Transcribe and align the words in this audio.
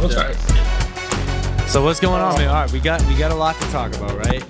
That's 0.00 0.16
right. 0.16 1.68
So 1.68 1.84
what's 1.84 2.00
going 2.00 2.20
on, 2.22 2.34
man? 2.36 2.48
All 2.48 2.54
right, 2.54 2.72
we 2.72 2.80
got 2.80 3.00
we 3.06 3.14
got 3.16 3.30
a 3.30 3.34
lot 3.34 3.54
to 3.60 3.70
talk 3.70 3.94
about, 3.94 4.16
right? 4.16 4.42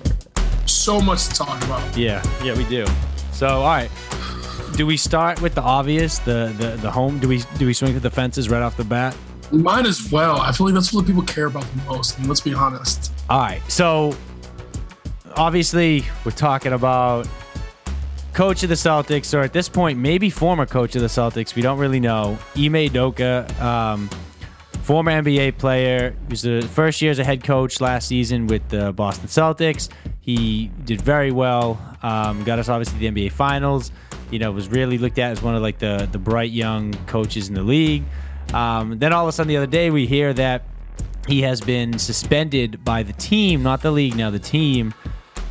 So 0.66 1.00
much 1.00 1.26
to 1.26 1.34
talk 1.34 1.62
about. 1.64 1.96
Yeah, 1.96 2.22
yeah, 2.42 2.56
we 2.56 2.64
do. 2.64 2.86
So 3.32 3.46
all 3.48 3.64
right, 3.64 3.90
do 4.76 4.86
we 4.86 4.96
start 4.96 5.42
with 5.42 5.54
the 5.54 5.62
obvious, 5.62 6.18
the 6.20 6.54
the 6.56 6.78
the 6.80 6.90
home? 6.90 7.18
Do 7.18 7.28
we 7.28 7.42
do 7.58 7.66
we 7.66 7.74
swing 7.74 7.92
for 7.92 8.00
the 8.00 8.10
fences 8.10 8.48
right 8.48 8.62
off 8.62 8.76
the 8.76 8.84
bat? 8.84 9.14
We 9.50 9.58
Might 9.58 9.86
as 9.86 10.10
well. 10.12 10.40
I 10.40 10.52
feel 10.52 10.66
like 10.66 10.74
that's 10.74 10.92
what 10.92 11.04
people 11.06 11.22
care 11.22 11.46
about 11.46 11.64
the 11.64 11.82
most. 11.82 12.16
And 12.18 12.28
let's 12.28 12.40
be 12.40 12.54
honest. 12.54 13.12
All 13.28 13.40
right, 13.40 13.60
so 13.68 14.16
obviously 15.34 16.04
we're 16.24 16.30
talking 16.30 16.72
about 16.72 17.28
coach 18.32 18.62
of 18.62 18.68
the 18.68 18.76
Celtics, 18.76 19.34
or 19.36 19.40
at 19.40 19.52
this 19.52 19.68
point, 19.68 19.98
maybe 19.98 20.30
former 20.30 20.64
coach 20.64 20.94
of 20.94 21.02
the 21.02 21.08
Celtics. 21.08 21.54
We 21.54 21.62
don't 21.62 21.78
really 21.78 22.00
know. 22.00 22.38
Ime 22.56 22.88
Udoka. 22.88 23.60
um, 23.60 24.08
former 24.90 25.12
NBA 25.12 25.56
player. 25.56 26.16
He 26.26 26.30
was 26.30 26.42
the 26.42 26.62
first 26.62 27.00
year 27.00 27.12
as 27.12 27.20
a 27.20 27.24
head 27.24 27.44
coach 27.44 27.80
last 27.80 28.08
season 28.08 28.48
with 28.48 28.68
the 28.70 28.92
Boston 28.92 29.28
Celtics. 29.28 29.88
He 30.20 30.72
did 30.84 31.00
very 31.00 31.30
well. 31.30 31.80
Um, 32.02 32.42
got 32.42 32.58
us 32.58 32.68
obviously 32.68 32.98
the 32.98 33.06
NBA 33.08 33.30
Finals. 33.30 33.92
You 34.32 34.40
know, 34.40 34.50
was 34.50 34.66
really 34.66 34.98
looked 34.98 35.20
at 35.20 35.30
as 35.30 35.42
one 35.42 35.54
of 35.54 35.62
like 35.62 35.78
the 35.78 36.08
the 36.10 36.18
bright 36.18 36.50
young 36.50 36.92
coaches 37.06 37.48
in 37.48 37.54
the 37.54 37.62
league. 37.62 38.02
Um, 38.52 38.98
then 38.98 39.12
all 39.12 39.22
of 39.24 39.28
a 39.28 39.32
sudden, 39.32 39.46
the 39.46 39.58
other 39.58 39.68
day, 39.68 39.90
we 39.90 40.08
hear 40.08 40.32
that 40.32 40.64
he 41.28 41.42
has 41.42 41.60
been 41.60 41.96
suspended 41.96 42.84
by 42.84 43.04
the 43.04 43.12
team, 43.12 43.62
not 43.62 43.82
the 43.82 43.92
league. 43.92 44.16
Now 44.16 44.30
the 44.30 44.40
team. 44.40 44.92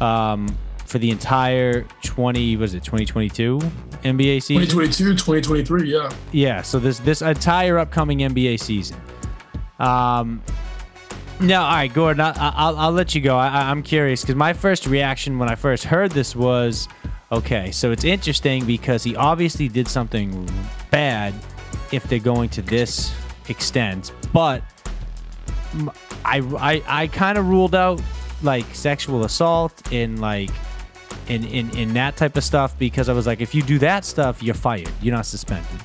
Um, 0.01 0.53
for 0.85 0.97
the 0.97 1.11
entire 1.11 1.85
20 2.01 2.57
was 2.57 2.73
it 2.73 2.83
2022 2.83 3.59
NBA 3.59 4.41
season 4.41 4.63
2022 4.63 5.11
2023 5.11 5.91
yeah 5.91 6.09
yeah 6.31 6.63
so 6.63 6.79
this 6.79 6.97
this 6.99 7.21
entire 7.21 7.77
upcoming 7.77 8.19
NBA 8.19 8.59
season 8.59 8.99
um 9.79 10.41
no 11.39 11.61
all 11.61 11.71
right 11.71 11.93
Gordon 11.93 12.21
I, 12.21 12.33
I'll, 12.35 12.77
I'll 12.77 12.91
let 12.91 13.15
you 13.15 13.21
go 13.21 13.37
I, 13.37 13.69
I'm 13.69 13.81
curious 13.81 14.21
because 14.21 14.35
my 14.35 14.53
first 14.53 14.85
reaction 14.85 15.39
when 15.39 15.49
I 15.49 15.55
first 15.55 15.83
heard 15.83 16.11
this 16.11 16.35
was 16.35 16.87
okay 17.31 17.71
so 17.71 17.91
it's 17.91 18.03
interesting 18.03 18.65
because 18.65 19.03
he 19.03 19.15
obviously 19.15 19.67
did 19.67 19.87
something 19.87 20.49
bad 20.91 21.33
if 21.91 22.03
they're 22.03 22.19
going 22.19 22.49
to 22.49 22.61
this 22.61 23.13
extent 23.47 24.11
but 24.33 24.63
I, 26.25 26.39
I, 26.57 26.83
I 26.87 27.07
kind 27.07 27.37
of 27.37 27.47
ruled 27.47 27.75
out 27.75 28.01
like 28.41 28.65
sexual 28.73 29.23
assault 29.23 29.81
and 29.91 30.19
like 30.19 30.49
in, 31.27 31.45
in 31.45 31.69
in 31.77 31.93
that 31.93 32.17
type 32.17 32.35
of 32.37 32.43
stuff 32.43 32.77
because 32.77 33.07
I 33.07 33.13
was 33.13 33.27
like, 33.27 33.39
if 33.39 33.53
you 33.53 33.61
do 33.61 33.79
that 33.79 34.03
stuff, 34.03 34.41
you're 34.41 34.55
fired. 34.55 34.91
You're 35.01 35.15
not 35.15 35.25
suspended. 35.25 35.79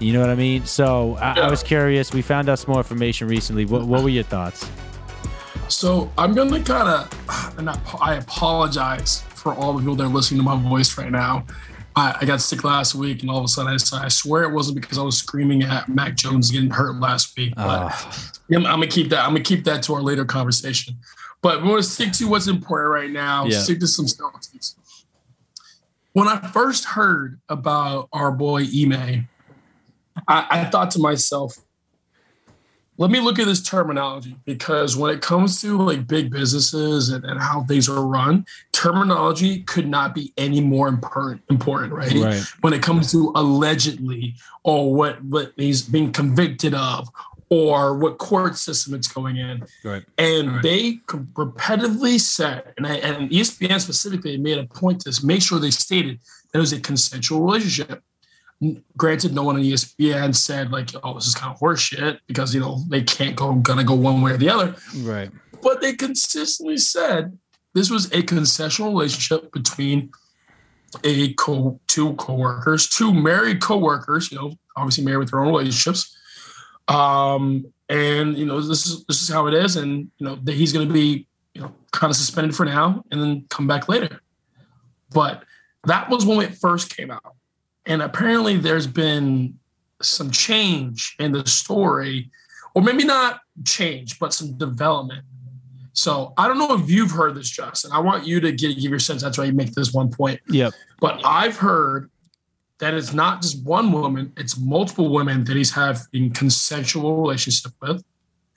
You 0.00 0.14
know 0.14 0.20
what 0.20 0.30
I 0.30 0.34
mean? 0.34 0.64
So 0.64 1.16
I, 1.16 1.40
I 1.40 1.50
was 1.50 1.62
curious. 1.62 2.12
We 2.12 2.22
found 2.22 2.48
out 2.48 2.58
some 2.58 2.72
more 2.72 2.80
information 2.80 3.28
recently. 3.28 3.66
What, 3.66 3.86
what 3.86 4.02
were 4.02 4.08
your 4.08 4.24
thoughts? 4.24 4.68
So 5.68 6.10
I'm 6.18 6.34
gonna 6.34 6.62
kind 6.62 6.88
of, 6.88 7.58
and 7.58 7.70
I 8.00 8.14
apologize 8.14 9.20
for 9.34 9.54
all 9.54 9.74
the 9.74 9.80
people 9.80 9.94
that 9.96 10.04
are 10.04 10.08
listening 10.08 10.40
to 10.40 10.44
my 10.44 10.60
voice 10.60 10.96
right 10.98 11.10
now. 11.10 11.44
I, 11.96 12.18
I, 12.20 12.24
got 12.24 12.40
sick 12.40 12.62
last 12.64 12.94
week, 12.94 13.22
and 13.22 13.30
all 13.30 13.38
of 13.38 13.44
a 13.44 13.48
sudden, 13.48 13.72
I, 13.72 14.04
I, 14.04 14.08
swear 14.08 14.44
it 14.44 14.52
wasn't 14.52 14.80
because 14.80 14.96
I 14.96 15.02
was 15.02 15.16
screaming 15.18 15.64
at 15.64 15.88
Mac 15.88 16.14
Jones 16.14 16.50
getting 16.50 16.70
hurt 16.70 16.96
last 16.96 17.36
week. 17.36 17.54
But 17.56 17.62
uh. 17.62 17.90
I'm, 18.50 18.58
I'm, 18.58 18.62
gonna 18.62 18.86
keep 18.86 19.10
that. 19.10 19.24
I'm 19.24 19.30
gonna 19.30 19.40
keep 19.40 19.64
that 19.64 19.82
to 19.84 19.94
our 19.94 20.02
later 20.02 20.24
conversation. 20.24 20.96
But 21.42 21.62
we 21.62 21.68
want 21.68 21.82
to 21.82 21.88
stick 21.88 22.12
to 22.12 22.28
what's 22.28 22.46
important 22.46 22.92
right 22.92 23.10
now. 23.10 23.46
Yeah. 23.46 23.58
Stick 23.58 23.80
to 23.80 23.86
some 23.86 24.06
Celtics. 24.06 24.74
When 26.12 26.28
I 26.28 26.38
first 26.48 26.84
heard 26.84 27.40
about 27.48 28.08
our 28.12 28.30
boy 28.30 28.62
Ime, 28.64 29.28
I, 30.28 30.46
I 30.50 30.64
thought 30.64 30.90
to 30.92 30.98
myself, 30.98 31.56
let 33.00 33.10
me 33.10 33.18
look 33.18 33.38
at 33.38 33.46
this 33.46 33.62
terminology 33.62 34.36
because 34.44 34.94
when 34.94 35.14
it 35.14 35.22
comes 35.22 35.58
to 35.62 35.78
like 35.78 36.06
big 36.06 36.30
businesses 36.30 37.08
and, 37.08 37.24
and, 37.24 37.40
how 37.40 37.62
things 37.62 37.88
are 37.88 38.06
run, 38.06 38.44
terminology 38.72 39.62
could 39.62 39.88
not 39.88 40.14
be 40.14 40.34
any 40.36 40.60
more 40.60 40.86
important, 40.86 41.40
important 41.48 41.94
right? 41.94 42.12
right? 42.12 42.44
When 42.60 42.74
it 42.74 42.82
comes 42.82 43.10
to 43.12 43.32
allegedly 43.34 44.34
or 44.64 44.94
what 44.94 45.24
what 45.24 45.52
he's 45.56 45.80
being 45.80 46.12
convicted 46.12 46.74
of 46.74 47.08
or 47.50 47.96
what 47.96 48.18
court 48.18 48.56
system 48.56 48.94
it's 48.94 49.08
going 49.08 49.36
in. 49.36 49.64
Right. 49.84 50.04
And 50.18 50.52
right. 50.52 50.62
they 50.62 50.92
repetitively 51.08 52.20
said, 52.20 52.72
and, 52.76 52.86
I, 52.86 52.94
and 52.96 53.28
ESPN 53.30 53.80
specifically 53.80 54.36
made 54.36 54.58
a 54.58 54.66
point 54.66 55.00
to 55.00 55.26
make 55.26 55.42
sure 55.42 55.58
they 55.58 55.72
stated 55.72 56.20
that 56.52 56.58
it 56.58 56.60
was 56.60 56.72
a 56.72 56.80
consensual 56.80 57.42
relationship. 57.42 58.02
Granted, 58.96 59.34
no 59.34 59.42
one 59.42 59.56
on 59.56 59.62
ESPN 59.62 60.34
said 60.34 60.70
like, 60.70 60.90
"Oh, 61.02 61.14
this 61.14 61.26
is 61.26 61.34
kind 61.34 61.52
of 61.52 61.60
horseshit," 61.60 62.18
because 62.26 62.54
you 62.54 62.60
know 62.60 62.82
they 62.88 63.02
can't 63.02 63.34
go 63.34 63.54
gonna 63.54 63.84
go 63.84 63.94
one 63.94 64.20
way 64.20 64.32
or 64.32 64.36
the 64.36 64.50
other. 64.50 64.74
Right. 64.98 65.30
But 65.62 65.80
they 65.80 65.94
consistently 65.94 66.76
said 66.76 67.38
this 67.74 67.90
was 67.90 68.12
a 68.12 68.22
consensual 68.22 68.90
relationship 68.90 69.50
between 69.52 70.10
a 71.04 71.32
co 71.34 71.80
two 71.86 72.14
coworkers, 72.14 72.88
two 72.88 73.14
married 73.14 73.62
coworkers. 73.62 74.30
You 74.30 74.38
know, 74.38 74.52
obviously 74.76 75.04
married 75.04 75.18
with 75.18 75.30
their 75.30 75.40
own 75.40 75.48
relationships 75.48 76.16
um, 76.90 77.72
and 77.88 78.36
you 78.36 78.44
know, 78.44 78.60
this 78.60 78.86
is 78.86 79.04
this 79.06 79.22
is 79.22 79.28
how 79.28 79.46
it 79.46 79.54
is, 79.54 79.76
and 79.76 80.10
you 80.18 80.26
know 80.26 80.36
that 80.42 80.54
he's 80.54 80.72
going 80.72 80.86
to 80.86 80.92
be 80.92 81.26
you 81.54 81.62
know 81.62 81.72
kind 81.92 82.10
of 82.10 82.16
suspended 82.16 82.54
for 82.54 82.66
now, 82.66 83.04
and 83.10 83.22
then 83.22 83.46
come 83.48 83.66
back 83.66 83.88
later. 83.88 84.20
But 85.12 85.44
that 85.84 86.10
was 86.10 86.26
when 86.26 86.40
it 86.40 86.56
first 86.56 86.94
came 86.94 87.10
out, 87.10 87.34
and 87.90 88.02
apparently 88.02 88.56
there's 88.56 88.86
been 88.86 89.58
some 90.00 90.30
change 90.30 91.16
in 91.18 91.32
the 91.32 91.44
story, 91.44 92.30
or 92.72 92.82
maybe 92.82 93.04
not 93.04 93.40
change, 93.64 94.20
but 94.20 94.32
some 94.32 94.56
development. 94.56 95.24
So 95.92 96.32
I 96.38 96.46
don't 96.46 96.56
know 96.56 96.72
if 96.74 96.88
you've 96.88 97.10
heard 97.10 97.34
this, 97.34 97.50
Justin. 97.50 97.90
I 97.90 97.98
want 97.98 98.24
you 98.24 98.38
to 98.40 98.52
give, 98.52 98.76
give 98.76 98.90
your 98.90 99.00
sense. 99.00 99.22
That's 99.22 99.36
why 99.36 99.44
you 99.46 99.52
make 99.52 99.72
this 99.72 99.92
one 99.92 100.08
point. 100.08 100.40
Yep. 100.48 100.72
But 101.00 101.20
I've 101.24 101.56
heard 101.56 102.08
that 102.78 102.94
it's 102.94 103.12
not 103.12 103.42
just 103.42 103.64
one 103.64 103.90
woman, 103.90 104.32
it's 104.36 104.56
multiple 104.56 105.12
women 105.12 105.42
that 105.44 105.56
he's 105.56 105.72
having 105.72 106.32
consensual 106.32 107.20
relationship 107.20 107.72
with. 107.82 108.04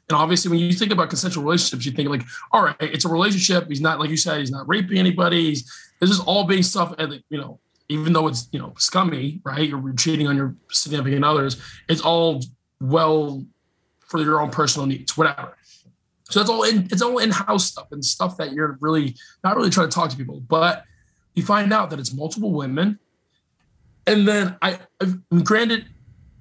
And 0.09 0.15
obviously, 0.15 0.51
when 0.51 0.59
you 0.59 0.73
think 0.73 0.91
about 0.91 1.09
consensual 1.09 1.43
relationships, 1.43 1.87
you 1.87 1.91
think 1.91 2.07
like, 2.07 2.21
all 2.51 2.63
right, 2.63 2.75
it's 2.79 3.05
a 3.05 3.09
relationship. 3.09 3.67
He's 3.67 3.81
not, 3.81 3.99
like 3.99 4.11
you 4.11 4.17
said, 4.17 4.37
he's 4.37 4.51
not 4.51 4.67
raping 4.67 4.99
anybody. 4.99 5.49
He's, 5.49 5.91
this 5.99 6.11
is 6.11 6.19
all 6.19 6.43
being 6.43 6.61
stuff, 6.61 6.93
you 7.29 7.39
know, 7.39 7.59
even 7.89 8.13
though 8.13 8.27
it's, 8.27 8.47
you 8.51 8.59
know, 8.59 8.73
scummy, 8.77 9.41
right? 9.43 9.67
You're 9.67 9.93
cheating 9.93 10.27
on 10.27 10.35
your 10.35 10.55
significant 10.71 11.23
others. 11.23 11.61
It's 11.89 12.01
all 12.01 12.41
well 12.79 13.45
for 13.99 14.21
your 14.21 14.41
own 14.41 14.49
personal 14.49 14.85
needs, 14.85 15.17
whatever. 15.17 15.57
So 16.29 16.39
that's 16.39 16.49
all 16.49 16.63
in, 16.63 16.87
it's 16.91 17.01
all 17.01 17.17
in-house 17.17 17.65
stuff 17.65 17.91
and 17.91 18.03
stuff 18.03 18.37
that 18.37 18.53
you're 18.53 18.77
really 18.79 19.15
not 19.43 19.55
really 19.55 19.69
trying 19.69 19.89
to 19.89 19.93
talk 19.93 20.09
to 20.09 20.17
people. 20.17 20.39
But 20.39 20.85
you 21.35 21.43
find 21.43 21.73
out 21.73 21.89
that 21.89 21.99
it's 21.99 22.13
multiple 22.13 22.51
women 22.51 22.99
and 24.05 24.27
then 24.27 24.55
I, 24.61 24.79
granted, 25.43 25.85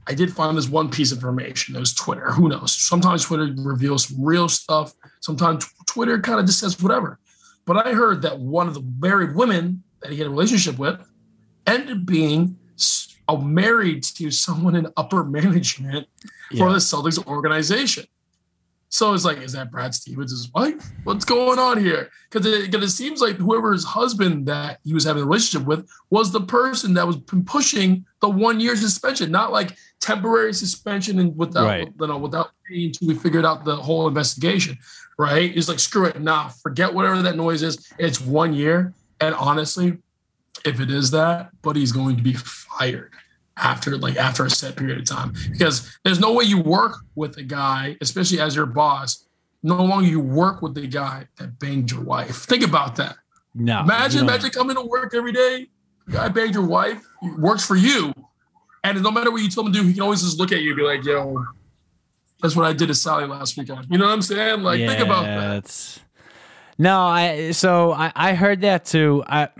I 0.06 0.14
did 0.14 0.32
find 0.32 0.56
this 0.56 0.68
one 0.68 0.90
piece 0.90 1.12
of 1.12 1.18
information. 1.18 1.76
It 1.76 1.80
was 1.80 1.94
Twitter. 1.94 2.32
Who 2.32 2.48
knows? 2.48 2.72
Sometimes 2.72 3.24
Twitter 3.24 3.54
reveals 3.56 4.08
some 4.08 4.22
real 4.22 4.48
stuff. 4.48 4.92
Sometimes 5.20 5.64
Twitter 5.86 6.20
kind 6.20 6.40
of 6.40 6.46
just 6.46 6.58
says 6.58 6.80
whatever. 6.82 7.20
But 7.64 7.86
I 7.86 7.92
heard 7.92 8.22
that 8.22 8.40
one 8.40 8.66
of 8.66 8.74
the 8.74 8.82
married 8.98 9.36
women 9.36 9.84
that 10.00 10.10
he 10.10 10.18
had 10.18 10.26
a 10.26 10.30
relationship 10.30 10.78
with 10.78 11.00
ended 11.66 11.98
up 11.98 12.06
being 12.06 12.56
married 13.40 14.02
to 14.02 14.30
someone 14.30 14.76
in 14.76 14.86
upper 14.96 15.24
management 15.24 16.06
yeah. 16.50 16.64
for 16.64 16.72
the 16.72 16.78
Celtics 16.78 17.24
organization. 17.26 18.04
So 18.92 19.14
it's 19.14 19.24
like, 19.24 19.38
is 19.38 19.52
that 19.52 19.70
Brad 19.70 19.94
Stevens' 19.94 20.50
wife? 20.54 20.90
What's 21.04 21.24
going 21.24 21.58
on 21.58 21.82
here? 21.82 22.10
Because 22.30 22.46
it, 22.46 22.74
it, 22.74 22.88
seems 22.90 23.22
like 23.22 23.36
whoever's 23.36 23.84
husband 23.84 24.44
that 24.48 24.80
he 24.84 24.92
was 24.92 25.04
having 25.04 25.22
a 25.22 25.24
relationship 25.24 25.66
with 25.66 25.88
was 26.10 26.30
the 26.30 26.42
person 26.42 26.92
that 26.94 27.06
was 27.06 27.16
pushing 27.46 28.04
the 28.20 28.28
one 28.28 28.60
year 28.60 28.76
suspension, 28.76 29.30
not 29.30 29.50
like 29.50 29.78
temporary 30.00 30.52
suspension 30.52 31.18
and 31.20 31.34
without 31.38 31.64
right. 31.64 31.88
you 31.98 32.06
know 32.06 32.18
without 32.18 32.50
paying 32.68 32.88
until 32.88 33.08
we 33.08 33.14
figured 33.14 33.46
out 33.46 33.64
the 33.64 33.76
whole 33.76 34.08
investigation. 34.08 34.76
Right? 35.18 35.56
It's 35.56 35.70
like 35.70 35.78
screw 35.78 36.04
it, 36.04 36.20
nah, 36.20 36.48
forget 36.48 36.92
whatever 36.92 37.22
that 37.22 37.36
noise 37.36 37.62
is. 37.62 37.90
It's 37.98 38.20
one 38.20 38.52
year, 38.52 38.92
and 39.20 39.34
honestly, 39.36 39.96
if 40.64 40.80
it 40.80 40.90
is 40.90 41.10
that, 41.12 41.50
Buddy's 41.62 41.92
going 41.92 42.16
to 42.16 42.22
be 42.22 42.34
fired 42.34 43.12
after 43.56 43.96
like 43.96 44.16
after 44.16 44.44
a 44.44 44.50
set 44.50 44.76
period 44.76 44.98
of 44.98 45.04
time. 45.04 45.32
Because 45.50 45.98
there's 46.04 46.20
no 46.20 46.32
way 46.32 46.44
you 46.44 46.60
work 46.60 46.96
with 47.14 47.36
a 47.36 47.42
guy 47.42 47.96
especially 48.00 48.40
as 48.40 48.56
your 48.56 48.66
boss 48.66 49.26
no 49.62 49.76
longer 49.76 50.08
you 50.08 50.20
work 50.20 50.62
with 50.62 50.74
the 50.74 50.86
guy 50.86 51.26
that 51.36 51.58
banged 51.58 51.90
your 51.90 52.02
wife. 52.02 52.36
Think 52.36 52.64
about 52.64 52.96
that. 52.96 53.16
No 53.54 53.80
imagine 53.80 54.22
imagine 54.22 54.50
coming 54.50 54.76
to 54.76 54.82
work 54.82 55.14
every 55.14 55.32
day 55.32 55.68
guy 56.10 56.28
banged 56.28 56.54
your 56.54 56.66
wife 56.66 57.02
works 57.38 57.64
for 57.64 57.76
you 57.76 58.12
and 58.82 59.02
no 59.02 59.10
matter 59.10 59.30
what 59.30 59.42
you 59.42 59.48
tell 59.48 59.64
him 59.64 59.72
to 59.72 59.80
do 59.80 59.86
he 59.86 59.92
can 59.92 60.02
always 60.02 60.22
just 60.22 60.38
look 60.38 60.52
at 60.52 60.62
you 60.62 60.70
and 60.70 60.78
be 60.78 60.82
like 60.82 61.04
yo 61.04 61.44
that's 62.40 62.56
what 62.56 62.64
i 62.64 62.72
did 62.72 62.88
to 62.88 62.94
sally 62.94 63.26
last 63.26 63.56
weekend. 63.56 63.86
You 63.90 63.98
know 63.98 64.06
what 64.06 64.12
i'm 64.12 64.22
saying? 64.22 64.62
Like 64.62 64.80
yeah, 64.80 64.88
think 64.88 65.00
about 65.00 65.24
that. 65.24 66.00
No 66.78 67.00
i 67.00 67.50
so 67.50 67.92
I, 67.92 68.10
I 68.16 68.34
heard 68.34 68.62
that 68.62 68.86
too. 68.86 69.22
I 69.26 69.50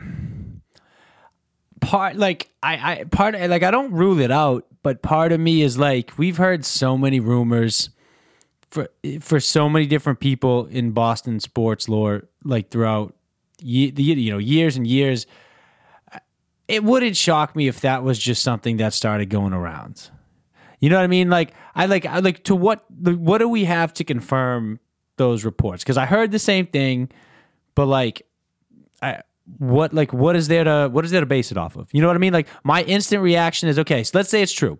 part 1.82 2.16
like 2.16 2.48
I, 2.62 2.92
I 2.92 3.04
part 3.04 3.34
like 3.34 3.62
I 3.62 3.70
don't 3.70 3.92
rule 3.92 4.20
it 4.20 4.30
out, 4.30 4.66
but 4.82 5.02
part 5.02 5.32
of 5.32 5.40
me 5.40 5.60
is 5.60 5.78
like 5.78 6.16
we've 6.16 6.38
heard 6.38 6.64
so 6.64 6.96
many 6.96 7.20
rumors 7.20 7.90
for 8.70 8.88
for 9.20 9.38
so 9.38 9.68
many 9.68 9.84
different 9.86 10.20
people 10.20 10.66
in 10.66 10.92
Boston 10.92 11.40
sports 11.40 11.88
lore, 11.88 12.28
like 12.44 12.70
throughout 12.70 13.14
the 13.58 13.92
you 13.96 14.30
know 14.30 14.38
years 14.38 14.76
and 14.76 14.86
years. 14.86 15.26
It 16.68 16.84
wouldn't 16.84 17.16
shock 17.16 17.54
me 17.54 17.68
if 17.68 17.80
that 17.80 18.02
was 18.02 18.18
just 18.18 18.42
something 18.42 18.78
that 18.78 18.94
started 18.94 19.28
going 19.28 19.52
around. 19.52 20.08
You 20.80 20.88
know 20.88 20.96
what 20.96 21.04
I 21.04 21.08
mean? 21.08 21.28
Like 21.28 21.52
I 21.74 21.86
like 21.86 22.06
I 22.06 22.20
like 22.20 22.44
to 22.44 22.54
what 22.54 22.84
what 22.90 23.38
do 23.38 23.48
we 23.48 23.64
have 23.64 23.92
to 23.94 24.04
confirm 24.04 24.80
those 25.16 25.44
reports? 25.44 25.82
Because 25.82 25.98
I 25.98 26.06
heard 26.06 26.30
the 26.30 26.38
same 26.38 26.66
thing, 26.66 27.10
but 27.74 27.86
like 27.86 28.22
I 29.02 29.22
what 29.58 29.92
like 29.92 30.12
what 30.12 30.36
is 30.36 30.48
there 30.48 30.64
to 30.64 30.88
what 30.90 31.04
is 31.04 31.10
there 31.10 31.20
to 31.20 31.26
base 31.26 31.50
it 31.50 31.58
off 31.58 31.76
of? 31.76 31.88
You 31.92 32.00
know 32.00 32.06
what 32.06 32.16
I 32.16 32.20
mean? 32.20 32.32
Like 32.32 32.48
my 32.64 32.82
instant 32.84 33.22
reaction 33.22 33.68
is 33.68 33.78
okay. 33.78 34.04
So 34.04 34.18
let's 34.18 34.30
say 34.30 34.42
it's 34.42 34.52
true. 34.52 34.78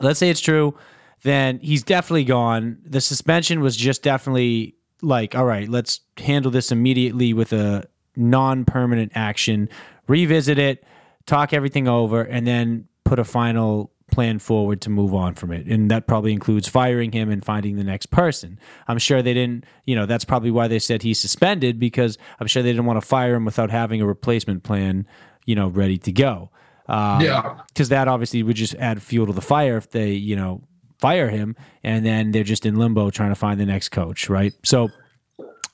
Let's 0.00 0.18
say 0.18 0.30
it's 0.30 0.40
true. 0.40 0.76
Then 1.22 1.58
he's 1.60 1.82
definitely 1.82 2.24
gone. 2.24 2.78
The 2.84 3.00
suspension 3.00 3.60
was 3.60 3.76
just 3.76 4.02
definitely 4.02 4.74
like 5.02 5.34
all 5.34 5.44
right. 5.44 5.68
Let's 5.68 6.00
handle 6.18 6.50
this 6.50 6.72
immediately 6.72 7.32
with 7.32 7.52
a 7.52 7.84
non-permanent 8.16 9.12
action. 9.14 9.68
Revisit 10.06 10.58
it, 10.58 10.84
talk 11.26 11.52
everything 11.52 11.88
over, 11.88 12.22
and 12.22 12.46
then 12.46 12.86
put 13.04 13.18
a 13.18 13.24
final 13.24 13.90
plan 14.14 14.38
forward 14.38 14.80
to 14.82 14.90
move 14.90 15.12
on 15.12 15.34
from 15.34 15.50
it. 15.50 15.66
And 15.66 15.90
that 15.90 16.06
probably 16.06 16.32
includes 16.32 16.68
firing 16.68 17.10
him 17.10 17.30
and 17.30 17.44
finding 17.44 17.74
the 17.74 17.82
next 17.82 18.06
person. 18.06 18.60
I'm 18.86 18.98
sure 18.98 19.22
they 19.22 19.34
didn't, 19.34 19.64
you 19.86 19.96
know, 19.96 20.06
that's 20.06 20.24
probably 20.24 20.52
why 20.52 20.68
they 20.68 20.78
said 20.78 21.02
he's 21.02 21.18
suspended 21.18 21.80
because 21.80 22.16
I'm 22.38 22.46
sure 22.46 22.62
they 22.62 22.70
didn't 22.70 22.86
want 22.86 23.00
to 23.00 23.06
fire 23.06 23.34
him 23.34 23.44
without 23.44 23.70
having 23.70 24.00
a 24.00 24.06
replacement 24.06 24.62
plan, 24.62 25.06
you 25.46 25.56
know, 25.56 25.66
ready 25.66 25.98
to 25.98 26.12
go. 26.12 26.50
Um, 26.88 27.20
Yeah. 27.20 27.60
Because 27.68 27.88
that 27.88 28.06
obviously 28.06 28.42
would 28.44 28.56
just 28.56 28.76
add 28.76 29.02
fuel 29.02 29.26
to 29.26 29.32
the 29.32 29.42
fire 29.42 29.76
if 29.76 29.90
they, 29.90 30.12
you 30.12 30.36
know, 30.36 30.62
fire 31.00 31.28
him 31.28 31.56
and 31.82 32.06
then 32.06 32.30
they're 32.30 32.44
just 32.44 32.64
in 32.64 32.76
limbo 32.76 33.10
trying 33.10 33.30
to 33.30 33.34
find 33.34 33.58
the 33.58 33.66
next 33.66 33.88
coach, 33.88 34.30
right? 34.30 34.54
So 34.62 34.90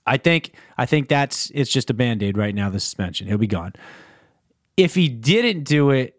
I 0.07 0.17
think 0.17 0.55
I 0.79 0.87
think 0.87 1.09
that's 1.09 1.53
it's 1.55 1.71
just 1.71 1.91
a 1.91 1.95
band-aid 1.95 2.39
right 2.39 2.55
now, 2.55 2.71
the 2.71 2.81
suspension. 2.81 3.27
He'll 3.29 3.39
be 3.39 3.47
gone. 3.47 3.75
If 4.77 4.95
he 4.95 5.09
didn't 5.09 5.65
do 5.65 5.91
it, 5.91 6.17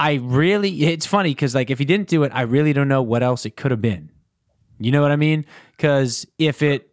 I 0.00 0.14
really 0.14 0.84
it's 0.84 1.04
funny 1.04 1.32
because 1.32 1.54
like 1.54 1.68
if 1.68 1.78
he 1.78 1.84
didn't 1.84 2.08
do 2.08 2.22
it, 2.22 2.32
I 2.34 2.42
really 2.42 2.72
don't 2.72 2.88
know 2.88 3.02
what 3.02 3.22
else 3.22 3.44
it 3.44 3.54
could 3.54 3.70
have 3.70 3.82
been. 3.82 4.10
You 4.78 4.92
know 4.92 5.02
what 5.02 5.10
I 5.10 5.16
mean? 5.16 5.44
Because 5.76 6.26
if 6.38 6.62
it 6.62 6.88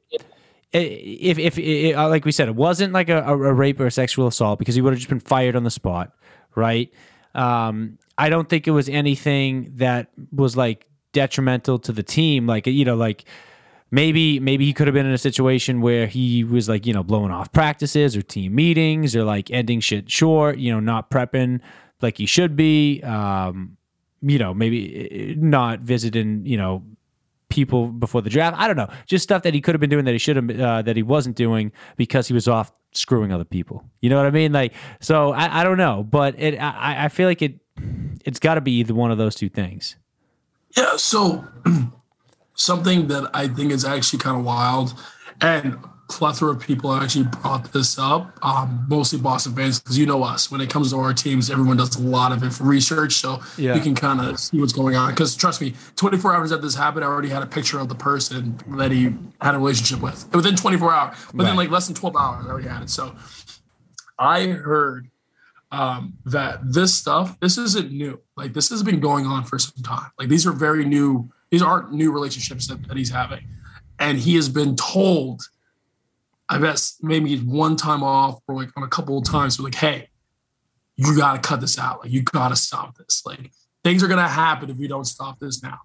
if 0.74 1.40
if 1.40 1.58
it, 1.58 1.96
like 1.96 2.26
we 2.26 2.34
said, 2.34 2.50
it 2.50 2.56
wasn't 2.56 2.92
like 2.92 3.08
a, 3.08 3.24
a 3.24 3.54
rape 3.54 3.80
or 3.80 3.86
a 3.86 3.92
sexual 3.92 4.28
assault 4.28 4.60
because 4.60 4.76
he 4.76 4.82
would 4.82 4.92
have 4.92 5.00
just 5.00 5.08
been 5.08 5.22
fired 5.22 5.56
on 5.56 5.64
the 5.64 5.72
spot, 5.72 6.12
right? 6.54 6.94
Um, 7.34 7.98
I 8.18 8.28
don't 8.28 8.50
think 8.50 8.68
it 8.68 8.72
was 8.72 8.90
anything 8.90 9.72
that 9.76 10.10
was 10.34 10.58
like 10.58 10.86
detrimental 11.14 11.80
to 11.80 11.94
the 11.94 12.04
team. 12.04 12.46
Like 12.46 12.68
you 12.68 12.84
know, 12.84 12.98
like 12.98 13.24
maybe 13.90 14.42
maybe 14.42 14.66
he 14.66 14.74
could 14.74 14.86
have 14.86 14.94
been 14.94 15.06
in 15.06 15.14
a 15.14 15.18
situation 15.18 15.80
where 15.80 16.08
he 16.08 16.44
was 16.44 16.68
like 16.68 16.86
you 16.86 16.92
know 16.92 17.04
blowing 17.04 17.32
off 17.32 17.54
practices 17.54 18.18
or 18.18 18.22
team 18.22 18.54
meetings 18.54 19.16
or 19.16 19.24
like 19.24 19.50
ending 19.50 19.80
shit 19.80 20.12
short. 20.12 20.58
You 20.58 20.74
know, 20.74 20.82
not 20.82 21.10
prepping 21.10 21.62
like 22.02 22.18
he 22.18 22.26
should 22.26 22.56
be. 22.56 23.02
Um, 23.02 23.78
you 24.22 24.40
know, 24.40 24.54
maybe 24.54 25.36
not 25.38 25.82
visiting. 25.82 26.46
You 26.46 26.58
know, 26.58 26.84
people 27.50 27.88
before 27.88 28.22
the 28.22 28.30
draft. 28.30 28.58
I 28.58 28.68
don't 28.68 28.78
know, 28.78 28.90
just 29.06 29.24
stuff 29.24 29.44
that 29.44 29.54
he 29.54 29.62
could 29.62 29.76
have 29.76 29.80
been 29.80 29.90
doing 29.90 30.06
that 30.06 30.12
he 30.12 30.18
should 30.18 30.36
have 30.36 30.60
uh, 30.60 30.82
that 30.82 30.96
he 30.96 31.04
wasn't 31.04 31.36
doing 31.36 31.72
because 31.96 32.28
he 32.28 32.34
was 32.34 32.48
off 32.48 32.72
screwing 32.92 33.32
other 33.32 33.44
people. 33.44 33.84
You 34.02 34.10
know 34.10 34.18
what 34.18 34.26
I 34.26 34.32
mean? 34.32 34.52
Like, 34.52 34.74
so 35.00 35.32
I, 35.32 35.62
I 35.62 35.64
don't 35.64 35.78
know, 35.78 36.04
but 36.04 36.40
it 36.40 36.58
I, 36.58 37.06
I 37.06 37.10
feel 37.10 37.28
like 37.28 37.42
it 37.42 37.60
it's 38.26 38.40
got 38.40 38.56
to 38.56 38.62
be 38.62 38.80
either 38.80 38.94
one 38.94 39.12
of 39.12 39.18
those 39.18 39.36
two 39.36 39.50
things. 39.50 39.96
Yeah. 40.76 40.98
So 40.98 41.48
something 42.54 43.08
that 43.08 43.30
I 43.34 43.48
think 43.48 43.72
is 43.72 43.86
actually 43.86 44.20
kind 44.20 44.38
of 44.38 44.44
wild, 44.44 44.94
and 45.42 45.78
plethora 46.10 46.52
of 46.52 46.60
people 46.62 46.94
actually 46.94 47.26
brought 47.26 47.72
this 47.74 48.00
up, 48.00 48.38
um, 48.44 48.86
mostly 48.88 49.20
Boston 49.20 49.54
fans, 49.56 49.80
because 49.80 49.98
you 49.98 50.06
know 50.06 50.24
us. 50.24 50.50
When 50.50 50.62
it 50.62 50.70
comes 50.70 50.92
to 50.92 50.98
our 50.98 51.14
teams, 51.14 51.50
everyone 51.52 51.78
does 51.78 51.96
a 51.98 52.02
lot 52.02 52.32
of 52.32 52.62
research, 52.62 53.14
so 53.16 53.42
Yeah. 53.58 53.76
you 53.76 53.82
can 53.82 53.94
kind 53.94 54.22
of 54.22 54.40
see 54.40 54.60
what's 54.60 54.74
going 54.74 54.96
on. 54.96 55.10
Because 55.12 55.36
trust 55.36 55.60
me, 55.62 55.74
24 55.98 56.36
hours 56.36 56.52
after 56.52 56.66
this 56.66 56.76
happened, 56.76 57.04
I 57.04 57.08
already 57.08 57.30
had 57.30 57.44
a 57.44 57.46
picture 57.48 57.80
of 57.80 57.90
the 57.90 57.96
person 57.96 58.58
that 58.78 58.92
he 58.92 59.14
had 59.42 59.56
a 59.56 59.58
relationship 59.58 60.02
with 60.02 60.34
within 60.34 60.56
24 60.56 60.94
hours. 60.94 61.18
Within 61.34 61.48
Right. 61.52 61.58
like 61.58 61.72
less 61.72 61.88
than 61.88 61.96
12 61.96 62.16
hours, 62.16 62.46
I 62.46 62.50
already 62.50 62.68
had 62.70 62.84
it. 62.84 62.90
So 62.90 63.14
I 64.18 64.48
heard 64.48 65.10
um, 65.72 66.14
that 66.26 66.60
this 66.72 66.94
stuff, 66.94 67.38
this 67.42 67.58
isn't 67.58 67.92
new. 67.92 68.22
Like 68.38 68.54
this 68.54 68.70
has 68.70 68.82
been 68.84 69.02
going 69.02 69.26
on 69.26 69.44
for 69.44 69.60
some 69.60 69.84
time. 69.84 70.10
Like 70.18 70.30
these 70.30 70.48
are 70.48 70.54
very 70.54 70.86
new. 70.86 71.30
These 71.52 71.62
aren't 71.62 71.92
new 71.92 72.12
relationships 72.14 72.68
that, 72.68 72.88
that 72.88 72.96
he's 72.96 73.10
having, 73.10 73.46
and 74.00 74.18
he 74.18 74.36
has 74.36 74.48
been 74.48 74.76
told. 74.78 75.42
I 76.50 76.58
bet 76.58 76.92
maybe 77.02 77.38
one 77.40 77.76
time 77.76 78.04
off 78.04 78.40
or 78.48 78.56
like 78.56 78.70
on 78.78 78.84
a 78.84 78.88
couple 78.88 79.18
of 79.18 79.26
times, 79.26 79.58
but 79.58 79.64
like, 79.64 79.76
hey, 79.76 80.10
you 80.96 81.16
got 81.16 81.42
to 81.42 81.48
cut 81.48 81.62
this 81.62 81.78
out. 81.78 82.02
Like 82.02 82.12
you 82.12 82.22
got 82.24 82.50
to 82.50 82.56
stop 82.56 82.98
this. 82.98 83.24
Like 83.26 83.52
things 83.84 84.02
are 84.04 84.08
gonna 84.08 84.28
happen 84.28 84.70
if 84.70 84.80
you 84.80 84.88
don't 84.88 85.06
stop 85.06 85.40
this 85.40 85.62
now. 85.62 85.80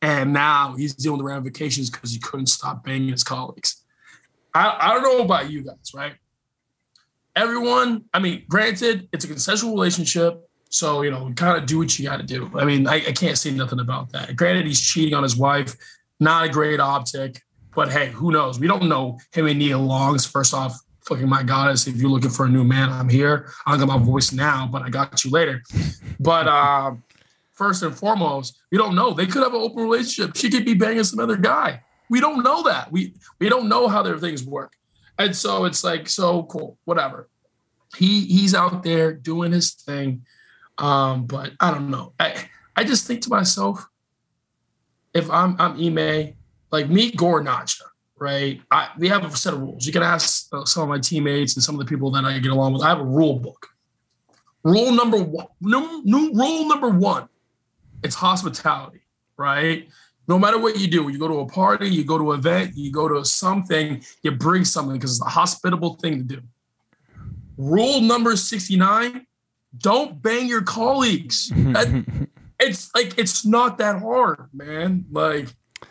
And 0.00 0.32
now 0.32 0.76
he's 0.76 0.94
dealing 0.94 1.18
with 1.18 1.26
the 1.26 1.32
ramifications 1.32 1.90
because 1.90 2.12
he 2.12 2.20
couldn't 2.20 2.46
stop 2.46 2.84
banging 2.84 3.08
his 3.08 3.24
colleagues. 3.24 3.82
I, 4.54 4.76
I 4.78 4.94
don't 4.94 5.02
know 5.02 5.24
about 5.24 5.50
you 5.50 5.62
guys, 5.62 5.92
right? 5.94 6.14
everyone, 7.38 8.04
I 8.12 8.18
mean, 8.18 8.44
granted, 8.48 9.08
it's 9.12 9.24
a 9.24 9.28
consensual 9.28 9.72
relationship. 9.72 10.44
So, 10.70 11.02
you 11.02 11.10
know, 11.10 11.32
kind 11.34 11.56
of 11.56 11.66
do 11.66 11.78
what 11.78 11.98
you 11.98 12.06
got 12.06 12.18
to 12.18 12.22
do. 12.22 12.50
I 12.54 12.64
mean, 12.64 12.86
I, 12.86 12.96
I 12.96 13.12
can't 13.12 13.38
say 13.38 13.50
nothing 13.50 13.80
about 13.80 14.12
that. 14.12 14.36
Granted, 14.36 14.66
he's 14.66 14.80
cheating 14.80 15.14
on 15.14 15.22
his 15.22 15.36
wife. 15.36 15.74
Not 16.20 16.44
a 16.44 16.48
great 16.48 16.80
optic. 16.80 17.40
But 17.78 17.92
hey, 17.92 18.08
who 18.08 18.32
knows? 18.32 18.58
We 18.58 18.66
don't 18.66 18.88
know 18.88 19.20
him 19.30 19.46
and 19.46 19.56
Nia 19.56 19.78
Longs. 19.78 20.26
First 20.26 20.52
off, 20.52 20.80
fucking 21.02 21.28
my 21.28 21.44
goddess, 21.44 21.86
if 21.86 21.94
you're 21.94 22.10
looking 22.10 22.28
for 22.28 22.46
a 22.46 22.48
new 22.48 22.64
man, 22.64 22.90
I'm 22.90 23.08
here. 23.08 23.52
I 23.66 23.76
got 23.76 23.86
my 23.86 23.98
voice 23.98 24.32
now, 24.32 24.66
but 24.66 24.82
I 24.82 24.90
got 24.90 25.24
you 25.24 25.30
later. 25.30 25.62
But 26.18 26.48
uh, 26.48 26.96
first 27.52 27.84
and 27.84 27.96
foremost, 27.96 28.58
we 28.72 28.78
don't 28.78 28.96
know. 28.96 29.12
They 29.12 29.26
could 29.26 29.44
have 29.44 29.54
an 29.54 29.60
open 29.60 29.84
relationship. 29.84 30.36
She 30.36 30.50
could 30.50 30.64
be 30.64 30.74
banging 30.74 31.04
some 31.04 31.20
other 31.20 31.36
guy. 31.36 31.84
We 32.10 32.20
don't 32.20 32.42
know 32.42 32.64
that. 32.64 32.90
We 32.90 33.14
we 33.38 33.48
don't 33.48 33.68
know 33.68 33.86
how 33.86 34.02
their 34.02 34.18
things 34.18 34.42
work. 34.42 34.72
And 35.16 35.36
so 35.36 35.64
it's 35.64 35.84
like, 35.84 36.08
so 36.08 36.42
cool, 36.42 36.78
whatever. 36.84 37.28
He 37.96 38.22
he's 38.22 38.56
out 38.56 38.82
there 38.82 39.12
doing 39.12 39.52
his 39.52 39.70
thing. 39.70 40.26
Um, 40.78 41.26
but 41.26 41.52
I 41.60 41.70
don't 41.70 41.90
know. 41.90 42.12
I 42.18 42.48
I 42.74 42.82
just 42.82 43.06
think 43.06 43.22
to 43.22 43.30
myself, 43.30 43.86
if 45.14 45.30
I'm 45.30 45.54
I'm 45.60 45.78
Ime, 45.78 46.34
like 46.70 46.88
meet 46.88 47.16
Gornacha, 47.16 47.82
right? 48.18 48.60
I 48.70 48.88
we 48.98 49.08
have 49.08 49.24
a 49.24 49.36
set 49.36 49.54
of 49.54 49.60
rules. 49.60 49.86
You 49.86 49.92
can 49.92 50.02
ask 50.02 50.48
uh, 50.52 50.64
some 50.64 50.82
of 50.84 50.88
my 50.88 50.98
teammates 50.98 51.56
and 51.56 51.62
some 51.62 51.74
of 51.74 51.78
the 51.80 51.86
people 51.86 52.10
that 52.12 52.24
I 52.24 52.38
get 52.38 52.52
along 52.52 52.72
with. 52.74 52.82
I 52.82 52.88
have 52.88 53.00
a 53.00 53.04
rule 53.04 53.38
book. 53.38 53.66
Rule 54.64 54.92
number 54.92 55.18
one, 55.22 55.46
rule 55.62 56.68
number 56.68 56.90
one, 56.90 57.28
it's 58.02 58.14
hospitality, 58.14 59.00
right? 59.36 59.88
No 60.26 60.38
matter 60.38 60.58
what 60.58 60.78
you 60.78 60.88
do, 60.88 61.08
you 61.08 61.18
go 61.18 61.28
to 61.28 61.38
a 61.40 61.46
party, 61.46 61.88
you 61.88 62.04
go 62.04 62.18
to 62.18 62.32
an 62.32 62.40
event, 62.40 62.76
you 62.76 62.92
go 62.92 63.08
to 63.08 63.24
something, 63.24 64.04
you 64.22 64.30
bring 64.32 64.64
something 64.64 64.94
because 64.94 65.12
it's 65.12 65.22
a 65.26 65.30
hospitable 65.30 65.94
thing 65.94 66.18
to 66.18 66.36
do. 66.36 66.42
Rule 67.56 68.02
number 68.02 68.36
69, 68.36 69.26
don't 69.78 70.20
bang 70.20 70.48
your 70.48 70.62
colleagues. 70.62 71.50
That- 71.54 72.28
it's 72.60 72.94
like 72.94 73.18
it's 73.18 73.46
not 73.46 73.78
that 73.78 74.00
hard, 74.00 74.48
man. 74.52 75.06
Like 75.10 75.48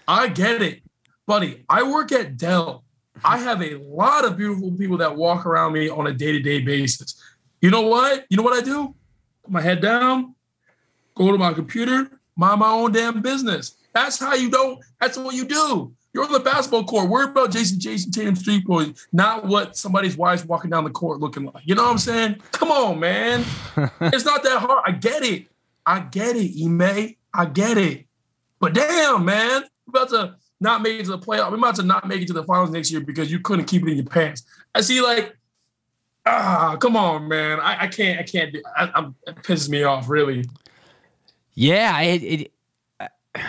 I 0.08 0.30
get 0.30 0.62
it. 0.62 0.82
Buddy, 1.26 1.66
I 1.70 1.84
work 1.84 2.12
at 2.12 2.38
Dell. 2.38 2.84
I 3.24 3.38
have 3.38 3.62
a 3.62 3.76
lot 3.76 4.26
of 4.26 4.38
beautiful 4.38 4.72
people 4.72 4.98
that 4.98 5.16
walk 5.16 5.46
around 5.46 5.74
me 5.74 5.90
on 5.90 6.08
a 6.08 6.14
day-to-day 6.14 6.62
basis. 6.62 7.22
You 7.62 7.72
know 7.72 7.82
what? 7.82 8.26
You 8.30 8.38
know 8.38 8.44
what 8.44 8.58
I 8.58 8.64
do? 8.64 8.96
Put 9.44 9.52
my 9.52 9.62
head 9.62 9.82
down, 9.82 10.36
go 11.16 11.32
to 11.32 11.38
my 11.38 11.54
computer, 11.54 12.10
mind 12.36 12.60
my 12.60 12.70
own 12.70 12.92
damn 12.92 13.22
business. 13.22 13.76
That's 13.94 14.20
how 14.20 14.36
you 14.36 14.50
don't, 14.50 14.80
that's 15.02 15.18
what 15.18 15.36
you 15.36 15.46
do. 15.46 15.94
You're 16.14 16.26
on 16.26 16.32
the 16.32 16.40
basketball 16.40 16.84
court. 16.84 17.10
Worry 17.10 17.26
about 17.26 17.52
Jason 17.52 17.80
Jayson 17.80 18.12
Tatum 18.12 18.36
street 18.36 18.66
boys, 18.66 19.08
not 19.12 19.46
what 19.46 19.76
somebody's 19.76 20.18
wife's 20.18 20.46
walking 20.46 20.72
down 20.72 20.84
the 20.84 20.90
court 20.90 21.20
looking 21.20 21.46
like. 21.46 21.64
You 21.66 21.76
know 21.76 21.84
what 21.84 21.92
I'm 21.92 21.98
saying? 21.98 22.42
Come 22.52 22.72
on, 22.72 23.00
man. 23.00 23.42
it's 24.02 24.26
not 24.26 24.44
that 24.44 24.60
hard. 24.60 24.84
I 24.86 24.92
get 24.92 25.24
it. 25.24 25.48
I 25.86 26.00
get 26.00 26.36
it, 26.36 26.64
Ime. 26.64 27.16
I 27.34 27.46
get 27.46 27.78
it. 27.78 28.06
But 28.60 28.74
damn, 28.74 29.26
man, 29.26 29.64
about 29.90 30.10
to 30.10 30.36
not 30.60 30.82
make 30.82 31.00
it 31.00 31.06
to 31.06 31.12
the 31.12 31.20
playoff. 31.20 31.52
We're 31.52 31.58
about 31.58 31.76
to 31.76 31.84
not 31.84 32.08
make 32.08 32.22
it 32.22 32.28
to 32.28 32.34
the 32.34 32.44
finals 32.44 32.72
next 32.72 32.92
year 32.92 33.02
because 33.02 33.32
you 33.32 33.40
couldn't 33.40 33.66
keep 33.66 33.84
it 33.84 33.90
in 33.90 33.98
your 33.98 34.06
pants. 34.06 34.44
I 34.74 34.82
see, 34.82 35.02
like, 35.02 35.36
ah, 36.26 36.78
come 36.80 36.96
on, 36.96 37.28
man. 37.28 37.60
I, 37.60 37.84
I 37.84 37.88
can't. 37.88 38.20
I 38.20 38.24
can't. 38.24 38.54
Do, 38.54 38.62
I, 38.76 38.92
I'm, 38.96 39.16
it 39.28 39.36
pisses 39.38 39.70
me 39.70 39.84
off, 39.84 40.10
really. 40.10 40.46
Yeah, 41.54 42.00
it 42.02 42.52
it, 43.34 43.44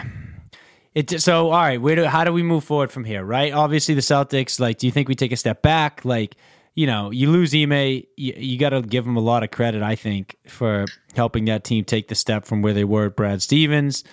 it 0.95 1.21
so 1.21 1.51
all 1.51 1.61
right. 1.61 1.81
Where 1.81 1.97
do 1.97 2.05
how 2.05 2.25
do 2.25 2.33
we 2.33 2.43
move 2.43 2.65
forward 2.65 2.91
from 2.91 3.05
here? 3.05 3.25
Right. 3.25 3.53
Obviously, 3.53 3.95
the 3.95 4.01
Celtics. 4.01 4.61
Like, 4.61 4.79
do 4.79 4.87
you 4.87 4.93
think 4.93 5.09
we 5.09 5.15
take 5.15 5.33
a 5.33 5.37
step 5.37 5.63
back? 5.63 6.05
Like, 6.05 6.37
you 6.75 6.87
know, 6.87 7.11
you 7.11 7.29
lose 7.31 7.53
Ime, 7.55 7.73
you, 7.73 8.05
you 8.17 8.57
got 8.57 8.71
to 8.71 8.83
give 8.83 9.05
them 9.05 9.17
a 9.17 9.21
lot 9.21 9.43
of 9.43 9.51
credit. 9.51 9.83
I 9.83 9.97
think 9.97 10.37
for 10.47 10.85
helping 11.17 11.47
that 11.47 11.65
team 11.65 11.85
take 11.85 12.07
the 12.07 12.15
step 12.15 12.45
from 12.45 12.63
where 12.63 12.73
they 12.73 12.85
were 12.85 13.07
at 13.07 13.17
Brad 13.17 13.43
Stevens. 13.43 14.05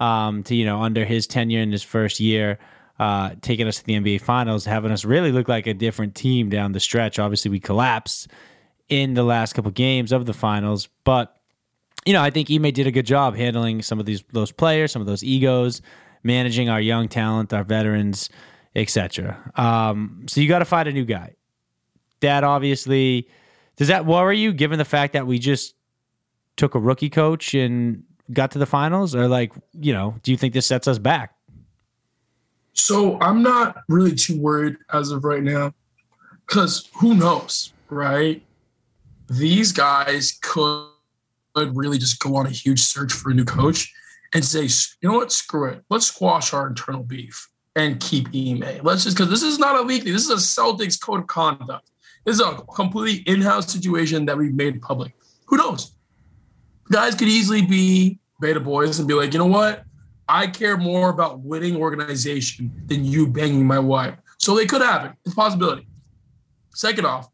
Um, 0.00 0.42
to 0.44 0.54
you 0.54 0.64
know 0.64 0.82
under 0.82 1.04
his 1.04 1.26
tenure 1.26 1.60
in 1.60 1.72
his 1.72 1.82
first 1.82 2.20
year. 2.20 2.58
Uh, 2.96 3.34
taking 3.40 3.66
us 3.66 3.78
to 3.78 3.84
the 3.84 3.94
NBA 3.94 4.20
Finals, 4.20 4.64
having 4.64 4.92
us 4.92 5.04
really 5.04 5.32
look 5.32 5.48
like 5.48 5.66
a 5.66 5.74
different 5.74 6.14
team 6.14 6.48
down 6.48 6.70
the 6.70 6.78
stretch. 6.78 7.18
Obviously, 7.18 7.50
we 7.50 7.58
collapsed 7.58 8.28
in 8.88 9.14
the 9.14 9.24
last 9.24 9.52
couple 9.52 9.72
games 9.72 10.12
of 10.12 10.26
the 10.26 10.32
finals, 10.32 10.88
but 11.02 11.36
you 12.04 12.12
know, 12.12 12.22
I 12.22 12.30
think 12.30 12.50
Ime 12.50 12.70
did 12.70 12.86
a 12.86 12.90
good 12.90 13.06
job 13.06 13.34
handling 13.34 13.82
some 13.82 13.98
of 13.98 14.06
these 14.06 14.22
those 14.32 14.52
players, 14.52 14.92
some 14.92 15.02
of 15.02 15.06
those 15.06 15.24
egos, 15.24 15.82
managing 16.22 16.68
our 16.68 16.80
young 16.80 17.08
talent, 17.08 17.52
our 17.52 17.64
veterans, 17.64 18.28
etc. 18.76 19.52
Um, 19.56 20.26
so 20.28 20.40
you 20.40 20.48
got 20.48 20.58
to 20.60 20.64
find 20.64 20.88
a 20.88 20.92
new 20.92 21.04
guy. 21.04 21.34
That 22.20 22.44
obviously 22.44 23.28
does 23.76 23.88
that 23.88 24.06
worry 24.06 24.38
you, 24.38 24.52
given 24.52 24.78
the 24.78 24.84
fact 24.84 25.14
that 25.14 25.26
we 25.26 25.38
just 25.38 25.74
took 26.56 26.74
a 26.74 26.78
rookie 26.78 27.10
coach 27.10 27.54
and 27.54 28.04
got 28.32 28.50
to 28.52 28.58
the 28.58 28.66
finals, 28.66 29.14
or 29.14 29.28
like 29.28 29.52
you 29.72 29.92
know, 29.92 30.16
do 30.22 30.30
you 30.30 30.36
think 30.36 30.54
this 30.54 30.66
sets 30.66 30.88
us 30.88 30.98
back? 30.98 31.34
So 32.72 33.20
I'm 33.20 33.42
not 33.42 33.76
really 33.88 34.14
too 34.14 34.40
worried 34.40 34.76
as 34.92 35.10
of 35.10 35.24
right 35.24 35.42
now, 35.42 35.72
because 36.46 36.88
who 36.94 37.14
knows, 37.14 37.72
right? 37.88 38.42
These 39.30 39.72
guys 39.72 40.38
could 40.42 40.88
really 41.54 41.98
just 41.98 42.18
go 42.18 42.36
on 42.36 42.46
a 42.46 42.50
huge 42.50 42.80
search 42.80 43.12
for 43.12 43.30
a 43.30 43.34
new 43.34 43.44
coach 43.44 43.92
and 44.34 44.44
say, 44.44 44.68
you 45.00 45.08
know 45.08 45.18
what, 45.18 45.30
screw 45.30 45.68
it. 45.68 45.84
Let's 45.88 46.08
squash 46.08 46.52
our 46.52 46.66
internal 46.66 47.04
beef 47.04 47.48
and 47.76 48.00
keep 48.00 48.28
Ime. 48.34 48.80
Let's 48.82 49.04
just 49.04 49.16
because 49.16 49.30
this 49.30 49.42
is 49.42 49.58
not 49.58 49.80
a 49.80 49.82
weekly. 49.82 50.10
This 50.10 50.28
is 50.28 50.30
a 50.30 50.36
Celtics 50.36 51.00
code 51.00 51.20
of 51.20 51.26
conduct. 51.28 51.90
This 52.24 52.36
is 52.36 52.40
a 52.40 52.56
completely 52.74 53.22
in-house 53.32 53.72
situation 53.72 54.26
that 54.26 54.36
we've 54.36 54.54
made 54.54 54.82
public. 54.82 55.14
Who 55.46 55.56
knows? 55.56 55.93
Guys 56.90 57.14
could 57.14 57.28
easily 57.28 57.62
be 57.62 58.18
beta 58.40 58.60
boys 58.60 58.98
and 58.98 59.08
be 59.08 59.14
like, 59.14 59.32
you 59.32 59.38
know 59.38 59.46
what? 59.46 59.84
I 60.28 60.46
care 60.46 60.76
more 60.76 61.10
about 61.10 61.40
winning 61.40 61.76
organization 61.76 62.72
than 62.86 63.04
you 63.04 63.26
banging 63.26 63.66
my 63.66 63.78
wife. 63.78 64.16
So 64.38 64.54
they 64.54 64.66
could 64.66 64.82
happen. 64.82 65.14
It's 65.24 65.32
a 65.34 65.36
possibility. 65.36 65.86
Second 66.74 67.06
off, 67.06 67.28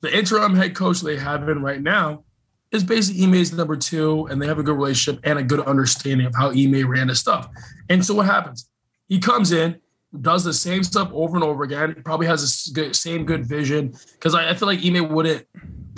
the 0.00 0.16
interim 0.16 0.54
head 0.54 0.74
coach 0.74 1.00
they 1.00 1.16
have 1.16 1.48
in 1.48 1.62
right 1.62 1.80
now 1.80 2.24
is 2.72 2.84
basically 2.84 3.24
Ime's 3.24 3.52
number 3.52 3.76
two, 3.76 4.26
and 4.26 4.40
they 4.40 4.46
have 4.46 4.58
a 4.58 4.62
good 4.62 4.76
relationship 4.76 5.20
and 5.24 5.38
a 5.38 5.42
good 5.42 5.60
understanding 5.60 6.26
of 6.26 6.34
how 6.34 6.50
Ime 6.50 6.88
ran 6.88 7.08
his 7.08 7.18
stuff. 7.18 7.48
And 7.88 8.04
so 8.04 8.14
what 8.14 8.26
happens? 8.26 8.68
He 9.08 9.18
comes 9.18 9.50
in, 9.52 9.80
does 10.20 10.44
the 10.44 10.52
same 10.52 10.82
stuff 10.82 11.10
over 11.12 11.36
and 11.36 11.44
over 11.44 11.64
again. 11.64 12.00
Probably 12.04 12.26
has 12.26 12.72
the 12.72 12.94
same 12.94 13.24
good 13.24 13.44
vision 13.44 13.94
because 14.12 14.34
I, 14.34 14.50
I, 14.50 14.54
feel 14.54 14.66
like 14.66 14.84
Ime 14.84 15.12
wouldn't 15.12 15.46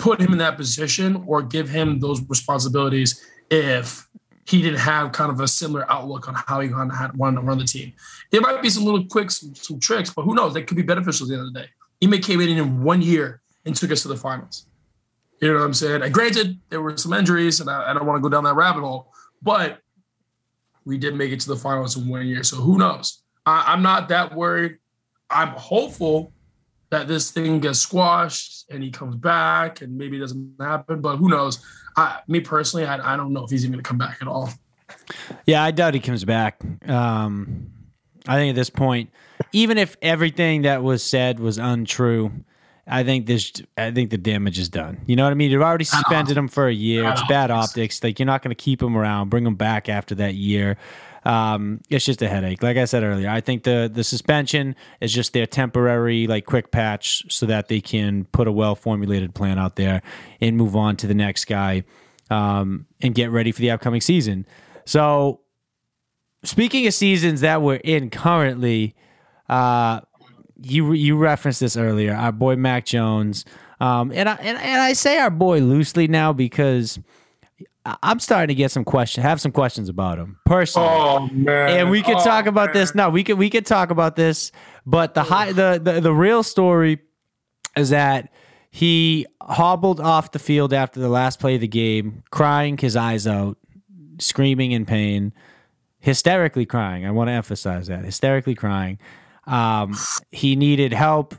put 0.03 0.19
him 0.19 0.33
in 0.33 0.37
that 0.37 0.57
position 0.57 1.23
or 1.25 1.41
give 1.41 1.69
him 1.69 1.97
those 1.97 2.21
responsibilities 2.27 3.25
if 3.49 4.05
he 4.45 4.61
didn't 4.61 4.79
have 4.79 5.13
kind 5.13 5.31
of 5.31 5.39
a 5.39 5.47
similar 5.47 5.89
outlook 5.89 6.27
on 6.27 6.35
how 6.35 6.59
he 6.59 6.67
wanted 6.67 7.39
to 7.39 7.45
run 7.45 7.57
the 7.57 7.63
team. 7.63 7.93
There 8.29 8.41
might 8.41 8.61
be 8.61 8.69
some 8.69 8.83
little 8.83 9.05
quicks, 9.05 9.39
some, 9.39 9.55
some 9.55 9.79
tricks, 9.79 10.09
but 10.09 10.23
who 10.23 10.35
knows? 10.35 10.53
They 10.53 10.63
could 10.63 10.75
be 10.75 10.83
beneficial 10.83 11.25
at 11.25 11.29
the 11.29 11.35
end 11.35 11.47
of 11.47 11.53
the 11.53 11.59
day. 11.61 11.67
Ime 12.03 12.21
came 12.21 12.41
in 12.41 12.49
in 12.49 12.83
one 12.83 13.01
year 13.01 13.41
and 13.65 13.73
took 13.73 13.91
us 13.91 14.01
to 14.01 14.09
the 14.09 14.17
finals. 14.17 14.65
You 15.39 15.53
know 15.53 15.59
what 15.59 15.65
I'm 15.65 15.73
saying? 15.73 16.01
And 16.01 16.13
granted, 16.13 16.59
there 16.69 16.81
were 16.81 16.97
some 16.97 17.13
injuries, 17.13 17.61
and 17.61 17.69
I, 17.69 17.91
I 17.91 17.93
don't 17.93 18.05
want 18.05 18.17
to 18.17 18.21
go 18.21 18.27
down 18.27 18.43
that 18.43 18.55
rabbit 18.55 18.81
hole, 18.81 19.13
but 19.41 19.79
we 20.83 20.97
did 20.97 21.15
make 21.15 21.31
it 21.31 21.39
to 21.39 21.47
the 21.47 21.55
finals 21.55 21.95
in 21.95 22.09
one 22.09 22.27
year. 22.27 22.43
So 22.43 22.57
who 22.57 22.77
knows? 22.77 23.23
I, 23.45 23.63
I'm 23.67 23.81
not 23.81 24.09
that 24.09 24.35
worried. 24.35 24.79
I'm 25.29 25.49
hopeful 25.51 26.32
that 26.93 27.07
this 27.07 27.31
thing 27.31 27.59
gets 27.59 27.79
squashed 27.79 28.65
and 28.69 28.83
he 28.83 28.91
comes 28.91 29.15
back 29.15 29.81
and 29.81 29.97
maybe 29.97 30.17
it 30.17 30.19
doesn't 30.19 30.55
happen, 30.59 31.01
but 31.01 31.17
who 31.17 31.27
knows? 31.27 31.63
I, 31.97 32.19
me 32.27 32.39
personally, 32.39 32.85
I, 32.85 33.13
I 33.13 33.17
don't 33.17 33.33
know 33.33 33.43
if 33.43 33.49
he's 33.49 33.63
even 33.63 33.73
going 33.73 33.83
to 33.83 33.87
come 33.87 33.97
back 33.97 34.19
at 34.21 34.27
all. 34.27 34.49
Yeah, 35.45 35.63
I 35.63 35.71
doubt 35.71 35.95
he 35.95 35.99
comes 35.99 36.23
back. 36.23 36.61
Um, 36.87 37.71
I 38.27 38.35
think 38.35 38.51
at 38.51 38.55
this 38.55 38.69
point, 38.69 39.09
even 39.51 39.77
if 39.77 39.97
everything 40.01 40.61
that 40.63 40.83
was 40.83 41.03
said 41.03 41.39
was 41.39 41.57
untrue, 41.57 42.31
I 42.85 43.03
think 43.03 43.25
this. 43.25 43.51
I 43.77 43.91
think 43.91 44.09
the 44.09 44.17
damage 44.17 44.59
is 44.59 44.69
done. 44.69 45.01
You 45.07 45.15
know 45.15 45.23
what 45.23 45.31
I 45.31 45.35
mean? 45.35 45.51
You've 45.51 45.61
already 45.61 45.85
suspended 45.85 46.37
him 46.37 46.47
for 46.47 46.67
a 46.67 46.73
year. 46.73 47.09
It's 47.09 47.23
bad 47.27 47.49
optics. 47.49 48.03
Like 48.03 48.19
you're 48.19 48.25
not 48.25 48.41
going 48.41 48.49
to 48.49 48.61
keep 48.61 48.83
him 48.83 48.97
around. 48.97 49.29
Bring 49.29 49.45
him 49.45 49.55
back 49.55 49.87
after 49.87 50.15
that 50.15 50.35
year. 50.35 50.77
Um, 51.25 51.81
it's 51.89 52.05
just 52.05 52.21
a 52.21 52.27
headache. 52.27 52.61
Like 52.61 52.77
I 52.77 52.85
said 52.85 53.03
earlier, 53.03 53.29
I 53.29 53.41
think 53.41 53.63
the 53.63 53.89
the 53.91 54.03
suspension 54.03 54.75
is 54.99 55.13
just 55.13 55.33
their 55.33 55.45
temporary, 55.45 56.27
like 56.27 56.45
quick 56.45 56.71
patch, 56.71 57.23
so 57.29 57.45
that 57.45 57.67
they 57.67 57.81
can 57.81 58.25
put 58.25 58.47
a 58.47 58.51
well 58.51 58.75
formulated 58.75 59.33
plan 59.33 59.57
out 59.57 59.75
there 59.75 60.01
and 60.41 60.57
move 60.57 60.75
on 60.75 60.95
to 60.97 61.07
the 61.07 61.13
next 61.13 61.45
guy 61.45 61.83
um, 62.29 62.85
and 63.01 63.15
get 63.15 63.31
ready 63.31 63.51
for 63.51 63.61
the 63.61 63.71
upcoming 63.71 64.01
season. 64.01 64.45
So, 64.85 65.41
speaking 66.43 66.85
of 66.87 66.93
seasons 66.93 67.41
that 67.41 67.61
we're 67.61 67.75
in 67.75 68.09
currently. 68.09 68.95
Uh, 69.49 70.01
you 70.65 70.93
you 70.93 71.17
referenced 71.17 71.59
this 71.59 71.75
earlier. 71.77 72.13
Our 72.13 72.31
boy 72.31 72.55
Mac 72.55 72.85
Jones, 72.85 73.45
um, 73.79 74.11
and 74.13 74.29
I 74.29 74.35
and, 74.35 74.57
and 74.57 74.81
I 74.81 74.93
say 74.93 75.19
our 75.19 75.29
boy 75.29 75.59
loosely 75.59 76.07
now 76.07 76.33
because 76.33 76.99
I'm 77.85 78.19
starting 78.19 78.47
to 78.47 78.55
get 78.55 78.71
some 78.71 78.85
questions, 78.85 79.23
have 79.23 79.41
some 79.41 79.51
questions 79.51 79.89
about 79.89 80.17
him 80.17 80.37
personally. 80.45 80.87
Oh 80.89 81.27
man! 81.31 81.77
And 81.77 81.89
we 81.89 82.01
could 82.01 82.15
oh, 82.15 82.23
talk 82.23 82.45
about 82.45 82.67
man. 82.67 82.73
this. 82.75 82.95
No, 82.95 83.09
we 83.09 83.23
could 83.23 83.37
we 83.37 83.49
could 83.49 83.65
talk 83.65 83.89
about 83.89 84.15
this. 84.15 84.51
But 84.85 85.13
the 85.13 85.23
high 85.23 85.51
the, 85.51 85.81
the 85.83 85.99
the 85.99 86.13
real 86.13 86.43
story 86.43 86.99
is 87.75 87.89
that 87.89 88.31
he 88.71 89.25
hobbled 89.41 89.99
off 89.99 90.31
the 90.31 90.39
field 90.39 90.73
after 90.73 90.99
the 90.99 91.09
last 91.09 91.39
play 91.39 91.55
of 91.55 91.61
the 91.61 91.67
game, 91.67 92.23
crying 92.31 92.77
his 92.77 92.95
eyes 92.95 93.27
out, 93.27 93.57
screaming 94.17 94.71
in 94.71 94.85
pain, 94.85 95.33
hysterically 95.99 96.65
crying. 96.65 97.05
I 97.05 97.11
want 97.11 97.27
to 97.27 97.33
emphasize 97.33 97.87
that 97.87 98.03
hysterically 98.03 98.55
crying. 98.55 98.97
Um, 99.45 99.95
he 100.31 100.55
needed 100.55 100.93
help, 100.93 101.35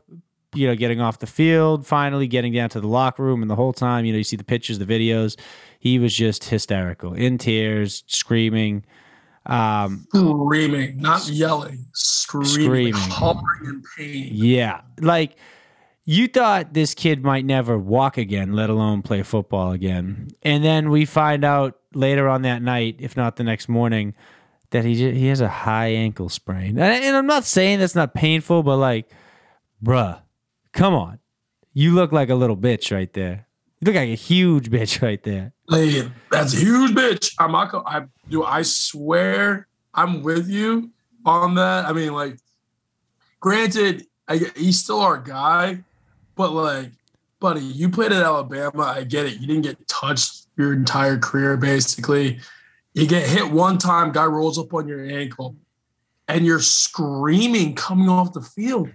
you 0.54 0.66
know, 0.66 0.76
getting 0.76 1.00
off 1.00 1.18
the 1.18 1.26
field, 1.26 1.86
finally 1.86 2.26
getting 2.26 2.52
down 2.52 2.68
to 2.70 2.80
the 2.80 2.86
locker 2.86 3.22
room, 3.22 3.42
and 3.42 3.50
the 3.50 3.56
whole 3.56 3.72
time, 3.72 4.04
you 4.04 4.12
know, 4.12 4.18
you 4.18 4.24
see 4.24 4.36
the 4.36 4.44
pictures, 4.44 4.78
the 4.78 4.84
videos. 4.84 5.36
He 5.84 5.98
was 5.98 6.14
just 6.14 6.44
hysterical, 6.44 7.12
in 7.12 7.36
tears, 7.36 8.04
screaming. 8.06 8.86
Um, 9.44 10.06
screaming, 10.14 10.96
not 10.96 11.28
yelling, 11.28 11.84
screaming, 11.92 12.48
screaming. 12.48 12.94
hovering 12.94 13.66
in 13.66 13.82
pain. 13.94 14.30
Yeah, 14.32 14.80
like 14.98 15.36
you 16.06 16.26
thought 16.26 16.72
this 16.72 16.94
kid 16.94 17.22
might 17.22 17.44
never 17.44 17.78
walk 17.78 18.16
again, 18.16 18.54
let 18.54 18.70
alone 18.70 19.02
play 19.02 19.22
football 19.22 19.72
again. 19.72 20.28
And 20.42 20.64
then 20.64 20.88
we 20.88 21.04
find 21.04 21.44
out 21.44 21.78
later 21.92 22.30
on 22.30 22.40
that 22.42 22.62
night, 22.62 22.96
if 22.98 23.14
not 23.14 23.36
the 23.36 23.44
next 23.44 23.68
morning, 23.68 24.14
that 24.70 24.86
he 24.86 24.94
he 25.12 25.26
has 25.26 25.42
a 25.42 25.50
high 25.50 25.88
ankle 25.88 26.30
sprain. 26.30 26.78
And 26.78 27.14
I'm 27.14 27.26
not 27.26 27.44
saying 27.44 27.80
that's 27.80 27.94
not 27.94 28.14
painful, 28.14 28.62
but 28.62 28.78
like, 28.78 29.10
bruh, 29.84 30.22
come 30.72 30.94
on. 30.94 31.18
You 31.74 31.92
look 31.92 32.10
like 32.10 32.30
a 32.30 32.34
little 32.34 32.56
bitch 32.56 32.90
right 32.90 33.12
there. 33.12 33.46
You 33.80 33.84
look 33.84 33.96
like 33.96 34.08
a 34.08 34.14
huge 34.14 34.70
bitch 34.70 35.02
right 35.02 35.22
there. 35.22 35.52
Hey, 35.70 36.10
that's 36.30 36.52
a 36.52 36.58
huge 36.58 36.92
bitch. 36.92 37.34
I'm 37.38 37.52
not. 37.52 37.74
I 37.86 38.04
do. 38.28 38.44
I 38.44 38.62
swear, 38.62 39.66
I'm 39.94 40.22
with 40.22 40.48
you 40.48 40.90
on 41.24 41.54
that. 41.54 41.86
I 41.86 41.92
mean, 41.92 42.12
like, 42.12 42.38
granted, 43.40 44.06
I, 44.28 44.40
he's 44.56 44.82
still 44.82 45.00
our 45.00 45.18
guy, 45.18 45.82
but 46.34 46.52
like, 46.52 46.90
buddy, 47.40 47.62
you 47.62 47.88
played 47.88 48.12
at 48.12 48.22
Alabama. 48.22 48.82
I 48.82 49.04
get 49.04 49.26
it. 49.26 49.40
You 49.40 49.46
didn't 49.46 49.62
get 49.62 49.88
touched 49.88 50.46
your 50.56 50.74
entire 50.74 51.18
career, 51.18 51.56
basically. 51.56 52.40
You 52.92 53.06
get 53.06 53.28
hit 53.28 53.50
one 53.50 53.78
time, 53.78 54.12
guy 54.12 54.26
rolls 54.26 54.58
up 54.58 54.72
on 54.74 54.86
your 54.86 55.04
ankle, 55.04 55.56
and 56.28 56.44
you're 56.44 56.60
screaming 56.60 57.74
coming 57.74 58.08
off 58.08 58.34
the 58.34 58.42
field. 58.42 58.90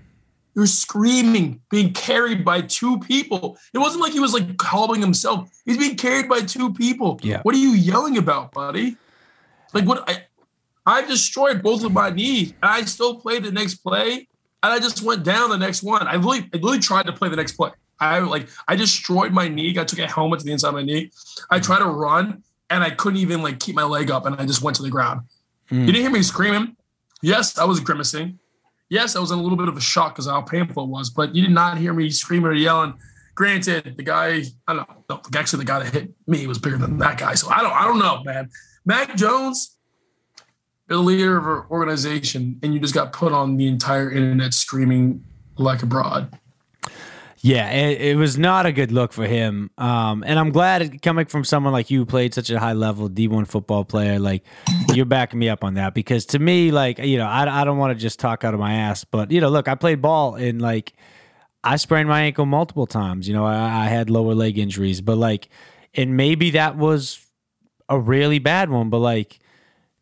You're 0.55 0.67
screaming, 0.67 1.61
being 1.69 1.93
carried 1.93 2.43
by 2.43 2.61
two 2.61 2.99
people. 2.99 3.57
It 3.73 3.77
wasn't 3.77 4.01
like 4.01 4.13
he 4.13 4.19
was 4.19 4.33
like 4.33 4.59
hobbling 4.61 4.99
himself. 5.01 5.49
He's 5.65 5.77
being 5.77 5.95
carried 5.95 6.27
by 6.27 6.41
two 6.41 6.73
people. 6.73 7.19
Yeah. 7.23 7.41
What 7.43 7.55
are 7.55 7.59
you 7.59 7.71
yelling 7.71 8.17
about, 8.17 8.51
buddy? 8.51 8.97
Like 9.73 9.85
what 9.85 10.09
I 10.09 10.23
I 10.85 11.05
destroyed 11.05 11.61
both 11.61 11.83
of 11.83 11.91
my 11.91 12.09
knees, 12.09 12.49
and 12.49 12.71
I 12.71 12.81
still 12.81 13.19
played 13.19 13.43
the 13.43 13.51
next 13.51 13.75
play, 13.75 14.27
and 14.63 14.73
I 14.73 14.79
just 14.79 15.03
went 15.03 15.23
down 15.23 15.51
the 15.51 15.57
next 15.57 15.83
one. 15.83 16.07
I 16.07 16.15
really, 16.15 16.49
I 16.51 16.57
really 16.57 16.79
tried 16.79 17.05
to 17.05 17.13
play 17.13 17.29
the 17.29 17.35
next 17.35 17.51
play. 17.53 17.71
I 17.99 18.19
like, 18.19 18.47
I 18.67 18.75
destroyed 18.75 19.31
my 19.31 19.47
knee. 19.47 19.77
I 19.77 19.83
took 19.83 19.99
a 19.99 20.07
helmet 20.07 20.39
to 20.39 20.45
the 20.45 20.51
inside 20.51 20.69
of 20.69 20.75
my 20.75 20.83
knee. 20.83 21.11
I 21.51 21.59
tried 21.59 21.79
to 21.79 21.85
run, 21.85 22.43
and 22.71 22.83
I 22.83 22.89
couldn't 22.89 23.19
even 23.19 23.43
like 23.43 23.59
keep 23.59 23.75
my 23.75 23.83
leg 23.83 24.09
up, 24.09 24.25
and 24.25 24.35
I 24.35 24.45
just 24.45 24.63
went 24.63 24.77
to 24.77 24.83
the 24.83 24.89
ground. 24.89 25.21
Mm. 25.69 25.81
You 25.81 25.85
didn't 25.87 26.01
hear 26.01 26.11
me 26.11 26.23
screaming. 26.23 26.75
Yes, 27.21 27.57
I 27.57 27.65
was 27.65 27.79
grimacing. 27.79 28.38
Yes, 28.89 29.15
I 29.15 29.19
was 29.19 29.31
in 29.31 29.38
a 29.38 29.41
little 29.41 29.58
bit 29.58 29.67
of 29.67 29.77
a 29.77 29.81
shock 29.81 30.15
because 30.15 30.25
how 30.25 30.41
painful 30.41 30.84
it 30.84 30.89
was, 30.89 31.12
but 31.12 31.36
you 31.36 31.43
did 31.43 31.51
not 31.51 31.77
hear 31.77 31.93
me 31.93 32.10
screaming 32.10 32.48
or 32.48 32.53
yelling. 32.53 32.96
Granted, 33.36 33.96
the 33.96 34.03
guy, 34.03 34.43
I 34.67 34.74
don't 34.74 34.89
know, 35.10 35.22
actually 35.36 35.60
the 35.60 35.65
guy 35.65 35.84
that 35.84 35.93
hit 35.93 36.12
me 36.27 36.48
was 36.48 36.58
bigger 36.58 36.77
than 36.77 36.98
that 36.98 37.17
guy. 37.17 37.36
So 37.36 37.50
I 37.50 37.62
don't, 37.62 37.72
I 37.72 37.86
don't 37.86 38.00
know, 38.00 38.24
man. 38.24 38.50
Mac 38.86 39.15
Jones, 39.15 39.77
you're 40.89 40.98
the 40.98 41.03
leader 41.03 41.38
of 41.38 41.46
our 41.46 41.69
organization, 41.69 42.60
and 42.63 42.74
you 42.74 42.79
just 42.79 42.96
got 42.96 43.13
put 43.13 43.31
on 43.31 43.58
the 43.58 43.67
entire 43.67 44.12
internet 44.12 44.53
screaming 44.53 45.24
like 45.58 45.84
a 45.84 45.86
broad. 45.86 46.38
Yeah, 47.41 47.72
it, 47.72 48.01
it, 48.01 48.15
was 48.17 48.38
not 48.38 48.65
a 48.65 48.72
good 48.72 48.91
look 48.91 49.13
for 49.13 49.25
him. 49.25 49.72
Um, 49.77 50.24
and 50.27 50.38
I'm 50.38 50.51
glad 50.51 51.01
coming 51.01 51.25
from 51.25 51.46
someone 51.46 51.72
like 51.72 51.89
you 51.89 52.00
who 52.00 52.05
played 52.05 52.34
such 52.34 52.50
a 52.50 52.60
high 52.60 52.74
level 52.74 53.10
D1 53.10 53.48
football 53.48 53.86
player, 53.86 54.19
like 54.19 54.43
you're 54.93 55.05
backing 55.05 55.39
me 55.39 55.48
up 55.48 55.63
on 55.63 55.75
that. 55.75 55.93
Because 55.93 56.25
to 56.27 56.39
me, 56.39 56.72
like, 56.72 57.00
you 57.00 57.17
know, 57.17 57.27
I, 57.27 57.62
I 57.62 57.63
don't 57.63 57.77
want 57.77 57.98
to 57.98 58.01
just 58.01 58.19
talk 58.19 58.43
out 58.43 58.53
of 58.53 58.60
my 58.60 58.74
ass, 58.74 59.05
but, 59.05 59.31
you 59.31 59.39
know, 59.39 59.50
look, 59.50 59.69
I 59.69 59.75
played 59.75 60.01
ball 60.01 60.36
and 60.36 60.62
like 60.62 60.93
I 61.63 61.77
sprained 61.77 62.10
my 62.10 62.24
ankle 62.24 62.46
multiple 62.46 62.88
times. 62.88 63.27
You 63.27 63.34
know, 63.34 63.46
I, 63.46 63.86
I 63.86 63.86
had 63.86 64.10
lower 64.10 64.36
leg 64.36 64.58
injuries, 64.58 65.00
but 65.00 65.17
like, 65.17 65.48
and 65.93 66.17
maybe 66.17 66.51
that 66.51 66.75
was 66.75 67.25
a 67.88 67.98
really 67.98 68.39
bad 68.39 68.69
one, 68.69 68.89
but 68.89 69.00
like, 69.00 69.39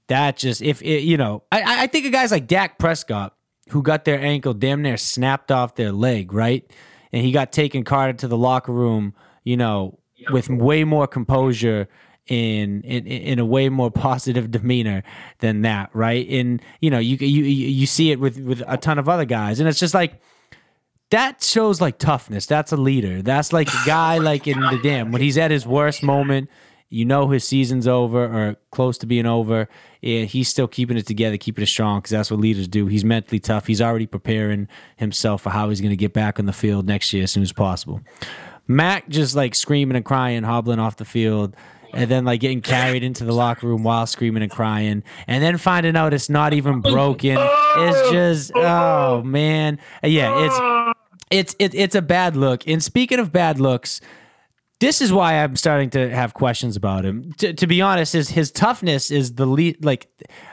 that 0.08 0.38
just, 0.38 0.62
if 0.62 0.82
it, 0.82 1.04
you 1.04 1.18
know, 1.18 1.44
I, 1.52 1.84
I 1.84 1.88
think 1.88 2.06
of 2.06 2.14
guys 2.14 2.32
like 2.32 2.48
Dak 2.48 2.80
Prescott 2.80 3.36
who 3.70 3.84
got 3.84 4.06
their 4.06 4.20
ankle 4.20 4.54
damn 4.54 4.82
near 4.82 4.98
snapped 4.98 5.52
off 5.52 5.76
their 5.76 5.92
leg, 5.92 6.34
right? 6.34 6.72
And 7.18 7.26
he 7.26 7.32
got 7.32 7.52
taken 7.52 7.84
carted 7.84 8.20
to 8.20 8.28
the 8.28 8.38
locker 8.38 8.72
room, 8.72 9.16
you 9.44 9.58
know, 9.58 9.98
with 10.30 10.50
way 10.50 10.84
more 10.84 11.08
composure 11.08 11.88
in, 12.28 12.82
in 12.84 13.08
in 13.08 13.40
a 13.40 13.46
way 13.46 13.70
more 13.70 13.90
positive 14.08 14.52
demeanor 14.52 15.02
than 15.40 15.64
that, 15.64 15.90
right? 15.94 16.30
And 16.30 16.62
you 16.80 16.92
know, 16.92 17.00
you 17.00 17.18
you 17.18 17.44
you 17.44 17.88
see 17.88 18.12
it 18.12 18.20
with 18.20 18.38
with 18.40 18.62
a 18.68 18.78
ton 18.78 19.00
of 19.00 19.10
other 19.10 19.26
guys, 19.26 19.60
and 19.60 19.68
it's 19.68 19.80
just 19.80 19.96
like 19.96 20.22
that 21.10 21.42
shows 21.42 21.82
like 21.82 21.98
toughness. 21.98 22.46
That's 22.46 22.72
a 22.72 22.78
leader. 22.78 23.24
That's 23.24 23.52
like 23.52 23.68
a 23.68 23.82
guy 23.86 24.18
oh 24.20 24.22
like 24.22 24.48
in 24.48 24.60
the 24.60 24.80
damn 24.84 25.12
when 25.12 25.22
he's 25.22 25.40
at 25.40 25.50
his 25.50 25.66
worst 25.66 26.04
moment. 26.04 26.52
You 26.90 27.06
know 27.06 27.28
his 27.28 27.46
season's 27.46 27.88
over 27.88 28.26
or 28.26 28.56
close 28.72 28.98
to 29.00 29.06
being 29.06 29.26
over. 29.26 29.68
And 30.02 30.28
he's 30.28 30.48
still 30.48 30.68
keeping 30.68 30.98
it 30.98 31.06
together, 31.06 31.38
keeping 31.38 31.64
it 31.64 31.68
strong 31.68 32.00
because 32.00 32.12
that's 32.12 32.32
what 32.32 32.40
leaders 32.40 32.68
do. 32.68 32.88
He's 32.88 33.04
mentally 33.04 33.40
tough. 33.40 33.68
He's 33.68 33.82
already 33.82 34.08
preparing 34.08 34.68
himself 34.96 35.42
for 35.42 35.50
how 35.50 35.70
he's 35.70 35.82
going 35.82 35.92
to 35.92 35.98
get 35.98 36.14
back 36.14 36.40
on 36.40 36.46
the 36.46 36.54
field 36.54 36.88
next 36.88 37.12
year 37.14 37.24
as 37.24 37.32
soon 37.32 37.44
as 37.44 37.52
possible. 37.52 38.02
Mac 38.68 39.08
just 39.10 39.36
like 39.36 39.56
screaming 39.56 39.96
and 39.96 40.06
crying, 40.06 40.44
hobbling 40.44 40.80
off 40.80 40.98
the 40.98 41.06
field 41.06 41.56
and 41.94 42.10
then 42.10 42.26
like 42.26 42.40
getting 42.40 42.62
carried 42.62 43.04
into 43.04 43.24
the 43.24 43.34
locker 43.34 43.68
room 43.68 43.84
while 43.84 44.06
screaming 44.06 44.44
and 44.44 44.52
crying, 44.52 45.04
and 45.26 45.44
then 45.44 45.58
finding 45.58 45.96
out 45.96 46.14
it's 46.14 46.30
not 46.30 46.54
even 46.54 46.82
broken. 46.82 47.38
It's 47.40 48.12
just 48.12 48.52
oh 48.56 49.24
man, 49.24 49.80
yeah, 50.04 50.46
it's 50.46 50.96
it's 51.30 51.56
it, 51.60 51.76
it's 51.76 51.96
a 51.96 52.02
bad 52.02 52.36
look. 52.36 52.68
And 52.68 52.84
speaking 52.84 53.20
of 53.20 53.32
bad 53.32 53.60
looks, 53.60 54.02
this 54.80 55.02
is 55.02 55.12
why 55.12 55.44
I'm 55.44 55.56
starting 55.56 55.90
to 55.92 56.10
have 56.10 56.34
questions 56.34 56.76
about 56.76 57.04
him. 57.06 57.34
To, 57.40 57.54
to 57.54 57.68
be 57.68 57.82
honest, 57.82 58.14
his 58.14 58.30
his 58.30 58.52
toughness 58.52 59.10
is 59.10 59.34
the 59.34 59.46
lead. 59.46 59.84
Like, 59.84 60.08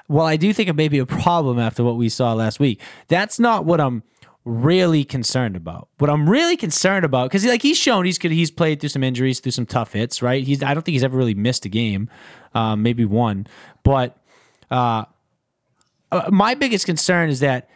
well, 0.09 0.26
I 0.26 0.37
do 0.37 0.52
think 0.52 0.69
it 0.69 0.76
may 0.76 0.88
be 0.88 0.99
a 0.99 1.07
problem 1.07 1.59
after 1.59 1.85
what 1.85 1.97
we 1.97 2.09
saw 2.09 2.33
last 2.33 2.59
week. 2.59 2.81
That's 3.09 3.38
not 3.38 3.64
what 3.64 3.81
I'm 3.81 4.02
really 4.45 5.04
concerned 5.04 5.57
about. 5.57 5.88
What 5.99 6.11
I'm 6.11 6.28
really 6.28 6.57
concerned 6.57 7.04
about, 7.04 7.31
because 7.31 7.45
like 7.45 7.62
he's 7.62 7.78
shown 7.78 8.04
he's 8.04 8.19
he's 8.19 8.50
played 8.50 8.81
through 8.81 8.90
some 8.90 9.02
injuries, 9.02 9.40
through 9.40 9.52
some 9.52 9.66
tough 9.66 9.93
hits, 9.93 10.23
right? 10.23 10.43
He's 10.43 10.62
I 10.62 10.73
don't 10.73 10.83
think 10.85 10.95
he's 10.95 11.04
ever 11.04 11.16
really 11.16 11.35
missed 11.35 11.64
a 11.66 11.69
game, 11.69 12.09
um, 12.54 12.83
maybe 12.83 13.04
one. 13.04 13.47
But 13.83 14.16
uh, 14.71 15.04
uh, 16.11 16.31
my 16.31 16.54
biggest 16.54 16.87
concern 16.87 17.28
is 17.28 17.40
that 17.40 17.69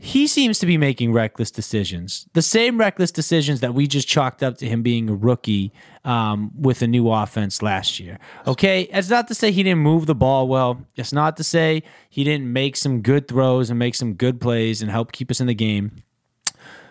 he 0.00 0.28
seems 0.28 0.60
to 0.60 0.66
be 0.66 0.78
making 0.78 1.12
reckless 1.12 1.50
decisions. 1.50 2.28
The 2.32 2.42
same 2.42 2.78
reckless 2.78 3.10
decisions 3.10 3.58
that 3.60 3.74
we 3.74 3.88
just 3.88 4.06
chalked 4.06 4.44
up 4.44 4.56
to 4.58 4.66
him 4.66 4.80
being 4.80 5.10
a 5.10 5.14
rookie 5.14 5.72
um, 6.04 6.52
with 6.56 6.82
a 6.82 6.86
new 6.86 7.10
offense 7.10 7.62
last 7.62 7.98
year. 7.98 8.18
Okay, 8.46 8.82
it's 8.92 9.10
not 9.10 9.26
to 9.26 9.34
say 9.34 9.50
he 9.50 9.64
didn't 9.64 9.80
move 9.80 10.06
the 10.06 10.14
ball 10.14 10.46
well. 10.46 10.80
It's 10.94 11.12
not 11.12 11.36
to 11.38 11.44
say 11.44 11.82
he 12.08 12.22
didn't 12.22 12.52
make 12.52 12.76
some 12.76 13.02
good 13.02 13.26
throws 13.26 13.70
and 13.70 13.78
make 13.78 13.96
some 13.96 14.14
good 14.14 14.40
plays 14.40 14.80
and 14.82 14.90
help 14.90 15.10
keep 15.10 15.32
us 15.32 15.40
in 15.40 15.48
the 15.48 15.54
game. 15.54 15.96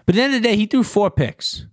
But 0.05 0.15
at 0.15 0.17
the 0.17 0.21
end 0.23 0.35
of 0.35 0.41
the 0.41 0.49
day, 0.49 0.57
he 0.57 0.65
threw 0.65 0.83
four 0.83 1.09
picks. 1.09 1.65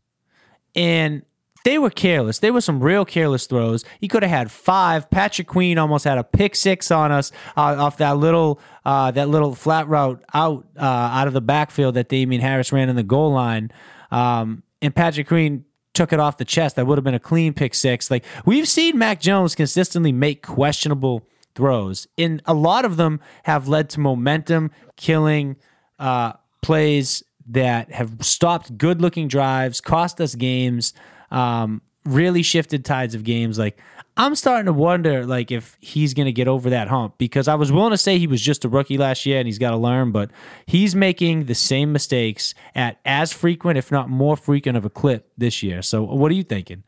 And 0.76 1.22
they 1.64 1.78
were 1.78 1.90
careless. 1.90 2.38
They 2.38 2.50
were 2.50 2.60
some 2.60 2.80
real 2.80 3.04
careless 3.04 3.46
throws. 3.46 3.84
He 3.98 4.06
could 4.06 4.22
have 4.22 4.30
had 4.30 4.50
five. 4.50 5.10
Patrick 5.10 5.48
Queen 5.48 5.78
almost 5.78 6.04
had 6.04 6.18
a 6.18 6.24
pick 6.24 6.54
six 6.54 6.90
on 6.90 7.10
us 7.10 7.32
uh, 7.56 7.76
off 7.78 7.96
that 7.96 8.18
little 8.18 8.60
uh, 8.84 9.10
that 9.12 9.30
little 9.30 9.54
flat 9.54 9.88
route 9.88 10.22
out 10.34 10.66
uh, 10.78 10.82
out 10.82 11.26
of 11.26 11.32
the 11.32 11.40
backfield 11.40 11.94
that 11.94 12.08
Damien 12.08 12.42
Harris 12.42 12.70
ran 12.70 12.88
in 12.88 12.96
the 12.96 13.02
goal 13.02 13.32
line. 13.32 13.72
Um, 14.10 14.62
and 14.82 14.94
Patrick 14.94 15.26
Queen 15.26 15.64
took 15.94 16.12
it 16.12 16.20
off 16.20 16.36
the 16.36 16.44
chest. 16.44 16.76
That 16.76 16.86
would 16.86 16.98
have 16.98 17.04
been 17.04 17.14
a 17.14 17.20
clean 17.20 17.54
pick 17.54 17.74
six. 17.74 18.10
Like 18.10 18.24
we've 18.44 18.68
seen 18.68 18.98
Mac 18.98 19.20
Jones 19.20 19.54
consistently 19.54 20.12
make 20.12 20.42
questionable 20.42 21.26
throws, 21.54 22.06
and 22.18 22.42
a 22.44 22.52
lot 22.52 22.84
of 22.84 22.98
them 22.98 23.20
have 23.44 23.68
led 23.68 23.88
to 23.90 24.00
momentum 24.00 24.70
killing 24.96 25.56
uh, 25.98 26.34
plays 26.60 27.22
that 27.46 27.90
have 27.90 28.16
stopped 28.20 28.76
good 28.76 29.00
looking 29.00 29.28
drives, 29.28 29.80
cost 29.80 30.20
us 30.20 30.34
games 30.34 30.92
um, 31.34 31.82
really 32.04 32.42
shifted 32.42 32.84
tides 32.84 33.14
of 33.14 33.24
games. 33.24 33.58
Like 33.58 33.78
I'm 34.16 34.34
starting 34.36 34.66
to 34.66 34.72
wonder, 34.72 35.26
like 35.26 35.50
if 35.50 35.76
he's 35.80 36.14
going 36.14 36.26
to 36.26 36.32
get 36.32 36.46
over 36.46 36.70
that 36.70 36.88
hump 36.88 37.18
because 37.18 37.48
I 37.48 37.56
was 37.56 37.72
willing 37.72 37.90
to 37.90 37.98
say 37.98 38.18
he 38.18 38.28
was 38.28 38.40
just 38.40 38.64
a 38.64 38.68
rookie 38.68 38.96
last 38.96 39.26
year 39.26 39.38
and 39.38 39.48
he's 39.48 39.58
got 39.58 39.70
to 39.70 39.76
learn, 39.76 40.12
but 40.12 40.30
he's 40.66 40.94
making 40.94 41.46
the 41.46 41.54
same 41.54 41.92
mistakes 41.92 42.54
at 42.74 42.98
as 43.04 43.32
frequent, 43.32 43.76
if 43.76 43.90
not 43.90 44.08
more 44.08 44.36
frequent, 44.36 44.78
of 44.78 44.84
a 44.84 44.90
clip 44.90 45.30
this 45.36 45.62
year. 45.62 45.82
So, 45.82 46.02
what 46.04 46.30
are 46.30 46.34
you 46.34 46.44
thinking? 46.44 46.84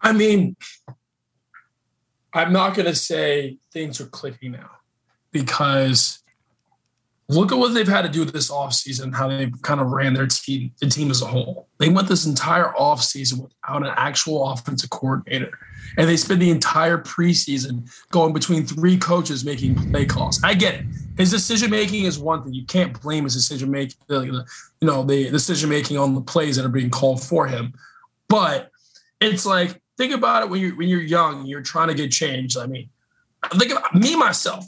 I 0.00 0.12
mean, 0.12 0.56
I'm 2.32 2.52
not 2.52 2.74
going 2.74 2.86
to 2.86 2.94
say 2.94 3.58
things 3.72 4.00
are 4.00 4.06
clicking 4.06 4.52
now 4.52 4.70
because 5.32 6.20
look 7.30 7.52
at 7.52 7.58
what 7.58 7.72
they've 7.74 7.86
had 7.86 8.02
to 8.02 8.08
do 8.08 8.24
this 8.24 8.50
offseason, 8.50 9.14
how 9.14 9.28
they 9.28 9.50
kind 9.62 9.80
of 9.80 9.88
ran 9.88 10.14
their 10.14 10.26
team, 10.26 10.72
the 10.80 10.88
team 10.88 11.10
as 11.10 11.22
a 11.22 11.26
whole. 11.26 11.68
They 11.78 11.88
went 11.88 12.08
this 12.08 12.26
entire 12.26 12.72
offseason 12.78 13.42
without 13.42 13.86
an 13.86 13.94
actual 13.96 14.50
offensive 14.50 14.90
coordinator. 14.90 15.56
And 15.96 16.08
they 16.08 16.16
spent 16.16 16.40
the 16.40 16.50
entire 16.50 16.98
preseason 16.98 17.90
going 18.10 18.32
between 18.32 18.66
three 18.66 18.96
coaches 18.96 19.44
making 19.44 19.74
play 19.90 20.06
calls. 20.06 20.42
I 20.42 20.54
get 20.54 20.74
it. 20.74 20.84
His 21.16 21.30
decision 21.30 21.70
making 21.70 22.04
is 22.04 22.18
one 22.18 22.42
thing. 22.42 22.54
You 22.54 22.64
can't 22.66 23.00
blame 23.00 23.24
his 23.24 23.34
decision 23.34 23.70
making, 23.70 23.98
you 24.08 24.44
know, 24.82 25.02
the 25.02 25.30
decision 25.30 25.68
making 25.68 25.98
on 25.98 26.14
the 26.14 26.20
plays 26.20 26.56
that 26.56 26.64
are 26.64 26.70
being 26.70 26.90
called 26.90 27.22
for 27.22 27.46
him. 27.46 27.74
But 28.28 28.70
it's 29.20 29.44
like, 29.44 29.80
think 29.96 30.12
about 30.12 30.44
it 30.44 30.48
when 30.48 30.60
you're 30.60 30.76
when 30.76 30.88
you're 30.88 31.02
young, 31.02 31.46
you're 31.46 31.62
trying 31.62 31.88
to 31.88 31.94
get 31.94 32.10
changed. 32.10 32.56
I 32.56 32.66
mean, 32.66 32.88
think 33.54 33.72
about 33.72 33.94
me 33.94 34.16
myself. 34.16 34.64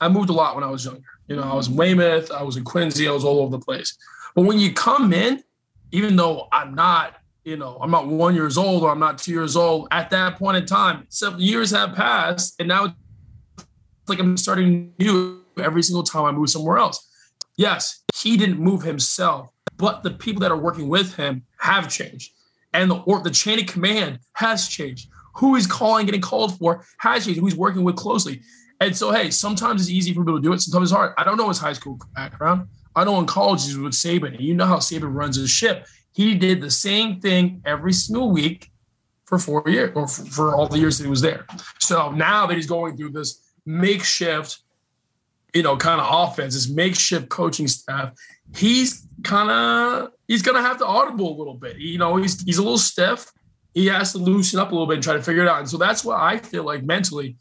I 0.00 0.08
moved 0.08 0.30
a 0.30 0.32
lot 0.32 0.54
when 0.54 0.64
I 0.64 0.70
was 0.70 0.84
younger. 0.84 1.02
You 1.30 1.36
know, 1.36 1.42
I 1.42 1.54
was 1.54 1.68
in 1.68 1.76
Weymouth, 1.76 2.32
I 2.32 2.42
was 2.42 2.56
in 2.56 2.64
Quincy, 2.64 3.06
I 3.06 3.12
was 3.12 3.24
all 3.24 3.38
over 3.38 3.56
the 3.56 3.64
place. 3.64 3.96
But 4.34 4.42
when 4.42 4.58
you 4.58 4.72
come 4.72 5.12
in, 5.12 5.44
even 5.92 6.16
though 6.16 6.48
I'm 6.50 6.74
not, 6.74 7.18
you 7.44 7.56
know, 7.56 7.78
I'm 7.80 7.92
not 7.92 8.08
one 8.08 8.34
years 8.34 8.58
old 8.58 8.82
or 8.82 8.90
I'm 8.90 8.98
not 8.98 9.18
two 9.18 9.30
years 9.30 9.54
old, 9.54 9.86
at 9.92 10.10
that 10.10 10.40
point 10.40 10.56
in 10.56 10.66
time, 10.66 11.06
seven 11.08 11.38
years 11.38 11.70
have 11.70 11.94
passed, 11.94 12.56
and 12.58 12.66
now 12.66 12.86
it's 12.86 13.64
like 14.08 14.18
I'm 14.18 14.36
starting 14.36 14.92
new 14.98 15.44
every 15.56 15.84
single 15.84 16.02
time 16.02 16.24
I 16.24 16.32
move 16.32 16.50
somewhere 16.50 16.78
else. 16.78 17.08
Yes, 17.56 18.02
he 18.12 18.36
didn't 18.36 18.58
move 18.58 18.82
himself, 18.82 19.50
but 19.76 20.02
the 20.02 20.10
people 20.10 20.40
that 20.40 20.50
are 20.50 20.58
working 20.58 20.88
with 20.88 21.14
him 21.14 21.44
have 21.58 21.88
changed, 21.88 22.32
and 22.72 22.90
the 22.90 22.96
or 22.96 23.20
the 23.20 23.30
chain 23.30 23.60
of 23.60 23.66
command 23.66 24.18
has 24.32 24.66
changed. 24.66 25.08
Who 25.36 25.54
he's 25.54 25.68
calling, 25.68 26.06
getting 26.06 26.20
called 26.20 26.58
for, 26.58 26.84
has 26.98 27.24
changed. 27.24 27.38
Who 27.38 27.46
he's 27.46 27.54
working 27.54 27.84
with 27.84 27.94
closely. 27.94 28.42
And 28.80 28.96
so, 28.96 29.12
hey, 29.12 29.30
sometimes 29.30 29.82
it's 29.82 29.90
easy 29.90 30.14
for 30.14 30.22
people 30.22 30.36
to 30.36 30.42
do 30.42 30.52
it. 30.52 30.60
Sometimes 30.60 30.90
it's 30.90 30.96
hard. 30.96 31.12
I 31.18 31.24
don't 31.24 31.36
know 31.36 31.48
his 31.48 31.58
high 31.58 31.74
school 31.74 31.98
background. 32.14 32.66
I 32.96 33.04
know 33.04 33.18
in 33.20 33.26
college 33.26 33.64
he's 33.64 33.76
with 33.76 33.92
Saban. 33.92 34.34
And 34.34 34.40
you 34.40 34.54
know 34.54 34.66
how 34.66 34.76
Saban 34.76 35.14
runs 35.14 35.36
his 35.36 35.50
ship. 35.50 35.86
He 36.12 36.34
did 36.34 36.60
the 36.60 36.70
same 36.70 37.20
thing 37.20 37.62
every 37.64 37.92
single 37.92 38.30
week 38.30 38.70
for 39.26 39.38
four 39.38 39.62
years 39.66 39.92
or 39.94 40.08
for, 40.08 40.24
for 40.24 40.54
all 40.54 40.66
the 40.66 40.78
years 40.78 40.98
that 40.98 41.04
he 41.04 41.10
was 41.10 41.20
there. 41.20 41.46
So 41.78 42.10
now 42.10 42.46
that 42.46 42.54
he's 42.54 42.66
going 42.66 42.96
through 42.96 43.10
this 43.10 43.40
makeshift, 43.64 44.58
you 45.54 45.62
know, 45.62 45.76
kind 45.76 46.00
of 46.00 46.06
offense, 46.10 46.54
this 46.54 46.68
makeshift 46.68 47.28
coaching 47.28 47.68
staff, 47.68 48.12
he's 48.56 49.06
kind 49.22 49.50
of 49.50 50.10
he's 50.26 50.42
gonna 50.42 50.62
have 50.62 50.78
to 50.78 50.86
audible 50.86 51.36
a 51.36 51.36
little 51.36 51.54
bit. 51.54 51.76
You 51.76 51.98
know, 51.98 52.16
he's 52.16 52.42
he's 52.42 52.58
a 52.58 52.62
little 52.62 52.78
stiff. 52.78 53.30
He 53.72 53.86
has 53.86 54.12
to 54.12 54.18
loosen 54.18 54.58
up 54.58 54.72
a 54.72 54.74
little 54.74 54.86
bit 54.86 54.94
and 54.94 55.02
try 55.02 55.14
to 55.14 55.22
figure 55.22 55.42
it 55.42 55.48
out. 55.48 55.60
And 55.60 55.68
so 55.68 55.76
that's 55.76 56.04
what 56.04 56.18
I 56.18 56.38
feel 56.38 56.64
like 56.64 56.82
mentally 56.82 57.36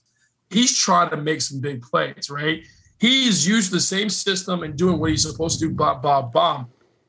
he's 0.49 0.77
trying 0.77 1.09
to 1.11 1.17
make 1.17 1.41
some 1.41 1.59
big 1.59 1.81
plays, 1.81 2.29
right? 2.29 2.65
He's 2.99 3.47
used 3.47 3.71
the 3.71 3.79
same 3.79 4.09
system 4.09 4.63
and 4.63 4.77
doing 4.77 4.99
what 4.99 5.11
he's 5.11 5.23
supposed 5.23 5.59
to 5.59 5.67
do, 5.67 5.73
bob, 5.73 6.01
bob, 6.01 6.31
bomb. 6.31 6.67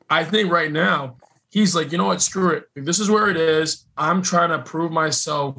I 0.09 0.23
think 0.23 0.51
right 0.51 0.71
now, 0.71 1.17
he's 1.49 1.75
like, 1.75 1.91
you 1.91 1.97
know 1.97 2.05
what, 2.05 2.21
screw 2.21 2.51
it. 2.51 2.65
If 2.75 2.85
this 2.85 2.99
is 2.99 3.09
where 3.09 3.29
it 3.29 3.37
is, 3.37 3.85
I'm 3.97 4.21
trying 4.21 4.49
to 4.49 4.59
prove 4.59 4.91
myself 4.91 5.57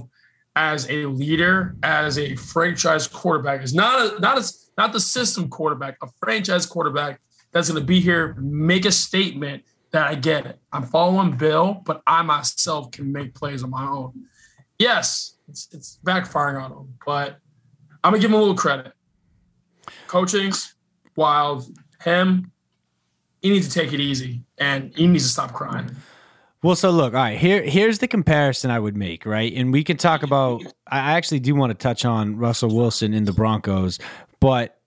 as 0.57 0.88
a 0.90 1.07
leader, 1.07 1.77
as 1.83 2.18
a 2.18 2.35
franchise 2.37 3.07
quarterback. 3.07 3.62
It's 3.62 3.75
not 3.75 4.16
a, 4.16 4.21
not 4.21 4.38
a, 4.38 4.53
not 4.79 4.92
the 4.92 5.01
system 5.01 5.49
quarterback, 5.49 5.97
a 6.03 6.09
franchise 6.18 6.66
quarterback 6.66 7.21
that's 7.53 7.68
going 7.68 7.81
to 7.81 7.87
be 7.87 8.01
here, 8.01 8.35
make 8.38 8.85
a 8.85 8.92
statement 8.92 9.64
that 9.92 10.07
I 10.07 10.14
get 10.14 10.47
it. 10.47 10.59
I'm 10.73 10.85
following 10.85 11.37
Bill, 11.37 11.83
but 11.85 12.03
I 12.07 12.23
myself 12.23 12.90
can 12.90 13.12
make 13.12 13.35
plays 13.35 13.62
on 13.62 13.71
my 13.71 13.87
own. 13.87 14.12
Yes, 14.79 15.37
it's, 15.49 15.68
it's 15.73 15.99
backfiring 16.05 16.62
on 16.62 16.73
him, 16.73 16.95
but 17.05 17.38
I'm 18.05 18.12
gonna 18.12 18.21
give 18.21 18.31
him 18.31 18.37
a 18.37 18.41
little 18.41 18.57
credit. 18.57 18.93
Coaching's 20.07 20.75
wild. 21.17 21.67
Him, 22.03 22.51
he 23.41 23.51
needs 23.51 23.69
to 23.69 23.75
take 23.75 23.93
it 23.93 24.01
easy 24.01 24.43
and 24.59 24.93
he 24.97 25.07
needs 25.07 25.25
to 25.25 25.31
stop 25.31 25.53
crying. 25.53 25.91
Well, 26.62 26.77
so 26.77 26.91
look, 26.91 27.12
all 27.15 27.21
right. 27.21 27.38
Here, 27.38 27.62
here's 27.62 27.99
the 27.99 28.07
comparison 28.07 28.71
I 28.71 28.79
would 28.79 28.97
make, 28.97 29.27
right? 29.27 29.53
And 29.53 29.73
we 29.73 29.83
can 29.83 29.97
talk 29.97 30.23
about. 30.23 30.62
I 30.87 31.17
actually 31.17 31.41
do 31.41 31.55
want 31.55 31.71
to 31.71 31.75
touch 31.75 32.05
on 32.05 32.37
Russell 32.37 32.75
Wilson 32.75 33.15
in 33.15 33.25
the 33.25 33.33
Broncos, 33.33 33.99
but 34.41 34.79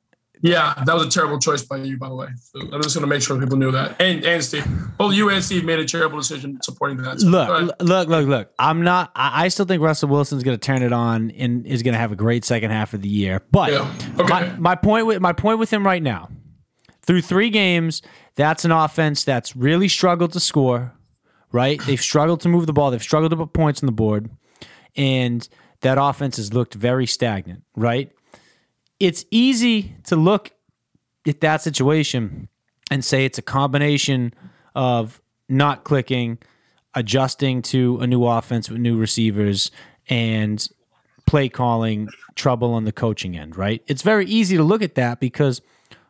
yeah, 0.41 0.73
that 0.85 0.93
was 0.93 1.05
a 1.05 1.09
terrible 1.09 1.39
choice 1.39 1.63
by 1.63 1.77
you, 1.77 1.97
by 1.97 2.09
the 2.09 2.15
way. 2.15 2.27
So 2.41 2.59
I'm 2.59 2.81
just 2.81 2.95
going 2.95 3.03
to 3.03 3.07
make 3.07 3.21
sure 3.21 3.39
people 3.39 3.57
knew 3.57 3.71
that. 3.71 3.99
And 4.01 4.23
and 4.23 4.43
Steve, 4.43 4.65
both 4.97 5.13
you 5.13 5.29
and 5.29 5.43
Steve 5.43 5.65
made 5.65 5.79
a 5.79 5.85
terrible 5.85 6.17
decision 6.17 6.61
supporting 6.61 6.97
that. 6.97 7.19
So 7.19 7.27
look, 7.27 7.75
look, 7.79 8.07
look, 8.07 8.27
look. 8.27 8.51
I'm 8.59 8.83
not. 8.83 9.11
I, 9.15 9.45
I 9.45 9.47
still 9.47 9.65
think 9.65 9.81
Russell 9.81 10.09
Wilson's 10.09 10.43
going 10.43 10.57
to 10.57 10.63
turn 10.63 10.83
it 10.83 10.93
on 10.93 11.31
and 11.31 11.65
is 11.65 11.83
going 11.83 11.93
to 11.93 11.99
have 11.99 12.11
a 12.11 12.15
great 12.15 12.45
second 12.45 12.71
half 12.71 12.93
of 12.93 13.01
the 13.01 13.09
year. 13.09 13.41
But 13.51 13.71
yeah. 13.71 13.93
okay. 14.19 14.29
my, 14.29 14.55
my 14.57 14.75
point 14.75 15.05
with 15.05 15.21
my 15.21 15.33
point 15.33 15.59
with 15.59 15.71
him 15.71 15.85
right 15.85 16.03
now, 16.03 16.29
through 17.01 17.21
three 17.21 17.49
games, 17.49 18.01
that's 18.35 18.65
an 18.65 18.71
offense 18.71 19.23
that's 19.23 19.55
really 19.55 19.87
struggled 19.87 20.33
to 20.33 20.39
score. 20.39 20.93
Right? 21.51 21.81
They've 21.81 22.01
struggled 22.01 22.41
to 22.41 22.49
move 22.49 22.67
the 22.67 22.73
ball. 22.73 22.91
They've 22.91 23.01
struggled 23.01 23.31
to 23.31 23.37
put 23.37 23.53
points 23.53 23.81
on 23.81 23.85
the 23.85 23.93
board, 23.93 24.29
and 24.95 25.47
that 25.81 25.97
offense 25.97 26.37
has 26.37 26.53
looked 26.53 26.73
very 26.73 27.05
stagnant. 27.05 27.63
Right? 27.75 28.11
It's 28.99 29.25
easy 29.31 29.95
to 30.05 30.15
look 30.15 30.51
at 31.27 31.41
that 31.41 31.61
situation 31.61 32.47
and 32.91 33.03
say 33.03 33.25
it's 33.25 33.37
a 33.37 33.41
combination 33.41 34.33
of 34.75 35.21
not 35.49 35.83
clicking, 35.83 36.37
adjusting 36.93 37.61
to 37.61 37.99
a 37.99 38.07
new 38.07 38.25
offense 38.25 38.69
with 38.69 38.79
new 38.79 38.97
receivers, 38.97 39.71
and 40.07 40.67
play 41.25 41.49
calling 41.49 42.07
trouble 42.35 42.73
on 42.73 42.85
the 42.85 42.91
coaching 42.91 43.37
end, 43.37 43.57
right? 43.57 43.81
It's 43.87 44.01
very 44.01 44.25
easy 44.25 44.57
to 44.57 44.63
look 44.63 44.81
at 44.81 44.95
that 44.95 45.19
because 45.19 45.61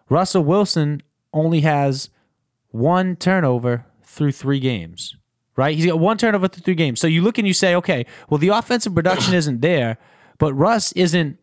Russell 0.10 0.44
Wilson 0.44 1.02
only 1.34 1.62
has 1.62 2.10
one 2.72 3.16
turnover 3.16 3.86
through 4.04 4.34
three 4.34 4.60
games, 4.60 5.16
right? 5.56 5.76
He's 5.76 5.86
got 5.86 6.00
one 6.00 6.18
turnover 6.18 6.48
through 6.48 6.64
three 6.64 6.76
games. 6.76 7.00
So 7.00 7.08
you 7.08 7.22
look 7.22 7.38
and 7.38 7.48
you 7.48 7.54
say, 7.54 7.76
okay, 7.76 8.06
well, 8.30 8.38
the 8.38 8.50
offensive 8.50 8.94
production 8.94 9.34
isn't 9.34 9.62
there, 9.62 9.98
but 10.38 10.54
Russ 10.54 10.92
isn't 10.94 11.40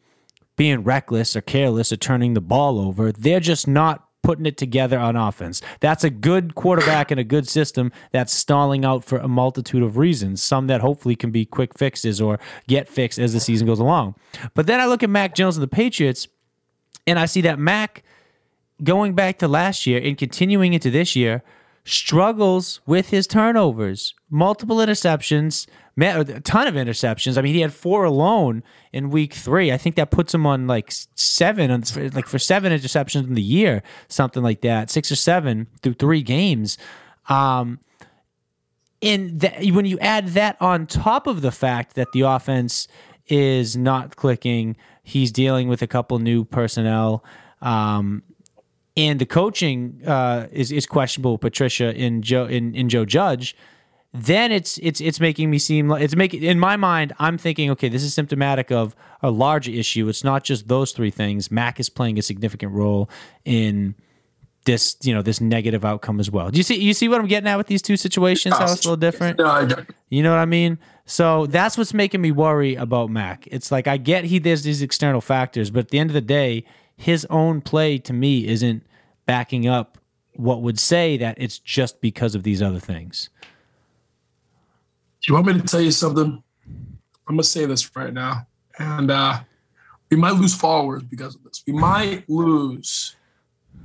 being 0.57 0.85
reckless 0.85 1.35
or 1.37 1.41
careless 1.41 1.93
or 1.93 1.97
turning 1.97 2.35
the 2.35 2.41
ball 2.41 2.79
over. 2.79 3.13
They're 3.13 3.41
just 3.41 3.67
not 3.67 4.09
putting 4.23 4.47
it 4.47 4.57
together 4.57 4.99
on 4.99 5.17
offense. 5.17 5.61
That's 5.81 6.05
a 6.05 6.11
good 6.11 6.55
quarterback 6.55 7.11
and 7.11 7.19
a 7.19 7.25
good 7.25 7.49
system 7.49 7.91
that's 8.13 8.33
stalling 8.33 8.85
out 8.85 9.05
for 9.05 9.19
a 9.19 9.29
multitude 9.29 9.83
of 9.83 9.97
reasons, 9.97 10.43
some 10.43 10.69
that 10.69 10.81
hopefully 10.81 11.17
can 11.17 11.31
be 11.31 11.45
quick 11.45 11.77
fixes 11.77 12.21
or 12.21 12.39
get 12.69 12.89
fixed 12.89 13.19
as 13.19 13.33
the 13.33 13.41
season 13.41 13.67
goes 13.67 13.81
along. 13.81 14.15
But 14.55 14.67
then 14.67 14.81
I 14.81 14.87
look 14.87 15.03
at 15.03 15.11
Mac 15.11 15.35
Jones 15.35 15.57
and 15.57 15.63
the 15.63 15.69
Patriots, 15.69 16.29
and 17.07 17.19
I 17.19 17.27
see 17.27 17.41
that 17.41 17.59
Mac 17.59 18.05
going 18.85 19.15
back 19.15 19.39
to 19.39 19.49
last 19.49 19.87
year 19.87 20.01
and 20.03 20.17
continuing 20.17 20.73
into 20.73 20.91
this 20.91 21.17
year 21.17 21.43
struggles 21.85 22.81
with 22.87 23.11
his 23.11 23.27
turnovers, 23.27 24.15
multiple 24.31 24.77
interceptions, 24.77 25.67
a 25.99 26.41
ton 26.41 26.67
of 26.67 26.75
interceptions. 26.75 27.37
I 27.37 27.43
mean, 27.43 27.55
he 27.55 27.61
had 27.61 27.73
four 27.73 28.05
alone 28.05 28.63
in 28.93 29.11
week 29.11 29.35
three. 29.35 29.71
I 29.73 29.77
think 29.77 29.97
that 29.97 30.11
puts 30.11 30.35
him 30.35 30.47
on 30.47 30.67
like 30.67 30.91
seven, 31.15 31.71
like 32.15 32.27
for 32.27 32.39
seven 32.39 32.73
interceptions 32.73 33.27
in 33.27 33.35
the 33.35 33.43
year, 33.43 33.83
something 34.09 34.43
like 34.43 34.63
that, 34.63 34.91
six 34.91 35.13
or 35.13 35.17
seven 35.17 35.67
through 35.83 35.95
three 35.95 36.23
games. 36.23 36.79
Um, 37.29 37.81
and 39.03 39.41
that, 39.41 39.65
when 39.67 39.85
you 39.85 39.99
add 39.99 40.29
that 40.29 40.57
on 40.61 40.87
top 40.87 41.27
of 41.27 41.43
the 41.43 41.51
fact 41.51 41.95
that 41.97 42.09
the 42.13 42.23
offense 42.23 42.89
is 43.27 43.77
not 43.77 44.17
clicking, 44.17 44.77
he's 45.03 45.33
dealing 45.33 45.69
with 45.69 45.83
a 45.83 45.87
couple 45.87 46.19
new 46.19 46.45
personnel. 46.45 47.25
Um, 47.61 48.23
and 48.97 49.19
the 49.19 49.27
coaching 49.27 50.03
uh, 50.07 50.47
is 50.53 50.71
is 50.71 50.87
questionable. 50.87 51.39
Patricia 51.39 51.95
in 51.95 52.23
Joe 52.23 52.45
in, 52.47 52.75
in 52.75 52.89
Joe 52.89 53.05
Judge 53.05 53.57
then 54.15 54.53
it's 54.53 54.79
it's 54.79 55.01
it's 55.01 55.21
making 55.21 55.51
me 55.51 55.59
seem 55.59 55.89
like 55.89 56.03
it's 56.03 56.15
making 56.15 56.43
in 56.43 56.59
my 56.59 56.77
mind 56.77 57.15
I'm 57.19 57.39
thinking 57.39 57.71
okay 57.71 57.89
this 57.89 58.03
is 58.03 58.13
symptomatic 58.13 58.71
of 58.71 58.95
a 59.23 59.31
larger 59.31 59.71
issue. 59.71 60.09
It's 60.09 60.25
not 60.25 60.45
just 60.45 60.69
those 60.69 60.93
three 60.93 61.11
things. 61.11 61.51
Mac 61.51 61.81
is 61.81 61.89
playing 61.89 62.19
a 62.19 62.23
significant 62.23 62.73
role 62.73 63.09
in 63.45 63.95
this 64.65 64.97
you 65.03 65.15
know 65.15 65.23
this 65.23 65.41
negative 65.41 65.85
outcome 65.85 66.21
as 66.21 66.31
well. 66.31 66.51
Do 66.51 66.59
you 66.59 66.63
see 66.63 66.77
you 66.77 66.93
see 66.93 67.09
what 67.09 67.21
I'm 67.21 67.27
getting 67.27 67.49
at 67.49 67.57
with 67.57 67.69
these 67.69 67.83
two 67.83 67.97
situations? 67.97 68.57
How 68.57 68.65
it's 68.65 68.85
a 68.85 68.89
little 68.89 68.97
different? 68.97 69.39
You 70.11 70.23
know 70.23 70.31
what 70.31 70.41
I 70.41 70.47
mean? 70.47 70.79
So 71.07 71.47
that's 71.47 71.79
what's 71.79 71.95
making 71.95 72.21
me 72.21 72.33
worry 72.33 72.75
about 72.75 73.11
Mac. 73.11 73.49
It's 73.51 73.73
like 73.73 73.87
I 73.87 73.97
get 73.97 74.25
he 74.25 74.39
there's 74.39 74.63
these 74.63 74.83
external 74.83 75.21
factors 75.21 75.71
but 75.71 75.81
at 75.81 75.89
the 75.89 75.99
end 75.99 76.11
of 76.11 76.15
the 76.15 76.21
day 76.21 76.65
his 76.97 77.27
own 77.31 77.61
play 77.63 77.99
to 77.99 78.13
me 78.13 78.47
isn't 78.47 78.87
backing 79.27 79.67
up 79.67 79.99
what 80.35 80.63
would 80.63 80.79
say 80.79 81.17
that 81.17 81.37
it's 81.39 81.59
just 81.59 82.01
because 82.01 82.35
of 82.35 82.43
these 82.43 82.63
other 82.63 82.79
things 82.79 83.29
you 85.27 85.35
want 85.35 85.47
me 85.47 85.53
to 85.55 85.61
tell 85.63 85.81
you 85.81 85.93
something? 85.93 86.43
I'm 87.29 87.37
gonna 87.37 87.45
say 87.45 87.67
this 87.67 87.95
right 87.95 88.13
now, 88.13 88.47
and 88.79 89.11
uh, 89.11 89.41
we 90.11 90.17
might 90.17 90.35
lose 90.35 90.55
followers 90.55 91.03
because 91.03 91.35
of 91.35 91.45
this. 91.45 91.63
We 91.67 91.73
might 91.73 92.29
lose 92.29 93.17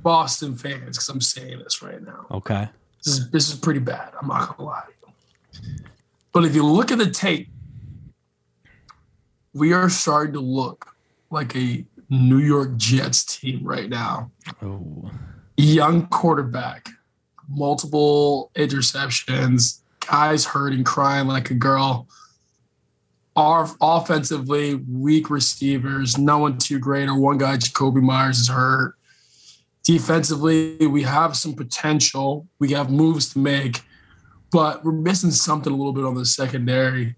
Boston 0.02 0.56
fans 0.56 0.96
because 0.96 1.08
I'm 1.08 1.20
saying 1.20 1.60
this 1.60 1.82
right 1.82 2.02
now. 2.02 2.26
Okay. 2.30 2.68
This 3.04 3.14
is 3.14 3.30
this 3.30 3.48
is 3.48 3.58
pretty 3.58 3.80
bad. 3.80 4.12
I'm 4.20 4.28
not 4.28 4.56
gonna 4.56 4.68
lie. 4.68 4.82
But 6.32 6.44
if 6.44 6.54
you 6.54 6.64
look 6.64 6.90
at 6.90 6.98
the 6.98 7.10
tape, 7.10 7.48
we 9.54 9.72
are 9.72 9.88
starting 9.88 10.34
to 10.34 10.40
look 10.40 10.94
like 11.30 11.56
a 11.56 11.84
New 12.10 12.38
York 12.38 12.76
Jets 12.76 13.24
team 13.24 13.64
right 13.64 13.88
now. 13.88 14.30
Oh. 14.62 15.10
Young 15.56 16.06
quarterback, 16.08 16.88
multiple 17.48 18.50
interceptions 18.54 19.80
eyes 20.10 20.44
hurting, 20.44 20.84
crying 20.84 21.28
like 21.28 21.50
a 21.50 21.54
girl. 21.54 22.08
Our 23.36 23.68
offensively 23.80 24.74
weak 24.74 25.30
receivers, 25.30 26.18
no 26.18 26.38
one 26.38 26.58
too 26.58 26.78
great, 26.78 27.08
or 27.08 27.18
one 27.18 27.38
guy, 27.38 27.56
Jakobi 27.56 28.02
Meyers, 28.02 28.40
is 28.40 28.48
hurt. 28.48 28.94
Defensively, 29.84 30.76
we 30.86 31.02
have 31.04 31.36
some 31.36 31.54
potential. 31.54 32.46
We 32.58 32.72
have 32.72 32.90
moves 32.90 33.32
to 33.32 33.38
make, 33.38 33.80
but 34.50 34.84
we're 34.84 34.92
missing 34.92 35.30
something 35.30 35.72
a 35.72 35.76
little 35.76 35.92
bit 35.92 36.04
on 36.04 36.14
the 36.14 36.26
secondary. 36.26 37.14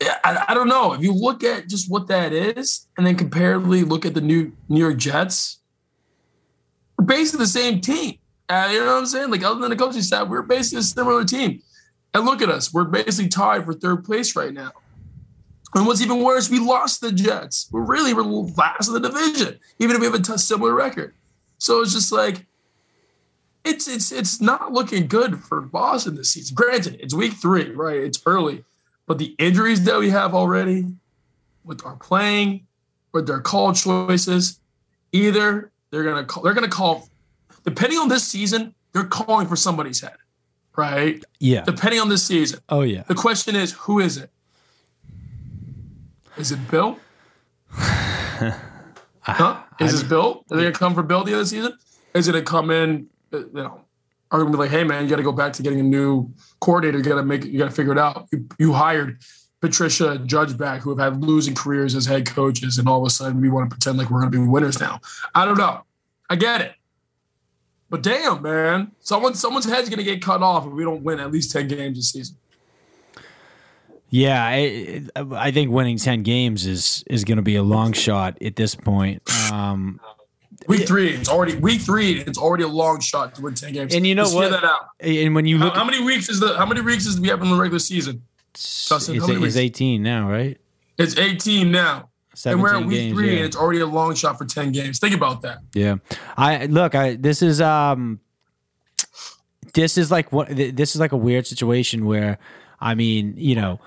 I, 0.00 0.44
I 0.48 0.54
don't 0.54 0.68
know. 0.68 0.92
If 0.92 1.02
you 1.02 1.12
look 1.12 1.42
at 1.42 1.66
just 1.68 1.90
what 1.90 2.06
that 2.08 2.32
is, 2.32 2.86
and 2.96 3.06
then 3.06 3.16
comparatively 3.16 3.82
look 3.82 4.06
at 4.06 4.14
the 4.14 4.20
new 4.20 4.52
New 4.68 4.80
York 4.80 4.96
Jets, 4.96 5.60
we're 6.96 7.06
basically 7.06 7.44
the 7.44 7.50
same 7.50 7.80
team. 7.80 8.18
Uh, 8.48 8.68
you 8.72 8.80
know 8.80 8.94
what 8.94 8.98
I'm 9.00 9.06
saying? 9.06 9.30
Like 9.30 9.42
other 9.42 9.60
than 9.60 9.70
the 9.70 9.76
coaching 9.76 10.02
staff, 10.02 10.28
we're 10.28 10.42
basically 10.42 10.80
a 10.80 10.82
similar 10.82 11.24
team. 11.24 11.62
And 12.14 12.24
look 12.24 12.40
at 12.40 12.48
us, 12.48 12.72
we're 12.72 12.84
basically 12.84 13.28
tied 13.28 13.64
for 13.64 13.74
third 13.74 14.04
place 14.04 14.34
right 14.34 14.52
now. 14.52 14.72
And 15.74 15.86
what's 15.86 16.00
even 16.00 16.22
worse, 16.22 16.48
we 16.48 16.58
lost 16.58 17.02
the 17.02 17.12
Jets. 17.12 17.68
We're 17.70 17.82
really 17.82 18.14
we're 18.14 18.22
last 18.22 18.88
in 18.88 18.94
the 18.94 19.00
division, 19.00 19.58
even 19.78 19.96
if 19.96 20.00
we 20.00 20.06
have 20.06 20.14
a 20.14 20.22
t- 20.22 20.38
similar 20.38 20.74
record. 20.74 21.14
So 21.58 21.82
it's 21.82 21.92
just 21.92 22.10
like 22.10 22.46
it's 23.64 23.86
it's 23.86 24.10
it's 24.10 24.40
not 24.40 24.72
looking 24.72 25.06
good 25.06 25.38
for 25.38 25.60
Boston 25.60 26.14
this 26.14 26.30
season. 26.30 26.54
Granted, 26.54 26.98
it's 27.00 27.12
week 27.12 27.34
three, 27.34 27.70
right? 27.72 27.98
It's 27.98 28.22
early, 28.24 28.64
but 29.06 29.18
the 29.18 29.34
injuries 29.38 29.84
that 29.84 29.98
we 29.98 30.08
have 30.08 30.34
already 30.34 30.86
with 31.64 31.84
our 31.84 31.96
playing, 31.96 32.66
with 33.12 33.26
their 33.26 33.40
call 33.40 33.74
choices, 33.74 34.60
either 35.12 35.70
they're 35.90 36.04
gonna 36.04 36.24
call, 36.24 36.42
they're 36.42 36.54
gonna 36.54 36.68
call 36.68 37.08
depending 37.64 37.98
on 37.98 38.08
this 38.08 38.24
season, 38.24 38.74
they're 38.92 39.04
calling 39.04 39.46
for 39.46 39.56
somebody's 39.56 40.00
head, 40.00 40.16
right? 40.76 41.22
Yeah. 41.40 41.62
Depending 41.62 42.00
on 42.00 42.08
this 42.08 42.24
season. 42.24 42.60
Oh 42.68 42.82
yeah. 42.82 43.02
The 43.02 43.14
question 43.14 43.56
is, 43.56 43.72
who 43.72 44.00
is 44.00 44.16
it? 44.16 44.30
Is 46.36 46.52
it 46.52 46.70
Bill? 46.70 46.98
huh? 47.70 49.62
Is 49.80 49.92
this 49.92 50.02
Bill? 50.02 50.44
Are 50.50 50.56
they 50.56 50.62
gonna 50.64 50.72
come 50.72 50.94
for 50.94 51.02
Bill 51.02 51.24
the 51.24 51.34
other 51.34 51.46
season? 51.46 51.72
Is 52.14 52.28
it 52.28 52.32
gonna 52.32 52.44
come 52.44 52.70
in? 52.70 53.08
Uh, 53.32 53.38
you 53.38 53.50
know, 53.52 53.80
are 54.30 54.40
gonna 54.40 54.50
be 54.50 54.56
like, 54.56 54.70
hey 54.70 54.84
man, 54.84 55.04
you 55.04 55.10
got 55.10 55.16
to 55.16 55.22
go 55.22 55.32
back 55.32 55.52
to 55.54 55.62
getting 55.62 55.80
a 55.80 55.84
new 55.84 56.30
coordinator. 56.60 56.98
You 56.98 57.04
got 57.04 57.16
to 57.16 57.22
make, 57.22 57.44
you 57.44 57.58
got 57.58 57.70
to 57.70 57.74
figure 57.74 57.92
it 57.92 57.98
out. 57.98 58.28
You, 58.32 58.46
you 58.58 58.72
hired 58.72 59.20
Patricia 59.60 60.18
Judge 60.18 60.56
back, 60.56 60.82
who 60.82 60.90
have 60.90 60.98
had 60.98 61.24
losing 61.24 61.54
careers 61.54 61.94
as 61.94 62.06
head 62.06 62.26
coaches, 62.26 62.78
and 62.78 62.88
all 62.88 63.00
of 63.00 63.06
a 63.06 63.10
sudden 63.10 63.40
we 63.40 63.48
want 63.48 63.68
to 63.68 63.74
pretend 63.74 63.98
like 63.98 64.10
we're 64.10 64.20
going 64.20 64.32
to 64.32 64.38
be 64.38 64.44
winners 64.44 64.80
now. 64.80 65.00
I 65.34 65.44
don't 65.44 65.58
know. 65.58 65.82
I 66.30 66.36
get 66.36 66.60
it. 66.60 66.72
But 67.90 68.02
damn, 68.02 68.42
man, 68.42 68.92
someone 69.00 69.34
someone's 69.34 69.64
head's 69.64 69.88
gonna 69.88 70.02
get 70.02 70.22
cut 70.22 70.42
off 70.42 70.66
if 70.66 70.72
we 70.72 70.84
don't 70.84 71.02
win 71.02 71.20
at 71.20 71.32
least 71.32 71.52
ten 71.52 71.68
games 71.68 71.96
this 71.96 72.10
season. 72.10 72.36
Yeah, 74.10 74.42
I, 74.42 75.02
I 75.16 75.50
think 75.50 75.70
winning 75.70 75.98
ten 75.98 76.22
games 76.22 76.66
is 76.66 77.04
is 77.08 77.24
going 77.24 77.36
to 77.36 77.42
be 77.42 77.56
a 77.56 77.62
long 77.62 77.92
shot 77.92 78.40
at 78.42 78.56
this 78.56 78.74
point. 78.74 79.22
Um, 79.52 80.00
week 80.66 80.86
three, 80.86 81.10
it's 81.10 81.28
already 81.28 81.56
week 81.56 81.82
three. 81.82 82.20
It's 82.20 82.38
already 82.38 82.64
a 82.64 82.68
long 82.68 83.00
shot 83.00 83.34
to 83.34 83.42
win 83.42 83.54
ten 83.54 83.72
games. 83.72 83.94
And 83.94 84.06
you 84.06 84.14
know 84.14 84.24
Just 84.24 84.34
what? 84.34 84.50
That 84.50 84.64
out. 84.64 84.88
And 85.00 85.34
when 85.34 85.44
you 85.44 85.58
look, 85.58 85.74
how, 85.74 85.80
how, 85.80 85.84
many 85.84 86.02
weeks 86.02 86.30
is 86.30 86.40
the 86.40 86.56
how 86.56 86.64
many 86.64 86.80
weeks 86.80 87.06
is 87.06 87.20
we 87.20 87.28
have 87.28 87.42
in 87.42 87.50
the 87.50 87.56
regular 87.56 87.78
season? 87.78 88.22
Justin, 88.54 89.16
it's, 89.16 89.28
it's 89.28 89.56
eighteen 89.56 90.02
now, 90.02 90.28
right? 90.28 90.58
It's 90.96 91.16
eighteen 91.18 91.70
now 91.70 92.07
and 92.46 92.62
we're 92.62 92.74
at 92.74 92.84
week 92.84 92.90
games, 92.90 93.14
three, 93.14 93.30
yeah. 93.30 93.36
and 93.36 93.44
it's 93.44 93.56
already 93.56 93.80
a 93.80 93.86
long 93.86 94.14
shot 94.14 94.38
for 94.38 94.44
ten 94.44 94.72
games. 94.72 94.98
Think 94.98 95.14
about 95.14 95.42
that. 95.42 95.58
Yeah, 95.74 95.96
I 96.36 96.66
look. 96.66 96.94
I 96.94 97.16
this 97.16 97.42
is 97.42 97.60
um, 97.60 98.20
this 99.74 99.98
is 99.98 100.10
like 100.10 100.32
what 100.32 100.48
this 100.48 100.94
is 100.94 101.00
like 101.00 101.12
a 101.12 101.16
weird 101.16 101.46
situation 101.46 102.06
where, 102.06 102.38
I 102.80 102.94
mean, 102.94 103.34
you 103.36 103.54
know, 103.54 103.80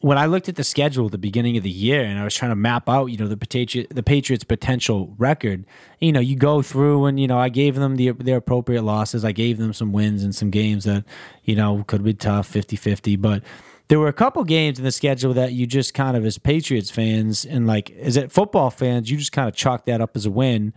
when 0.00 0.16
I 0.16 0.26
looked 0.26 0.48
at 0.48 0.56
the 0.56 0.64
schedule 0.64 1.06
at 1.06 1.12
the 1.12 1.18
beginning 1.18 1.56
of 1.56 1.64
the 1.64 1.70
year 1.70 2.04
and 2.04 2.18
I 2.18 2.24
was 2.24 2.34
trying 2.34 2.52
to 2.52 2.56
map 2.56 2.88
out, 2.88 3.06
you 3.06 3.16
know, 3.16 3.26
the 3.26 3.36
Patriot, 3.36 3.88
the 3.90 4.02
Patriots' 4.02 4.44
potential 4.44 5.14
record, 5.18 5.64
you 6.00 6.12
know, 6.12 6.20
you 6.20 6.36
go 6.36 6.62
through 6.62 7.06
and 7.06 7.18
you 7.18 7.26
know, 7.26 7.38
I 7.38 7.48
gave 7.48 7.74
them 7.74 7.96
the 7.96 8.12
their 8.12 8.36
appropriate 8.36 8.82
losses. 8.82 9.24
I 9.24 9.32
gave 9.32 9.58
them 9.58 9.72
some 9.72 9.92
wins 9.92 10.22
and 10.22 10.34
some 10.34 10.50
games 10.50 10.84
that, 10.84 11.04
you 11.44 11.56
know, 11.56 11.84
could 11.86 12.04
be 12.04 12.14
tough 12.14 12.52
50-50, 12.52 13.20
but 13.20 13.42
there 13.88 13.98
were 13.98 14.08
a 14.08 14.12
couple 14.12 14.44
games 14.44 14.78
in 14.78 14.84
the 14.84 14.92
schedule 14.92 15.32
that 15.34 15.52
you 15.52 15.66
just 15.66 15.94
kind 15.94 16.16
of 16.16 16.24
as 16.26 16.38
Patriots 16.38 16.90
fans 16.90 17.44
and 17.44 17.66
like 17.66 17.90
as 17.92 18.16
it 18.16 18.30
football 18.30 18.70
fans, 18.70 19.10
you 19.10 19.16
just 19.16 19.32
kind 19.32 19.48
of 19.48 19.54
chalk 19.54 19.86
that 19.86 20.00
up 20.00 20.14
as 20.16 20.26
a 20.26 20.30
win 20.30 20.72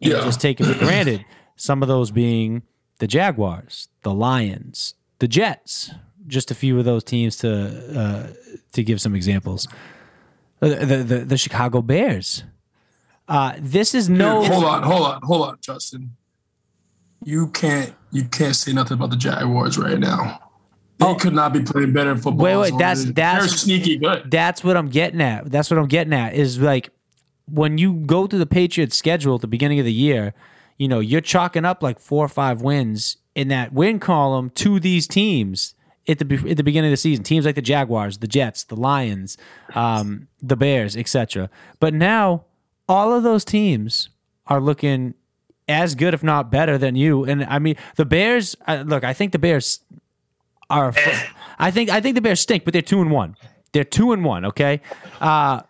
and 0.00 0.12
Yeah. 0.12 0.20
just 0.24 0.40
take 0.40 0.60
it 0.60 0.64
for 0.64 0.78
granted. 0.84 1.24
Some 1.56 1.82
of 1.82 1.88
those 1.88 2.10
being 2.10 2.62
the 2.98 3.06
Jaguars, 3.06 3.88
the 4.02 4.12
Lions, 4.14 4.94
the 5.18 5.28
Jets, 5.28 5.90
just 6.26 6.50
a 6.50 6.54
few 6.54 6.78
of 6.78 6.84
those 6.84 7.02
teams 7.04 7.36
to 7.38 7.98
uh, 7.98 8.26
to 8.72 8.82
give 8.82 9.00
some 9.00 9.14
examples. 9.14 9.66
The 10.60 11.02
the, 11.04 11.18
the 11.24 11.36
Chicago 11.38 11.82
Bears. 11.82 12.44
Uh, 13.28 13.54
this 13.58 13.94
is 13.94 14.08
no. 14.08 14.42
Dude, 14.42 14.52
hold 14.52 14.64
on, 14.64 14.82
hold 14.84 15.02
on, 15.06 15.20
hold 15.22 15.48
on, 15.48 15.58
Justin. 15.60 16.16
You 17.24 17.48
can't 17.48 17.94
you 18.12 18.24
can't 18.24 18.54
say 18.54 18.72
nothing 18.72 18.94
about 18.96 19.10
the 19.10 19.16
Jaguars 19.16 19.76
right 19.78 19.98
now. 19.98 20.40
They 20.98 21.14
could 21.16 21.34
not 21.34 21.52
be 21.52 21.60
playing 21.62 21.92
better 21.92 22.10
in 22.12 22.16
football. 22.16 22.46
Oh. 22.46 22.60
Wait, 22.60 22.72
wait, 22.72 22.78
that's- 22.78 23.00
as- 23.04 23.12
that's- 23.12 23.40
they're 23.40 23.48
sneaky 23.58 23.98
good. 23.98 24.30
That's 24.30 24.64
what 24.64 24.76
I'm 24.76 24.88
getting 24.88 25.20
at. 25.20 25.50
That's 25.50 25.70
what 25.70 25.78
I'm 25.78 25.88
getting 25.88 26.12
at 26.12 26.34
is 26.34 26.58
like 26.58 26.90
when 27.48 27.78
you 27.78 27.94
go 28.06 28.26
through 28.26 28.38
the 28.40 28.46
Patriots 28.46 28.96
schedule 28.96 29.36
at 29.36 29.40
the 29.42 29.46
beginning 29.46 29.78
of 29.78 29.84
the 29.84 29.92
year, 29.92 30.32
you 30.78 30.88
know, 30.88 31.00
you're 31.00 31.20
chalking 31.20 31.64
up 31.64 31.82
like 31.82 32.00
four 32.00 32.24
or 32.24 32.28
five 32.28 32.62
wins 32.62 33.18
in 33.34 33.48
that 33.48 33.72
win 33.72 33.98
column 33.98 34.50
to 34.50 34.80
these 34.80 35.06
teams 35.06 35.74
at 36.08 36.18
the 36.18 36.50
at 36.50 36.56
the 36.56 36.62
beginning 36.64 36.88
of 36.88 36.92
the 36.92 36.96
season. 36.96 37.22
Teams 37.24 37.44
like 37.44 37.54
the 37.56 37.62
Jaguars, 37.62 38.18
the 38.18 38.26
Jets, 38.26 38.64
the 38.64 38.76
Lions, 38.76 39.36
um, 39.74 40.28
the 40.42 40.56
Bears, 40.56 40.96
etc. 40.96 41.50
But 41.78 41.92
now 41.94 42.44
all 42.88 43.12
of 43.12 43.22
those 43.22 43.44
teams 43.44 44.08
are 44.46 44.60
looking 44.60 45.14
as 45.68 45.94
good, 45.94 46.14
if 46.14 46.22
not 46.22 46.50
better, 46.50 46.78
than 46.78 46.94
you. 46.96 47.24
And 47.24 47.44
I 47.44 47.58
mean, 47.58 47.76
the 47.96 48.04
Bears. 48.04 48.56
Look, 48.84 49.04
I 49.04 49.12
think 49.12 49.32
the 49.32 49.38
Bears 49.38 49.80
are. 50.70 50.92
I 51.58 51.70
think 51.70 51.90
I 51.90 52.00
think 52.00 52.14
the 52.14 52.20
Bears 52.20 52.40
stink, 52.40 52.64
but 52.64 52.72
they're 52.72 52.82
two 52.82 53.00
and 53.00 53.10
one. 53.10 53.36
They're 53.72 53.84
two 53.84 54.12
and 54.12 54.24
one. 54.24 54.44
Okay. 54.46 54.80
Uh, 55.20 55.60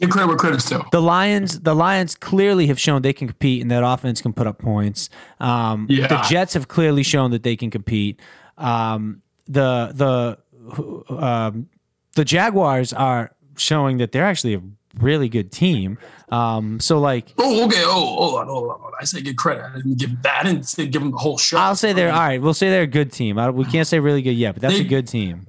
Give 0.00 0.08
credit 0.08 0.28
where 0.28 0.36
credit's 0.36 0.66
due. 0.68 0.82
the 0.92 1.02
Lions, 1.02 1.60
the 1.60 1.74
Lions 1.74 2.14
clearly 2.14 2.66
have 2.68 2.80
shown 2.80 3.02
they 3.02 3.12
can 3.12 3.26
compete 3.28 3.60
and 3.60 3.70
that 3.70 3.84
offense 3.84 4.22
can 4.22 4.32
put 4.32 4.46
up 4.46 4.58
points. 4.58 5.10
Um, 5.40 5.86
Yeah. 5.90 6.06
The 6.06 6.20
Jets 6.22 6.54
have 6.54 6.68
clearly 6.68 7.02
shown 7.02 7.32
that 7.32 7.42
they 7.42 7.54
can 7.54 7.70
compete. 7.70 8.18
Um, 8.56 9.20
the 9.46 9.92
the 9.94 11.14
um, 11.14 11.68
the 12.14 12.24
Jaguars 12.24 12.92
are 12.92 13.32
showing 13.56 13.98
that 13.98 14.12
they're 14.12 14.24
actually 14.24 14.54
a 14.54 14.62
really 14.98 15.28
good 15.28 15.52
team. 15.52 15.98
Um, 16.30 16.80
so 16.80 16.98
like 16.98 17.32
Oh, 17.38 17.64
okay. 17.66 17.82
Oh, 17.84 17.90
hold 17.92 18.40
on, 18.40 18.46
hold 18.46 18.70
on. 18.70 18.80
hold 18.80 18.86
on. 18.86 18.92
I 19.00 19.04
say 19.04 19.20
give 19.20 19.36
credit. 19.36 19.64
I 19.64 19.76
didn't 19.76 19.98
give 19.98 20.22
that. 20.22 20.40
I 20.40 20.42
didn't 20.48 20.68
say 20.68 20.86
give 20.86 21.02
them 21.02 21.10
the 21.10 21.16
whole 21.18 21.38
shot. 21.38 21.60
I'll 21.60 21.76
say 21.76 21.92
they're 21.92 22.12
all 22.12 22.18
right. 22.18 22.40
We'll 22.40 22.54
say 22.54 22.70
they're 22.70 22.82
a 22.82 22.86
good 22.86 23.12
team. 23.12 23.38
I, 23.38 23.50
we 23.50 23.64
can't 23.64 23.86
say 23.86 23.98
really 23.98 24.22
good 24.22 24.32
yet, 24.36 24.54
but 24.54 24.62
that's 24.62 24.78
a 24.78 24.84
good 24.84 25.08
team. 25.08 25.46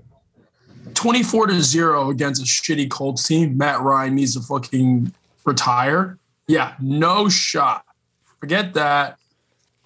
24 0.94 1.48
to 1.48 1.62
0 1.62 2.10
against 2.10 2.42
a 2.42 2.46
shitty 2.46 2.90
Colts 2.90 3.28
team. 3.28 3.58
Matt 3.58 3.82
Ryan 3.82 4.16
needs 4.16 4.34
to 4.36 4.42
fucking 4.42 5.14
retire. 5.46 6.18
Yeah, 6.48 6.76
no 6.82 7.30
shot. 7.30 7.86
Forget 8.40 8.74
that. 8.74 9.18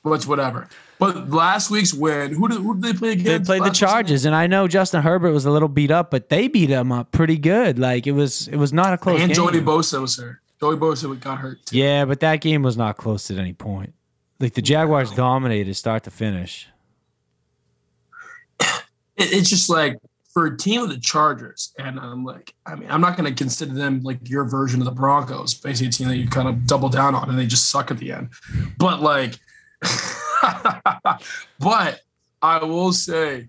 What's 0.06 0.28
whatever. 0.28 0.68
But 1.00 1.32
last 1.32 1.72
week's 1.72 1.91
win, 1.91 2.32
who 2.32 2.48
did, 2.48 2.60
who 2.60 2.76
did 2.76 2.84
they 2.84 2.94
play 2.94 3.12
against? 3.13 3.26
They 3.26 3.39
played 3.58 3.63
the 3.63 3.76
Chargers, 3.76 4.26
and 4.26 4.36
I 4.36 4.46
know 4.46 4.68
Justin 4.68 5.02
Herbert 5.02 5.32
was 5.32 5.46
a 5.46 5.52
little 5.52 5.68
beat 5.68 5.89
up, 5.89 6.12
but 6.12 6.30
they 6.30 6.48
beat 6.48 6.70
him 6.70 6.91
up 6.91 7.12
pretty 7.12 7.39
good. 7.39 7.80
Like 7.80 8.06
it 8.06 8.12
was, 8.12 8.48
it 8.50 8.58
was 8.58 8.72
not 8.72 8.94
a 8.94 9.00
close? 9.00 9.20
And 9.20 9.34
game. 9.34 9.36
Joey 9.36 9.62
Bosa 9.62 10.00
was 10.00 10.18
hurt. 10.18 10.38
Joey 10.60 10.78
Bosa 10.78 11.20
got 11.20 11.39
hurt. 11.39 11.65
Too. 11.65 11.80
Yeah, 11.80 12.06
but 12.06 12.20
that 12.20 12.39
game 12.41 12.62
was 12.62 12.78
not 12.78 12.98
close 12.98 13.32
at 13.32 13.39
any 13.39 13.54
point. 13.54 13.96
Like 14.39 14.54
the 14.54 14.62
Jaguars 14.62 15.10
dominated 15.10 15.74
start 15.74 16.04
to 16.04 16.12
finish. 16.12 16.68
It, 19.18 19.32
it's 19.32 19.50
just 19.50 19.70
like 19.70 19.98
for 20.34 20.46
a 20.48 20.58
team 20.58 20.82
of 20.82 20.89
the 20.89 21.00
Chargers, 21.00 21.74
and 21.80 21.98
I'm 21.98 22.26
like, 22.26 22.54
I 22.65 22.76
mean, 22.76 22.91
I'm 22.91 23.00
not 23.00 23.15
going 23.15 23.34
to 23.34 23.44
consider 23.44 23.74
them 23.74 24.02
like 24.04 24.30
your 24.30 24.44
version 24.44 24.82
of 24.82 24.86
the 24.86 24.91
Broncos, 24.91 25.54
basically 25.54 25.88
a 25.88 25.91
team 25.91 26.08
that 26.10 26.18
you 26.18 26.28
kind 26.28 26.50
of 26.50 26.68
double 26.68 26.89
down 26.89 27.15
on 27.15 27.30
and 27.30 27.39
they 27.39 27.46
just 27.46 27.70
suck 27.70 27.91
at 27.91 27.98
the 27.98 28.12
end. 28.12 28.32
But 28.78 29.02
like, 29.02 29.39
but 31.59 32.01
I 32.41 32.63
will 32.63 32.93
say, 32.93 33.47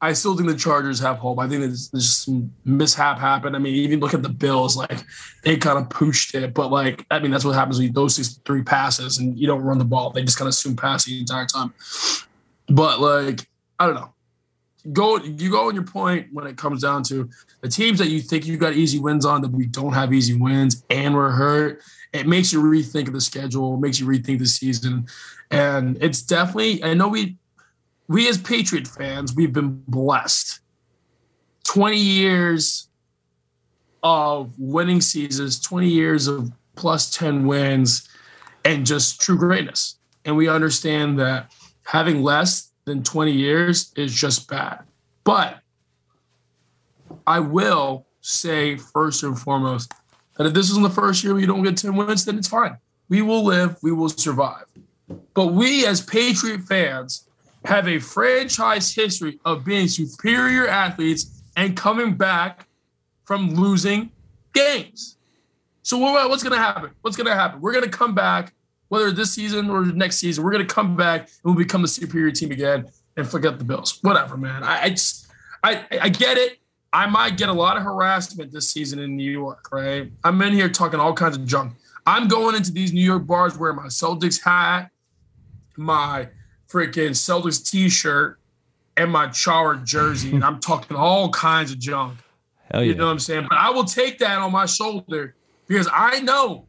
I 0.00 0.12
still 0.12 0.36
think 0.36 0.48
the 0.48 0.56
Chargers 0.56 1.00
have 1.00 1.16
hope. 1.16 1.38
I 1.38 1.48
think 1.48 1.62
there's, 1.62 1.88
there's 1.88 2.16
some 2.16 2.52
mishap 2.64 3.18
happened. 3.18 3.56
I 3.56 3.58
mean, 3.58 3.74
even 3.74 4.00
look 4.00 4.12
at 4.12 4.22
the 4.22 4.28
Bills, 4.28 4.76
like 4.76 5.00
they 5.44 5.56
kind 5.56 5.78
of 5.78 5.88
pooched 5.88 6.34
it, 6.34 6.52
but 6.52 6.70
like, 6.70 7.06
I 7.10 7.20
mean, 7.20 7.30
that's 7.30 7.44
what 7.44 7.54
happens 7.54 7.80
you 7.80 7.90
those 7.90 8.16
six, 8.16 8.40
three 8.44 8.62
passes 8.62 9.18
and 9.18 9.38
you 9.38 9.46
don't 9.46 9.62
run 9.62 9.78
the 9.78 9.84
ball. 9.84 10.10
They 10.10 10.22
just 10.22 10.36
kind 10.36 10.46
of 10.46 10.50
assume 10.50 10.76
pass 10.76 11.04
the 11.04 11.18
entire 11.18 11.46
time. 11.46 11.72
But 12.68 13.00
like, 13.00 13.46
I 13.78 13.86
don't 13.86 13.94
know 13.94 14.14
go 14.92 15.16
you 15.16 15.50
go 15.50 15.68
on 15.68 15.74
your 15.74 15.84
point 15.84 16.28
when 16.32 16.46
it 16.46 16.56
comes 16.56 16.82
down 16.82 17.02
to 17.02 17.28
the 17.62 17.68
teams 17.68 17.98
that 17.98 18.08
you 18.08 18.20
think 18.20 18.46
you 18.46 18.56
got 18.56 18.74
easy 18.74 18.98
wins 18.98 19.24
on 19.24 19.40
that 19.40 19.50
we 19.50 19.66
don't 19.66 19.94
have 19.94 20.12
easy 20.12 20.36
wins 20.36 20.84
and 20.90 21.14
we're 21.14 21.30
hurt 21.30 21.82
it 22.14 22.28
makes 22.28 22.52
you 22.52 22.62
rethink 22.62 23.12
the 23.12 23.20
schedule 23.20 23.76
makes 23.76 23.98
you 24.00 24.06
rethink 24.06 24.38
the 24.38 24.46
season. 24.46 25.06
And 25.50 25.98
it's 26.02 26.22
definitely 26.22 26.82
i 26.82 26.94
know 26.94 27.08
we 27.08 27.36
we 28.08 28.28
as 28.28 28.38
patriot 28.38 28.86
fans 28.86 29.34
we've 29.34 29.52
been 29.52 29.82
blessed. 29.88 30.60
20 31.64 31.96
years 31.96 32.88
of 34.02 34.54
winning 34.58 35.00
seasons 35.00 35.60
20 35.60 35.88
years 35.88 36.26
of 36.28 36.52
plus 36.76 37.10
10 37.10 37.46
wins 37.46 38.08
and 38.64 38.86
just 38.86 39.20
true 39.20 39.36
greatness. 39.36 39.98
And 40.24 40.36
we 40.36 40.48
understand 40.48 41.18
that 41.18 41.52
having 41.84 42.22
less 42.22 42.70
than 42.84 43.02
20 43.02 43.32
years 43.32 43.92
is 43.96 44.14
just 44.14 44.48
bad. 44.48 44.80
But 45.24 45.60
I 47.26 47.40
will 47.40 48.06
say 48.20 48.76
first 48.76 49.22
and 49.22 49.38
foremost 49.38 49.92
that 50.36 50.46
if 50.46 50.52
this 50.54 50.70
isn't 50.70 50.82
the 50.82 50.90
first 50.90 51.22
year 51.22 51.34
we 51.34 51.46
don't 51.46 51.62
get 51.62 51.76
10 51.76 51.94
wins, 51.96 52.24
then 52.24 52.38
it's 52.38 52.48
fine. 52.48 52.76
We 53.08 53.22
will 53.22 53.44
live, 53.44 53.76
we 53.82 53.92
will 53.92 54.08
survive. 54.08 54.64
But 55.34 55.48
we 55.48 55.86
as 55.86 56.00
Patriot 56.00 56.62
fans 56.62 57.28
have 57.64 57.88
a 57.88 57.98
franchise 57.98 58.94
history 58.94 59.38
of 59.44 59.64
being 59.64 59.88
superior 59.88 60.66
athletes 60.66 61.42
and 61.56 61.76
coming 61.76 62.14
back 62.14 62.66
from 63.24 63.54
losing 63.54 64.10
games. 64.52 65.16
So 65.82 65.98
what- 65.98 66.28
what's 66.28 66.42
going 66.42 66.52
to 66.52 66.58
happen? 66.58 66.90
What's 67.02 67.16
going 67.16 67.26
to 67.26 67.34
happen? 67.34 67.60
We're 67.60 67.72
going 67.72 67.84
to 67.84 67.90
come 67.90 68.14
back 68.14 68.54
whether 68.88 69.10
this 69.10 69.32
season 69.32 69.70
or 69.70 69.84
next 69.86 70.18
season, 70.18 70.44
we're 70.44 70.52
going 70.52 70.66
to 70.66 70.72
come 70.72 70.96
back 70.96 71.22
and 71.22 71.30
we'll 71.44 71.54
become 71.54 71.84
a 71.84 71.88
superior 71.88 72.30
team 72.30 72.52
again 72.52 72.86
and 73.16 73.28
forget 73.28 73.58
the 73.58 73.64
Bills. 73.64 73.98
Whatever, 74.02 74.36
man. 74.36 74.62
I, 74.62 74.82
I 74.84 74.90
just, 74.90 75.26
I, 75.62 75.84
I 76.00 76.08
get 76.10 76.36
it. 76.36 76.58
I 76.94 77.06
might 77.06 77.36
get 77.36 77.48
a 77.48 77.52
lot 77.52 77.76
of 77.76 77.82
harassment 77.82 78.52
this 78.52 78.70
season 78.70 79.00
in 79.00 79.16
New 79.16 79.30
York, 79.30 79.72
right? 79.72 80.12
I'm 80.22 80.40
in 80.42 80.52
here 80.52 80.68
talking 80.68 81.00
all 81.00 81.12
kinds 81.12 81.36
of 81.36 81.44
junk. 81.44 81.74
I'm 82.06 82.28
going 82.28 82.54
into 82.54 82.70
these 82.70 82.92
New 82.92 83.04
York 83.04 83.26
bars 83.26 83.58
wearing 83.58 83.76
my 83.76 83.86
Celtics 83.86 84.40
hat, 84.40 84.92
my 85.76 86.28
freaking 86.68 87.10
Celtics 87.10 87.68
t-shirt, 87.68 88.38
and 88.96 89.10
my 89.10 89.26
Chara 89.26 89.82
jersey, 89.84 90.36
and 90.36 90.44
I'm 90.44 90.60
talking 90.60 90.96
all 90.96 91.30
kinds 91.30 91.72
of 91.72 91.80
junk. 91.80 92.20
Hell 92.70 92.84
yeah. 92.84 92.90
You 92.90 92.94
know 92.94 93.06
what 93.06 93.12
I'm 93.12 93.18
saying? 93.18 93.46
But 93.48 93.58
I 93.58 93.70
will 93.70 93.84
take 93.84 94.20
that 94.20 94.38
on 94.38 94.52
my 94.52 94.66
shoulder 94.66 95.34
because 95.66 95.88
I 95.92 96.20
know 96.20 96.68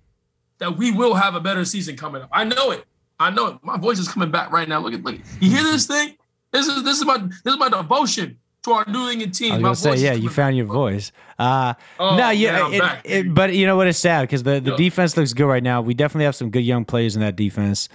that 0.57 0.75
we 0.75 0.89
will 0.89 1.13
have 1.13 1.35
a 1.35 1.39
better 1.39 1.65
season 1.65 1.97
coming 1.97 2.23
up. 2.23 2.29
I 2.31 2.45
know 2.45 2.71
it. 2.71 2.83
I 3.19 3.29
know 3.29 3.47
it. 3.47 3.57
My 3.61 3.77
voice 3.77 3.99
is 3.99 4.07
coming 4.07 4.31
back 4.31 4.51
right 4.51 4.67
now. 4.67 4.79
Look 4.79 4.95
at 4.95 5.03
look. 5.03 5.19
You 5.39 5.51
hear 5.51 5.63
this 5.63 5.85
thing? 5.85 6.17
This 6.51 6.65
is 6.65 6.83
this 6.83 6.97
is 6.97 7.05
my 7.05 7.17
this 7.17 7.53
is 7.53 7.59
my 7.59 7.69
devotion 7.69 8.39
to 8.65 8.71
our 8.73 8.85
New 8.87 9.09
England 9.09 9.33
team. 9.33 9.53
I 9.53 9.69
was 9.69 9.81
gonna 9.83 9.97
say, 9.97 10.03
yeah, 10.03 10.13
you 10.13 10.29
found 10.29 10.55
your 10.57 10.65
voice. 10.65 11.11
Uh, 11.39 11.73
Oh, 11.99 12.15
no, 12.17 12.29
yeah, 12.29 12.69
it- 12.71 13.01
it- 13.05 13.33
but 13.33 13.53
you 13.55 13.65
know 13.65 13.75
what? 13.77 13.87
It's 13.87 13.97
sad 13.99 14.21
because 14.23 14.43
the, 14.43 14.59
the 14.59 14.71
Yeah. 14.71 14.77
defense 14.77 15.15
looks 15.17 15.33
good 15.33 15.47
right 15.47 15.63
now. 15.63 15.81
We 15.81 15.93
definitely 15.93 16.25
have 16.25 16.35
some 16.35 16.49
good 16.49 16.63
young 16.65 16.85
players 16.85 17.15
in 17.15 17.21
that 17.21 17.35
defense. 17.35 17.89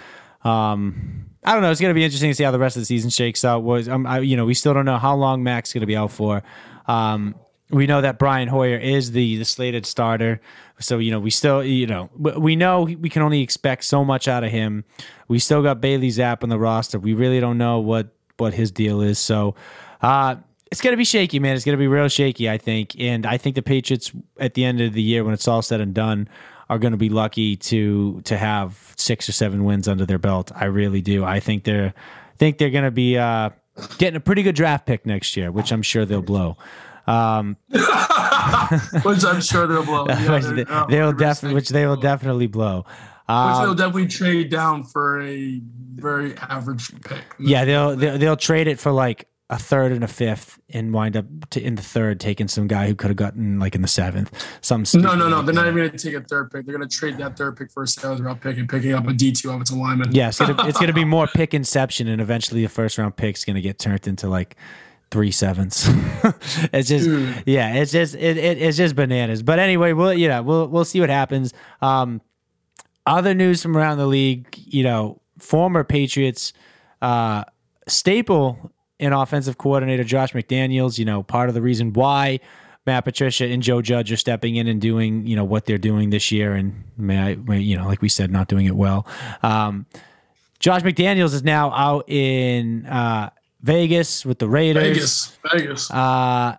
Um, 0.44 1.26
I 1.44 1.52
don't 1.54 1.62
know. 1.62 1.70
It's 1.70 1.80
gonna 1.80 1.94
be 1.94 2.04
interesting 2.04 2.30
to 2.30 2.34
see 2.34 2.44
how 2.44 2.50
the 2.50 2.58
rest 2.58 2.76
of 2.76 2.82
the 2.82 2.86
season 2.86 3.10
shakes 3.10 3.44
out. 3.44 3.62
Was 3.62 3.88
um, 3.88 4.06
I, 4.06 4.20
you 4.20 4.36
know, 4.36 4.44
we 4.44 4.54
still 4.54 4.74
don't 4.74 4.84
know 4.84 4.98
how 4.98 5.14
long 5.16 5.42
Mac's 5.42 5.72
gonna 5.72 5.86
be 5.86 5.96
out 5.96 6.10
for. 6.12 6.42
Um, 6.86 7.34
we 7.70 7.86
know 7.86 8.00
that 8.00 8.18
Brian 8.18 8.48
Hoyer 8.48 8.76
is 8.76 9.12
the 9.12 9.36
the 9.36 9.44
slated 9.44 9.86
starter, 9.86 10.40
so 10.80 10.98
you 10.98 11.10
know 11.10 11.20
we 11.20 11.30
still 11.30 11.62
you 11.64 11.86
know 11.86 12.10
we- 12.18 12.32
we 12.32 12.56
know 12.56 12.82
we 12.82 13.08
can 13.08 13.22
only 13.22 13.40
expect 13.42 13.84
so 13.84 14.04
much 14.04 14.28
out 14.28 14.44
of 14.44 14.50
him. 14.50 14.84
We 15.28 15.38
still 15.38 15.62
got 15.62 15.80
Bailey 15.80 16.08
Zappe 16.08 16.42
on 16.42 16.48
the 16.48 16.58
roster. 16.58 16.98
We 16.98 17.14
really 17.14 17.40
don't 17.40 17.58
know 17.58 17.78
what 17.78 18.08
what 18.38 18.54
his 18.54 18.70
deal 18.70 19.00
is. 19.00 19.18
So. 19.18 19.54
Uh, 20.02 20.36
it's 20.70 20.80
gonna 20.80 20.96
be 20.96 21.04
shaky, 21.04 21.38
man. 21.38 21.56
It's 21.56 21.64
gonna 21.64 21.76
be 21.76 21.88
real 21.88 22.08
shaky, 22.08 22.48
I 22.50 22.58
think. 22.58 22.94
And 22.98 23.26
I 23.26 23.36
think 23.36 23.54
the 23.56 23.62
Patriots 23.62 24.12
at 24.38 24.54
the 24.54 24.64
end 24.64 24.80
of 24.80 24.92
the 24.92 25.02
year, 25.02 25.24
when 25.24 25.34
it's 25.34 25.48
all 25.48 25.62
said 25.62 25.80
and 25.80 25.92
done, 25.94 26.28
are 26.68 26.78
gonna 26.78 26.96
be 26.96 27.08
lucky 27.08 27.56
to 27.56 28.20
to 28.22 28.36
have 28.36 28.94
six 28.96 29.28
or 29.28 29.32
seven 29.32 29.64
wins 29.64 29.88
under 29.88 30.06
their 30.06 30.18
belt. 30.18 30.52
I 30.54 30.66
really 30.66 31.00
do. 31.00 31.24
I 31.24 31.40
think 31.40 31.64
they're 31.64 31.92
think 32.38 32.58
they're 32.58 32.70
gonna 32.70 32.90
be 32.90 33.18
uh 33.18 33.50
getting 33.98 34.16
a 34.16 34.20
pretty 34.20 34.42
good 34.42 34.54
draft 34.54 34.86
pick 34.86 35.04
next 35.06 35.36
year, 35.36 35.50
which 35.50 35.72
I'm 35.72 35.82
sure 35.82 36.04
they'll 36.04 36.22
blow. 36.22 36.56
Um, 37.06 37.56
which 37.70 39.24
I'm 39.24 39.40
sure 39.40 39.66
they'll 39.66 39.84
blow. 39.84 40.06
Yeah, 40.08 40.38
they, 40.38 40.64
they 40.96 41.02
will 41.02 41.12
definitely, 41.12 41.54
which 41.54 41.70
they 41.70 41.86
will 41.86 41.96
definitely 41.96 42.46
blow. 42.46 42.82
Which 42.82 42.86
they'll 43.26 43.70
Um, 43.70 43.76
definitely 43.76 44.06
trade 44.08 44.50
down 44.50 44.84
for 44.84 45.20
a 45.22 45.60
very 45.94 46.36
average 46.38 46.92
pick. 47.02 47.22
yeah, 47.38 47.64
they'll, 47.64 47.96
they'll 47.96 48.18
they'll 48.18 48.36
trade 48.36 48.68
it 48.68 48.78
for 48.78 48.92
like 48.92 49.26
a 49.50 49.58
third 49.58 49.90
and 49.90 50.04
a 50.04 50.08
fifth, 50.08 50.60
and 50.70 50.94
wind 50.94 51.16
up 51.16 51.26
to, 51.50 51.60
in 51.60 51.74
the 51.74 51.82
third 51.82 52.20
taking 52.20 52.46
some 52.46 52.68
guy 52.68 52.86
who 52.86 52.94
could 52.94 53.08
have 53.08 53.16
gotten 53.16 53.58
like 53.58 53.74
in 53.74 53.82
the 53.82 53.88
seventh. 53.88 54.32
Some 54.60 54.84
No, 54.94 55.16
no, 55.16 55.28
no. 55.28 55.42
They're 55.42 55.52
not 55.52 55.66
even 55.66 55.78
going 55.78 55.90
to 55.90 55.98
take 55.98 56.14
a 56.14 56.22
third 56.22 56.52
pick. 56.52 56.64
They're 56.64 56.76
going 56.76 56.88
to 56.88 56.96
trade 56.96 57.18
that 57.18 57.36
third 57.36 57.56
pick 57.56 57.72
for 57.72 57.82
a 57.82 57.86
seventh 57.86 58.20
round 58.20 58.40
pick 58.40 58.58
and 58.58 58.68
picking 58.68 58.94
up 58.94 59.08
a 59.08 59.12
D 59.12 59.32
two 59.32 59.50
offensive 59.50 59.76
lineman. 59.76 60.12
Yeah, 60.12 60.28
it's 60.28 60.38
gonna, 60.38 60.66
it's 60.68 60.78
gonna 60.78 60.92
be 60.92 61.04
more 61.16 61.26
pick 61.26 61.52
inception, 61.52 62.06
and 62.06 62.22
eventually 62.22 62.62
the 62.62 62.68
first 62.68 62.96
round 62.96 63.16
pick 63.16 63.36
is 63.36 63.44
gonna 63.44 63.60
get 63.60 63.80
turned 63.80 64.06
into 64.06 64.28
like 64.28 64.56
three 65.10 65.32
sevenths. 65.32 65.88
it's 66.72 66.88
just 66.88 67.06
Dude. 67.06 67.42
yeah, 67.44 67.74
it's 67.74 67.90
just 67.90 68.14
it, 68.14 68.36
it 68.36 68.62
it's 68.62 68.76
just 68.76 68.94
bananas. 68.94 69.42
But 69.42 69.58
anyway, 69.58 69.92
we'll 69.92 70.14
you 70.14 70.28
know 70.28 70.42
we'll 70.42 70.68
we'll 70.68 70.84
see 70.84 71.00
what 71.00 71.10
happens. 71.10 71.52
Um, 71.82 72.20
other 73.04 73.34
news 73.34 73.62
from 73.62 73.76
around 73.76 73.98
the 73.98 74.06
league, 74.06 74.56
you 74.56 74.84
know, 74.84 75.20
former 75.38 75.82
Patriots 75.82 76.52
uh, 77.02 77.42
staple 77.88 78.70
in 79.00 79.12
offensive 79.12 79.58
coordinator 79.58 80.04
Josh 80.04 80.32
McDaniels. 80.32 80.98
You 80.98 81.04
know, 81.04 81.22
part 81.22 81.48
of 81.48 81.54
the 81.54 81.62
reason 81.62 81.92
why. 81.92 82.40
Matt 82.86 83.04
Patricia 83.04 83.44
and 83.44 83.62
Joe 83.62 83.82
Judge 83.82 84.10
are 84.10 84.16
stepping 84.16 84.56
in 84.56 84.66
and 84.66 84.80
doing, 84.80 85.26
you 85.26 85.36
know, 85.36 85.44
what 85.44 85.66
they're 85.66 85.76
doing 85.76 86.08
this 86.08 86.32
year, 86.32 86.54
and 86.54 86.82
may 86.96 87.18
I, 87.18 87.34
may, 87.36 87.60
you 87.60 87.76
know, 87.76 87.86
like 87.86 88.00
we 88.00 88.08
said, 88.08 88.30
not 88.30 88.48
doing 88.48 88.64
it 88.64 88.74
well. 88.74 89.06
Um, 89.42 89.84
Josh 90.60 90.80
McDaniels 90.80 91.34
is 91.34 91.44
now 91.44 91.70
out 91.72 92.08
in 92.08 92.86
uh, 92.86 93.30
Vegas 93.62 94.24
with 94.24 94.38
the 94.38 94.48
Raiders. 94.48 94.82
Vegas, 94.82 95.38
Vegas. 95.52 95.90
Uh, 95.90 96.56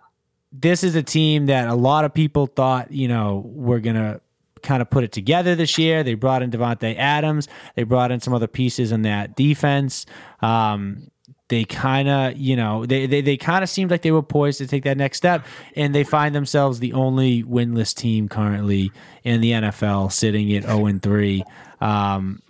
this 0.52 0.84
is 0.84 0.94
a 0.94 1.02
team 1.02 1.46
that 1.46 1.68
a 1.68 1.74
lot 1.74 2.04
of 2.04 2.12
people 2.14 2.46
thought, 2.46 2.92
you 2.92 3.08
know, 3.08 3.42
were 3.44 3.80
gonna 3.80 4.20
kind 4.62 4.82
of 4.82 4.90
put 4.90 5.04
it 5.04 5.12
together 5.12 5.54
this 5.54 5.78
year. 5.78 6.02
They 6.02 6.14
brought 6.14 6.42
in 6.42 6.50
Davante 6.50 6.96
Adams. 6.96 7.48
They 7.74 7.82
brought 7.84 8.10
in 8.10 8.20
some 8.20 8.34
other 8.34 8.46
pieces 8.46 8.92
in 8.92 9.02
that 9.02 9.34
defense. 9.36 10.06
Um, 10.40 11.10
they 11.52 11.64
kind 11.64 12.08
of, 12.08 12.36
you 12.36 12.56
know, 12.56 12.86
they 12.86 13.06
they, 13.06 13.20
they 13.20 13.36
kind 13.36 13.62
of 13.62 13.68
seemed 13.68 13.90
like 13.90 14.00
they 14.02 14.10
were 14.10 14.22
poised 14.22 14.58
to 14.58 14.66
take 14.66 14.84
that 14.84 14.96
next 14.96 15.18
step, 15.18 15.44
and 15.76 15.94
they 15.94 16.02
find 16.02 16.34
themselves 16.34 16.78
the 16.78 16.94
only 16.94 17.44
winless 17.44 17.94
team 17.94 18.28
currently 18.28 18.90
in 19.22 19.40
the 19.42 19.52
NFL, 19.52 20.10
sitting 20.12 20.54
at 20.56 20.64
zero 20.64 20.86
and 20.86 21.02
three, 21.02 21.44
um, 21.80 22.40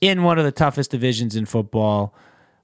in 0.00 0.22
one 0.22 0.38
of 0.38 0.46
the 0.46 0.52
toughest 0.52 0.90
divisions 0.90 1.36
in 1.36 1.44
football, 1.44 2.14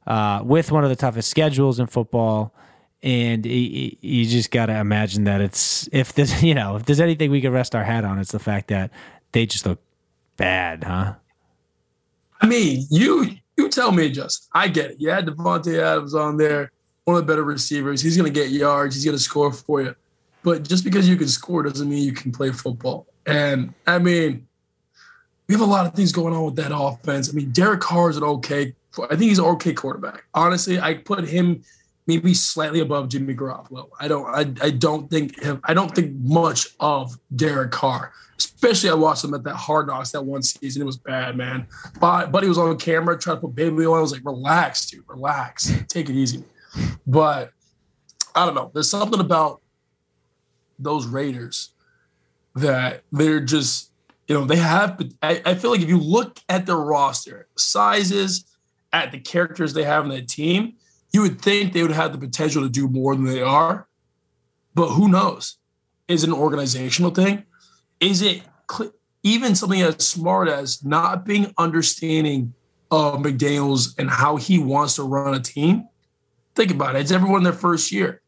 uh, 0.06 0.40
with 0.42 0.72
one 0.72 0.84
of 0.84 0.90
the 0.90 0.96
toughest 0.96 1.28
schedules 1.28 1.78
in 1.78 1.86
football 1.86 2.52
and 3.02 3.44
you 3.44 4.24
just 4.24 4.50
got 4.50 4.66
to 4.66 4.74
imagine 4.74 5.24
that 5.24 5.42
it's 5.42 5.86
if 5.92 6.14
there's 6.14 6.42
you 6.42 6.54
know 6.54 6.76
if 6.76 6.86
there's 6.86 7.00
anything 7.00 7.30
we 7.30 7.42
can 7.42 7.52
rest 7.52 7.74
our 7.74 7.84
hat 7.84 8.02
on 8.02 8.18
it's 8.18 8.32
the 8.32 8.38
fact 8.38 8.68
that 8.68 8.90
they 9.32 9.44
just 9.44 9.66
look 9.66 9.78
bad 10.38 10.82
huh? 10.84 11.12
I 12.40 12.46
mean, 12.46 12.86
you 12.90 13.38
tell 13.74 13.92
me, 13.92 14.10
Justin. 14.10 14.48
I 14.54 14.68
get 14.68 14.92
it. 14.92 15.00
You 15.00 15.10
had 15.10 15.26
Davante 15.26 15.78
Adams 15.80 16.14
on 16.14 16.36
there, 16.36 16.72
one 17.04 17.16
of 17.16 17.26
the 17.26 17.32
better 17.32 17.44
receivers. 17.44 18.00
He's 18.00 18.16
going 18.16 18.32
to 18.32 18.40
get 18.40 18.50
yards. 18.50 18.94
He's 18.94 19.04
going 19.04 19.16
to 19.16 19.22
score 19.22 19.52
for 19.52 19.82
you. 19.82 19.94
But 20.42 20.62
just 20.62 20.84
because 20.84 21.08
you 21.08 21.16
can 21.16 21.28
score 21.28 21.62
doesn't 21.62 21.88
mean 21.88 22.04
you 22.04 22.12
can 22.12 22.32
play 22.32 22.50
football. 22.52 23.06
And 23.26 23.72
I 23.86 23.98
mean, 23.98 24.46
we 25.48 25.54
have 25.54 25.62
a 25.62 25.66
lot 25.66 25.86
of 25.86 25.94
things 25.94 26.12
going 26.12 26.34
on 26.34 26.44
with 26.44 26.56
that 26.56 26.72
offense. 26.74 27.30
I 27.30 27.32
mean, 27.32 27.50
Derek 27.50 27.80
Carr 27.80 28.10
is 28.10 28.16
an 28.16 28.22
okay. 28.22 28.74
I 28.98 29.08
think 29.08 29.22
he's 29.22 29.38
an 29.38 29.46
okay 29.46 29.72
quarterback. 29.72 30.24
Honestly, 30.34 30.78
I 30.78 30.94
put 30.94 31.26
him 31.26 31.62
maybe 32.06 32.34
slightly 32.34 32.80
above 32.80 33.08
Jimmy 33.08 33.34
Garoppolo. 33.34 33.88
I 33.98 34.08
don't. 34.08 34.26
I, 34.26 34.66
I 34.66 34.70
don't 34.70 35.10
think. 35.10 35.38
I 35.64 35.74
don't 35.74 35.94
think 35.94 36.14
much 36.20 36.68
of 36.80 37.18
Derek 37.34 37.70
Carr. 37.70 38.12
Especially, 38.36 38.90
I 38.90 38.94
watched 38.94 39.22
him 39.24 39.32
at 39.34 39.44
that 39.44 39.54
Hard 39.54 39.86
Knocks 39.86 40.10
that 40.10 40.24
one 40.24 40.42
season. 40.42 40.82
It 40.82 40.86
was 40.86 40.96
bad, 40.96 41.36
man. 41.36 41.66
But 42.00 42.32
Buddy 42.32 42.48
was 42.48 42.58
on 42.58 42.76
camera 42.78 43.18
trying 43.18 43.36
to 43.36 43.40
put 43.42 43.54
baby 43.54 43.86
oil. 43.86 43.94
I 43.94 44.00
was 44.00 44.12
like, 44.12 44.24
relax, 44.24 44.86
dude, 44.86 45.04
relax, 45.06 45.72
take 45.88 46.08
it 46.08 46.14
easy. 46.14 46.44
But 47.06 47.52
I 48.34 48.44
don't 48.44 48.54
know. 48.54 48.70
There's 48.74 48.90
something 48.90 49.20
about 49.20 49.60
those 50.78 51.06
Raiders 51.06 51.70
that 52.56 53.02
they're 53.12 53.40
just, 53.40 53.92
you 54.26 54.34
know, 54.34 54.44
they 54.44 54.56
have. 54.56 55.00
I, 55.22 55.40
I 55.44 55.54
feel 55.54 55.70
like 55.70 55.82
if 55.82 55.88
you 55.88 55.98
look 55.98 56.40
at 56.48 56.66
their 56.66 56.76
roster 56.76 57.46
sizes, 57.56 58.44
at 58.92 59.10
the 59.10 59.18
characters 59.18 59.74
they 59.74 59.82
have 59.82 60.04
in 60.04 60.10
the 60.10 60.22
team, 60.22 60.74
you 61.14 61.22
would 61.22 61.40
think 61.40 61.72
they 61.72 61.82
would 61.82 61.92
have 61.92 62.10
the 62.10 62.18
potential 62.18 62.60
to 62.62 62.68
do 62.68 62.88
more 62.88 63.14
than 63.14 63.24
they 63.24 63.40
are. 63.40 63.86
But 64.74 64.88
who 64.88 65.08
knows? 65.08 65.58
Is 66.08 66.24
it 66.24 66.28
an 66.28 66.34
organizational 66.34 67.12
thing? 67.12 67.44
Is 68.00 68.20
it 68.20 68.42
cl- 68.70 68.90
even 69.22 69.54
something 69.54 69.80
as 69.80 70.04
smart 70.04 70.48
as 70.48 70.84
not 70.84 71.24
being 71.24 71.54
understanding 71.56 72.52
of 72.90 73.20
McDaniels 73.20 73.94
and 73.96 74.10
how 74.10 74.34
he 74.36 74.58
wants 74.58 74.96
to 74.96 75.04
run 75.04 75.34
a 75.34 75.40
team? 75.40 75.88
Think 76.56 76.72
about 76.72 76.96
it. 76.96 77.00
It's 77.02 77.12
everyone 77.12 77.44
their 77.44 77.52
first 77.52 77.92
year. 77.92 78.20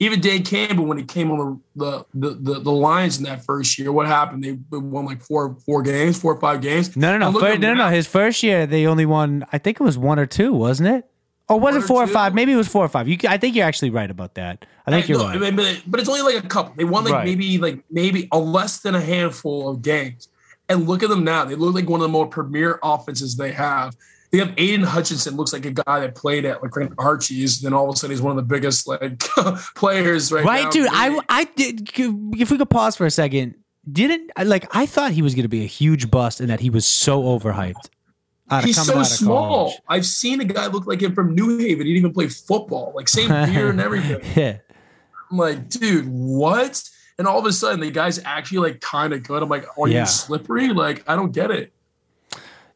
Even 0.00 0.20
Dan 0.20 0.42
Campbell, 0.42 0.86
when 0.86 0.98
he 0.98 1.04
came 1.04 1.30
on 1.30 1.62
the 1.76 2.04
the 2.12 2.30
the, 2.40 2.58
the 2.58 2.72
Lions 2.72 3.18
in 3.18 3.24
that 3.24 3.44
first 3.44 3.78
year, 3.78 3.92
what 3.92 4.08
happened? 4.08 4.42
They 4.42 4.58
won 4.76 5.06
like 5.06 5.22
four 5.22 5.54
four 5.64 5.80
games, 5.82 6.18
four 6.20 6.34
or 6.34 6.40
five 6.40 6.60
games. 6.60 6.96
no 6.96 7.12
no 7.12 7.18
no 7.18 7.26
And 7.26 7.34
look 7.34 7.44
Fir- 7.44 7.52
at 7.52 7.60
no 7.60 7.68
no 7.74 7.84
no 7.84 7.90
his 7.90 8.08
first 8.08 8.42
year 8.42 8.66
they 8.66 8.84
only 8.86 9.06
won 9.06 9.46
i 9.52 9.58
think 9.58 9.80
it 9.80 9.84
was 9.84 9.96
one 9.96 10.18
or 10.18 10.26
two 10.26 10.52
wasn't 10.52 10.88
it 10.88 11.04
Oh, 11.48 11.54
or 11.56 11.60
was 11.60 11.76
it 11.76 11.82
four 11.82 12.02
or 12.04 12.06
two? 12.06 12.12
five 12.12 12.34
maybe 12.34 12.52
it 12.52 12.56
was 12.56 12.68
four 12.68 12.84
or 12.84 12.88
five 12.88 13.08
you, 13.08 13.18
i 13.28 13.36
think 13.36 13.56
you're 13.56 13.66
actually 13.66 13.90
right 13.90 14.10
about 14.10 14.34
that 14.34 14.64
i 14.86 14.90
think 14.90 15.06
Hey, 15.06 15.12
you're 15.12 15.18
no, 15.20 15.26
right 15.26 15.36
I 15.36 15.40
mean, 15.40 15.56
but, 15.56 15.82
but 15.86 16.00
it's 16.00 16.08
only 16.08 16.22
like 16.22 16.42
a 16.44 16.46
couple. 16.46 16.72
They 16.76 16.84
won 16.84 17.04
like 17.04 17.12
Right. 17.12 17.24
maybe 17.26 17.58
like 17.58 17.82
maybe 17.90 18.28
a 18.32 18.38
less 18.38 18.80
than 18.80 18.94
a 18.94 19.00
handful 19.00 19.68
of 19.68 19.82
games. 19.82 20.28
And 20.68 20.88
look 20.88 21.02
at 21.02 21.08
them 21.10 21.24
now. 21.24 21.44
They 21.44 21.54
look 21.56 21.74
like 21.74 21.88
one 21.88 22.00
of 22.00 22.04
the 22.04 22.08
more 22.08 22.26
premier 22.26 22.78
offenses 22.82 23.36
they 23.36 23.52
have. 23.52 23.94
They 24.30 24.38
have 24.38 24.54
Aidan 24.56 24.84
Hutchinson, 24.86 25.36
looks 25.36 25.52
like 25.52 25.66
a 25.66 25.72
guy 25.72 26.00
that 26.00 26.14
played 26.14 26.44
at 26.46 26.62
like 26.62 26.72
Archie's. 26.96 27.60
Then 27.60 27.74
all 27.74 27.90
of 27.90 27.94
a 27.94 27.98
sudden 27.98 28.12
he's 28.14 28.22
one 28.22 28.30
of 28.30 28.36
the 28.36 28.54
biggest 28.54 28.86
like 28.88 29.18
players 29.74 30.32
right, 30.32 30.44
right 30.44 30.64
now. 30.64 30.70
dude 30.70 30.88
i 30.90 31.20
i 31.28 31.44
did 31.56 31.90
if 32.38 32.50
we 32.50 32.56
could 32.58 32.70
pause 32.70 32.96
for 32.96 33.04
a 33.04 33.10
second 33.10 33.56
didn't 33.90 34.30
like 34.44 34.64
i 34.74 34.86
thought 34.86 35.10
he 35.12 35.20
was 35.22 35.34
going 35.34 35.42
to 35.42 35.48
be 35.48 35.62
a 35.64 35.66
huge 35.66 36.10
bust 36.10 36.40
and 36.40 36.48
that 36.48 36.60
he 36.60 36.70
was 36.70 36.86
so 36.86 37.22
overhyped 37.24 37.88
out 38.52 38.58
of 38.60 38.64
He's 38.64 38.80
so 38.84 39.00
of 39.00 39.06
small. 39.06 39.48
college. 39.66 39.78
I've 39.88 40.06
seen 40.06 40.40
a 40.40 40.44
guy 40.44 40.66
look 40.68 40.86
like 40.86 41.00
him 41.02 41.14
from 41.14 41.34
New 41.34 41.58
Haven. 41.58 41.86
He 41.86 41.92
didn't 41.94 41.98
even 42.06 42.12
play 42.12 42.28
football. 42.28 42.92
Like 42.94 43.08
same 43.08 43.28
beard 43.52 43.70
and 43.70 43.80
everything. 43.80 44.20
yeah 44.36 44.58
I'm 45.30 45.38
like, 45.38 45.68
dude, 45.70 46.06
what? 46.08 46.82
And 47.18 47.26
all 47.26 47.38
of 47.38 47.46
a 47.46 47.52
sudden, 47.52 47.80
the 47.80 47.90
guy's 47.90 48.18
actually 48.24 48.58
like 48.70 48.80
kind 48.80 49.12
of 49.12 49.22
good. 49.22 49.42
I'm 49.42 49.48
like, 49.48 49.66
are 49.78 49.88
Yeah. 49.88 50.00
you 50.00 50.06
slippery? 50.06 50.68
Like, 50.68 51.04
I 51.08 51.16
don't 51.16 51.32
get 51.32 51.50
it. 51.50 51.72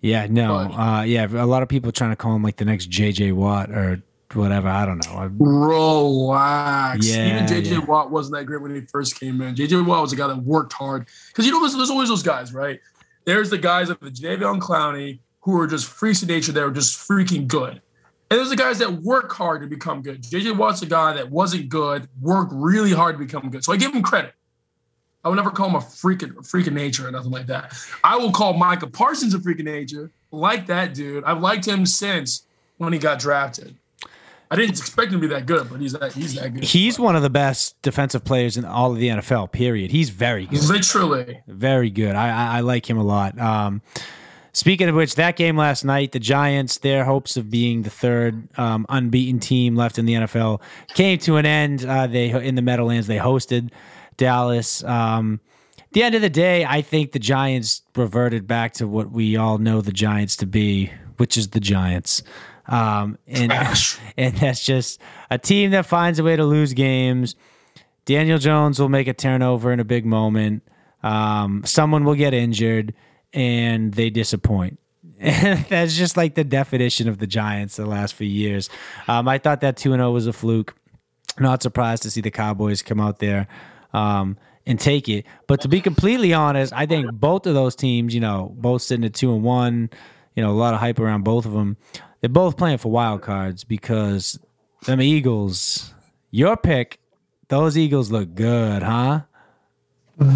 Yeah, 0.01 0.27
no, 0.31 0.57
uh, 0.57 1.03
yeah. 1.03 1.27
A 1.27 1.47
lot 1.47 1.63
of 1.63 1.69
people 1.69 1.91
trying 1.93 2.11
to 2.11 2.17
call 2.17 2.35
him 2.37 2.43
like 2.43 2.57
the 2.57 2.65
next 2.65 2.91
JJ 2.91 3.33
Watt 3.33 3.71
or 3.71 4.03
whatever. 4.35 4.69
I 4.69 4.85
don't 4.87 5.05
know. 5.07 5.31
Relax. 5.39 7.07
Yeah, 7.07 7.45
Even 7.45 7.47
JJ 7.47 7.71
yeah. 7.73 7.85
Watt 7.85 8.11
wasn't 8.11 8.37
that 8.37 8.45
great 8.45 8.63
when 8.63 8.75
he 8.75 8.83
first 8.83 9.19
came 9.19 9.41
in. 9.41 9.55
JJ 9.55 9.85
Watt 9.87 10.03
was 10.03 10.13
a 10.13 10.17
guy 10.17 10.29
that 10.29 10.39
worked 10.39 10.73
hard. 10.75 11.07
Because 11.29 11.47
you 11.47 11.53
know, 11.53 11.61
there's, 11.61 11.75
there's 11.77 11.91
always 11.91 12.09
those 12.09 12.23
guys, 12.23 12.53
right? 12.53 12.81
There's 13.25 13.51
the 13.51 13.59
guys 13.59 13.89
like 13.89 14.01
the 14.01 14.11
Jadeveon 14.11 14.61
Clowney 14.61 15.19
who 15.47 15.61
are 15.61 15.69
just 15.69 15.87
freaks 15.87 16.23
of 16.23 16.29
nature 16.29 16.51
that 16.51 16.61
are 16.63 16.73
just 16.73 16.99
freaking 16.99 17.47
good. 17.47 17.81
And 18.31 18.41
there's 18.41 18.51
the 18.51 18.57
guys 18.57 18.81
that 18.81 18.93
work 18.93 19.33
hard 19.33 19.63
to 19.63 19.69
become 19.69 20.03
good. 20.03 20.25
JJ 20.25 20.57
Watt's 20.57 20.83
a 20.83 20.87
guy 20.87 21.13
that 21.13 21.31
wasn't 21.31 21.69
good, 21.69 22.09
worked 22.21 22.51
really 22.53 22.93
hard 22.93 23.17
to 23.17 23.25
become 23.25 23.49
good. 23.49 23.63
So 23.63 23.73
I 23.73 23.77
give 23.77 23.95
him 23.95 24.03
credit. 24.03 24.35
I 25.25 25.29
would 25.29 25.37
never 25.37 25.51
call 25.51 25.69
him 25.69 25.77
a 25.77 25.81
freak 25.81 26.25
of, 26.25 26.45
freak 26.45 26.67
of 26.67 26.73
nature 26.73 27.07
or 27.07 27.13
nothing 27.13 27.31
like 27.31 27.47
that. 27.47 27.73
I 28.03 28.17
will 28.17 28.33
call 28.33 28.55
Micah 28.55 28.89
Parsons 28.89 29.35
a 29.35 29.41
freak 29.41 29.61
of 29.61 29.67
nature. 29.67 30.11
Like 30.33 30.67
that 30.67 30.95
dude. 30.95 31.23
I've 31.23 31.41
liked 31.41 31.65
him 31.65 31.87
since 31.87 32.45
when 32.79 32.93
he 32.93 32.99
got 32.99 33.21
drafted. 33.21 33.77
I 34.51 34.57
didn't 34.57 34.71
expect 34.71 35.13
him 35.13 35.21
to 35.21 35.29
be 35.29 35.33
that 35.33 35.47
good, 35.47 35.71
but 35.71 35.81
he's 35.81 35.93
that 35.93 36.13
he's 36.13 36.35
that 36.35 36.55
good. 36.55 36.65
He's 36.65 36.99
one 36.99 37.15
of 37.15 37.23
the 37.23 37.31
best 37.31 37.81
defensive 37.83 38.25
players 38.25 38.57
in 38.57 38.65
all 38.65 38.93
of 38.93 38.99
the 38.99 39.09
NFL. 39.09 39.53
Period. 39.53 39.93
He's 39.93 40.11
very 40.11 40.47
good. 40.47 40.65
literally. 40.65 41.41
Very 41.47 41.91
good. 41.91 42.17
I, 42.17 42.31
I, 42.31 42.57
I 42.59 42.61
like 42.61 42.91
him 42.91 42.99
a 42.99 43.05
lot. 43.05 43.39
Um, 43.39 43.83
speaking 44.57 44.89
of 44.89 44.95
which, 44.95 45.17
that 45.17 45.37
game 45.37 45.57
last 45.57 45.85
night, 45.85 46.13
the 46.13 46.19
Giants, 46.19 46.79
their 46.79 47.05
hopes 47.05 47.37
of 47.37 47.51
being 47.51 47.83
the 47.83 47.91
third 47.91 48.49
um, 48.59 48.87
unbeaten 48.89 49.39
team 49.39 49.77
left 49.77 49.99
in 49.99 50.07
the 50.07 50.15
NFL 50.15 50.63
came 50.95 51.19
to 51.19 51.37
an 51.37 51.45
end. 51.45 51.85
Uh, 51.85 52.07
they 52.07 52.31
in 52.31 52.55
the 52.55 52.63
Meadowlands, 52.63 53.07
they 53.07 53.19
hosted 53.19 53.71
Dallas. 54.17 54.83
Um, 54.83 55.41
at 55.79 55.93
the 55.93 56.03
end 56.03 56.15
of 56.15 56.23
the 56.23 56.31
day, 56.31 56.65
I 56.65 56.81
think 56.81 57.13
the 57.13 57.19
Giants 57.19 57.83
reverted 57.95 58.47
back 58.47 58.73
to 58.75 58.89
what 58.89 59.11
we 59.11 59.37
all 59.37 59.59
know 59.59 59.83
the 59.83 59.93
Giants 59.93 60.37
to 60.37 60.47
be, 60.47 60.91
which 61.19 61.37
is 61.37 61.49
the 61.49 61.61
Giants. 61.61 62.23
Um, 62.67 63.19
and 63.27 63.53
and 64.17 64.37
that's 64.37 64.65
just 64.65 65.01
a 65.31 65.37
team 65.37 65.73
that 65.73 65.85
finds 65.85 66.19
a 66.19 66.25
way 66.25 66.35
to 66.35 66.45
lose 66.45 66.73
games. 66.73 67.37
Daniel 68.07 68.39
Jones 68.39 68.79
will 68.79 68.89
make 68.89 69.07
a 69.07 69.13
turnover 69.13 69.71
in 69.71 69.81
a 69.81 69.85
big 69.85 70.07
moment. 70.07 70.63
Um, 71.03 71.63
someone 71.67 72.05
will 72.05 72.15
get 72.15 72.33
injured, 72.33 72.95
and 73.37 73.93
they 73.93 74.11
disappoint. 74.11 74.81
that's 75.21 75.97
just 75.97 76.17
like 76.17 76.35
the 76.35 76.45
definition 76.45 77.09
of 77.09 77.19
the 77.19 77.27
Giants 77.27 77.77
the 77.77 77.87
last 77.87 78.15
few 78.15 78.27
years. 78.27 78.69
Um, 79.07 79.29
I 79.29 79.39
thought 79.39 79.61
that 79.61 79.77
2 79.77 79.93
0 79.93 80.11
was 80.11 80.27
a 80.27 80.33
fluke. 80.33 80.75
Not 81.39 81.63
surprised 81.63 82.03
to 82.05 82.11
see 82.11 82.23
the 82.23 82.31
Cowboys 82.31 82.83
come 82.83 82.99
out 82.99 83.19
there 83.19 83.47
um, 83.93 84.39
and 84.67 84.81
take 84.81 85.09
it. 85.09 85.27
But 85.47 85.61
to 85.61 85.69
be 85.69 85.81
completely 85.81 86.33
honest, 86.33 86.73
I 86.73 86.87
think 86.87 87.13
both 87.13 87.47
of 87.47 87.55
those 87.55 87.77
teams, 87.77 88.15
you 88.15 88.21
know, 88.21 88.55
both 88.57 88.83
sitting 88.83 89.05
at 89.05 89.15
2 89.15 89.35
and 89.35 89.45
1, 89.45 89.91
you 90.35 90.43
know, 90.43 90.51
a 90.51 90.53
lot 90.53 90.75
of 90.75 90.81
hype 90.81 90.99
around 90.99 91.25
both 91.25 91.45
of 91.45 91.53
them. 91.53 91.77
They're 92.21 92.31
both 92.31 92.57
playing 92.57 92.79
for 92.79 92.91
wild 92.91 93.21
cards 93.21 93.65
because 93.65 94.39
them 94.87 95.03
Eagles, 95.03 95.95
your 96.31 96.57
pick, 96.57 96.99
those 97.49 97.77
Eagles 97.77 98.11
look 98.11 98.35
good, 98.35 98.83
huh? 98.83 99.23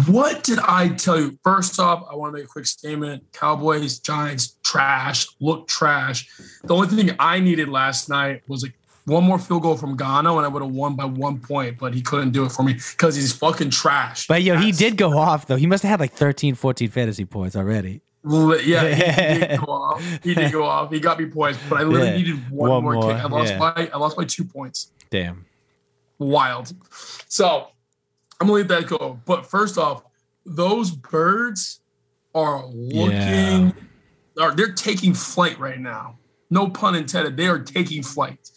What 0.05 0.43
did 0.43 0.59
I 0.59 0.89
tell 0.89 1.19
you? 1.19 1.39
First 1.43 1.79
off, 1.79 2.05
I 2.09 2.15
want 2.15 2.33
to 2.33 2.37
make 2.37 2.45
a 2.45 2.47
quick 2.47 2.67
statement. 2.67 3.23
Cowboys, 3.33 3.97
Giants, 3.99 4.57
trash, 4.63 5.27
look 5.39 5.67
trash. 5.67 6.29
The 6.63 6.75
only 6.75 6.87
thing 6.87 7.15
I 7.17 7.39
needed 7.39 7.67
last 7.67 8.07
night 8.07 8.43
was 8.47 8.61
like 8.61 8.75
one 9.05 9.23
more 9.23 9.39
field 9.39 9.63
goal 9.63 9.77
from 9.77 9.95
Gano, 9.95 10.37
and 10.37 10.45
I 10.45 10.49
would 10.49 10.61
have 10.61 10.71
won 10.71 10.95
by 10.95 11.05
one 11.05 11.39
point, 11.39 11.79
but 11.79 11.95
he 11.95 12.01
couldn't 12.03 12.29
do 12.29 12.45
it 12.45 12.51
for 12.51 12.61
me 12.61 12.73
because 12.73 13.15
he's 13.15 13.33
fucking 13.33 13.71
trash. 13.71 14.27
But 14.27 14.43
yo, 14.43 14.53
That's, 14.53 14.65
he 14.65 14.71
did 14.71 14.97
go 14.97 15.17
off 15.17 15.47
though. 15.47 15.55
He 15.55 15.65
must 15.65 15.81
have 15.81 15.89
had 15.89 15.99
like 15.99 16.13
13, 16.13 16.53
14 16.53 16.89
fantasy 16.89 17.25
points 17.25 17.55
already. 17.55 18.01
Yeah, 18.23 18.87
he 19.33 19.39
did 19.39 19.59
go 19.59 19.65
off. 19.71 20.19
He 20.23 20.35
did 20.35 20.51
go 20.51 20.63
off. 20.63 20.91
He 20.91 20.99
got 20.99 21.19
me 21.19 21.25
points, 21.25 21.59
but 21.67 21.79
I 21.79 21.83
literally 21.83 22.09
yeah. 22.09 22.17
needed 22.17 22.51
one, 22.51 22.69
one 22.69 22.83
more, 22.83 22.93
more. 22.93 23.13
kick. 23.13 23.23
I 23.23 23.27
lost 23.27 23.53
yeah. 23.53 23.57
by 23.57 23.89
I 23.91 23.97
lost 23.97 24.15
by 24.15 24.25
two 24.25 24.43
points. 24.43 24.91
Damn. 25.09 25.45
Wild. 26.19 26.71
So 27.27 27.70
I'm 28.41 28.47
gonna 28.47 28.57
let 28.57 28.69
that 28.69 28.87
go. 28.87 29.19
But 29.25 29.45
first 29.45 29.77
off, 29.77 30.03
those 30.47 30.89
birds 30.89 31.81
are 32.33 32.65
looking 32.65 33.11
yeah. 33.13 33.71
are 34.39 34.55
they're 34.55 34.73
taking 34.73 35.13
flight 35.13 35.59
right 35.59 35.79
now. 35.79 36.17
No 36.49 36.67
pun 36.67 36.95
intended. 36.95 37.37
They 37.37 37.47
are 37.47 37.59
taking 37.59 38.01
flight. 38.01 38.49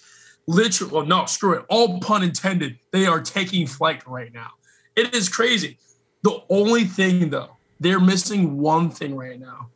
Literally, 0.47 0.91
well, 0.91 1.05
no, 1.05 1.27
screw 1.27 1.53
it. 1.53 1.67
All 1.69 2.01
pun 2.01 2.23
intended. 2.23 2.79
They 2.93 3.05
are 3.05 3.21
taking 3.21 3.67
flight 3.67 4.03
right 4.07 4.33
now. 4.33 4.53
It 4.97 5.15
is 5.15 5.29
crazy. 5.29 5.77
The 6.23 6.43
only 6.49 6.85
thing 6.85 7.29
though, 7.29 7.59
they're 7.79 8.01
missing 8.01 8.57
one 8.57 8.89
thing 8.89 9.15
right 9.15 9.39
now. 9.39 9.69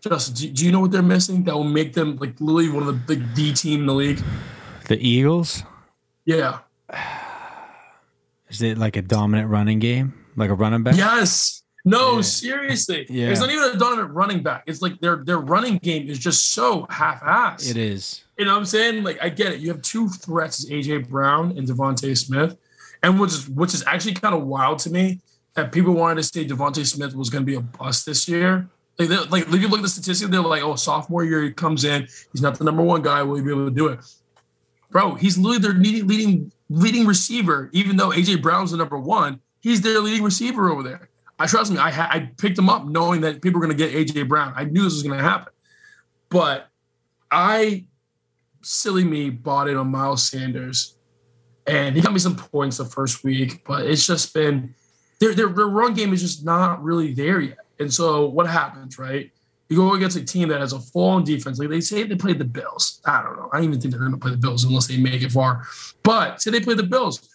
Justin, 0.00 0.34
do, 0.36 0.50
do 0.52 0.64
you 0.64 0.72
know 0.72 0.80
what 0.80 0.90
they're 0.90 1.02
missing 1.02 1.44
that 1.44 1.54
will 1.54 1.64
make 1.64 1.92
them 1.92 2.16
like 2.16 2.40
literally 2.40 2.70
one 2.70 2.82
of 2.82 2.86
the 2.86 3.16
big 3.16 3.34
D 3.34 3.52
team 3.52 3.80
in 3.80 3.86
the 3.86 3.94
league? 3.94 4.22
The 4.86 4.98
Eagles? 5.06 5.64
Yeah. 6.24 6.60
Is 8.50 8.62
it 8.62 8.78
like 8.78 8.96
a 8.96 9.02
dominant 9.02 9.48
running 9.48 9.78
game, 9.78 10.14
like 10.36 10.50
a 10.50 10.54
running 10.54 10.82
back? 10.82 10.96
Yes. 10.96 11.62
No, 11.84 12.16
yeah. 12.16 12.20
seriously. 12.22 13.06
Yeah. 13.08 13.28
It's 13.28 13.40
not 13.40 13.50
even 13.50 13.70
a 13.70 13.78
dominant 13.78 14.10
running 14.10 14.42
back. 14.42 14.64
It's 14.66 14.82
like 14.82 15.00
their 15.00 15.24
their 15.24 15.38
running 15.38 15.78
game 15.78 16.08
is 16.08 16.18
just 16.18 16.52
so 16.52 16.86
half-assed. 16.90 17.70
It 17.70 17.76
is. 17.76 18.22
You 18.36 18.44
know 18.44 18.52
what 18.52 18.58
I'm 18.58 18.64
saying? 18.66 19.02
Like 19.02 19.18
I 19.22 19.28
get 19.28 19.52
it. 19.52 19.60
You 19.60 19.68
have 19.68 19.80
two 19.82 20.08
threats, 20.08 20.68
AJ 20.68 21.08
Brown 21.08 21.56
and 21.56 21.66
DeVonta 21.66 22.16
Smith, 22.16 22.56
and 23.02 23.18
which 23.18 23.30
is 23.30 23.48
which 23.48 23.72
is 23.72 23.84
actually 23.86 24.14
kind 24.14 24.34
of 24.34 24.46
wild 24.46 24.78
to 24.80 24.90
me 24.90 25.20
that 25.54 25.72
people 25.72 25.94
wanted 25.94 26.16
to 26.16 26.22
say 26.22 26.44
DeVonta 26.44 26.86
Smith 26.86 27.14
was 27.14 27.30
going 27.30 27.42
to 27.42 27.46
be 27.46 27.54
a 27.54 27.60
bust 27.60 28.06
this 28.06 28.28
year. 28.28 28.68
Like, 28.98 29.30
like 29.30 29.48
if 29.48 29.54
you 29.54 29.68
look 29.68 29.78
at 29.78 29.82
the 29.82 29.88
statistics, 29.88 30.30
they're 30.30 30.40
like, 30.42 30.62
oh, 30.62 30.76
sophomore 30.76 31.24
year 31.24 31.42
he 31.42 31.52
comes 31.52 31.84
in, 31.84 32.06
he's 32.32 32.42
not 32.42 32.58
the 32.58 32.64
number 32.64 32.82
one 32.82 33.00
guy. 33.00 33.22
Will 33.22 33.36
he 33.36 33.42
be 33.42 33.50
able 33.50 33.64
to 33.64 33.70
do 33.70 33.88
it? 33.88 34.00
Bro, 34.90 35.14
he's 35.14 35.38
literally 35.38 35.58
their 35.58 35.80
leading 35.80 36.06
leading 36.06 36.52
leading 36.70 37.04
receiver, 37.04 37.68
even 37.72 37.96
though 37.96 38.10
AJ 38.10 38.40
Brown's 38.40 38.70
the 38.70 38.78
number 38.78 38.98
one, 38.98 39.40
he's 39.60 39.82
their 39.82 40.00
leading 40.00 40.22
receiver 40.22 40.70
over 40.70 40.82
there. 40.82 41.10
I 41.38 41.46
trust 41.46 41.72
me. 41.72 41.78
I 41.78 41.90
ha- 41.90 42.08
I 42.10 42.30
picked 42.38 42.58
him 42.58 42.70
up 42.70 42.86
knowing 42.86 43.20
that 43.22 43.42
people 43.42 43.60
were 43.60 43.66
going 43.66 43.76
to 43.76 43.84
get 43.86 43.94
AJ 43.94 44.28
Brown. 44.28 44.54
I 44.56 44.64
knew 44.64 44.84
this 44.84 44.94
was 44.94 45.02
going 45.02 45.18
to 45.18 45.24
happen, 45.24 45.52
but 46.28 46.68
I, 47.30 47.86
silly 48.62 49.04
me, 49.04 49.30
bought 49.30 49.68
it 49.68 49.76
on 49.76 49.88
Miles 49.90 50.28
Sanders, 50.28 50.96
and 51.66 51.96
he 51.96 52.02
got 52.02 52.12
me 52.12 52.18
some 52.18 52.36
points 52.36 52.76
the 52.76 52.84
first 52.84 53.24
week. 53.24 53.64
But 53.66 53.86
it's 53.86 54.06
just 54.06 54.32
been 54.32 54.74
their 55.18 55.34
their, 55.34 55.48
their 55.48 55.66
run 55.66 55.94
game 55.94 56.12
is 56.12 56.20
just 56.20 56.44
not 56.44 56.82
really 56.82 57.12
there 57.12 57.40
yet. 57.40 57.58
And 57.78 57.92
so 57.92 58.26
what 58.26 58.46
happens, 58.46 58.98
right? 58.98 59.32
You 59.70 59.76
go 59.76 59.94
against 59.94 60.16
a 60.16 60.24
team 60.24 60.48
that 60.48 60.60
has 60.60 60.72
a 60.72 60.80
full-on 60.80 61.22
defense. 61.22 61.60
Like 61.60 61.68
they 61.68 61.80
say 61.80 62.02
they 62.02 62.16
played 62.16 62.38
the 62.40 62.44
Bills. 62.44 63.00
I 63.06 63.22
don't 63.22 63.36
know. 63.36 63.48
I 63.52 63.58
don't 63.58 63.66
even 63.66 63.80
think 63.80 63.92
they're 63.92 64.00
going 64.00 64.12
to 64.12 64.18
play 64.18 64.32
the 64.32 64.36
Bills 64.36 64.64
unless 64.64 64.88
they 64.88 64.96
make 64.96 65.22
it 65.22 65.30
far. 65.30 65.64
But 66.02 66.42
say 66.42 66.50
they 66.50 66.60
play 66.60 66.74
the 66.74 66.82
Bills. 66.82 67.30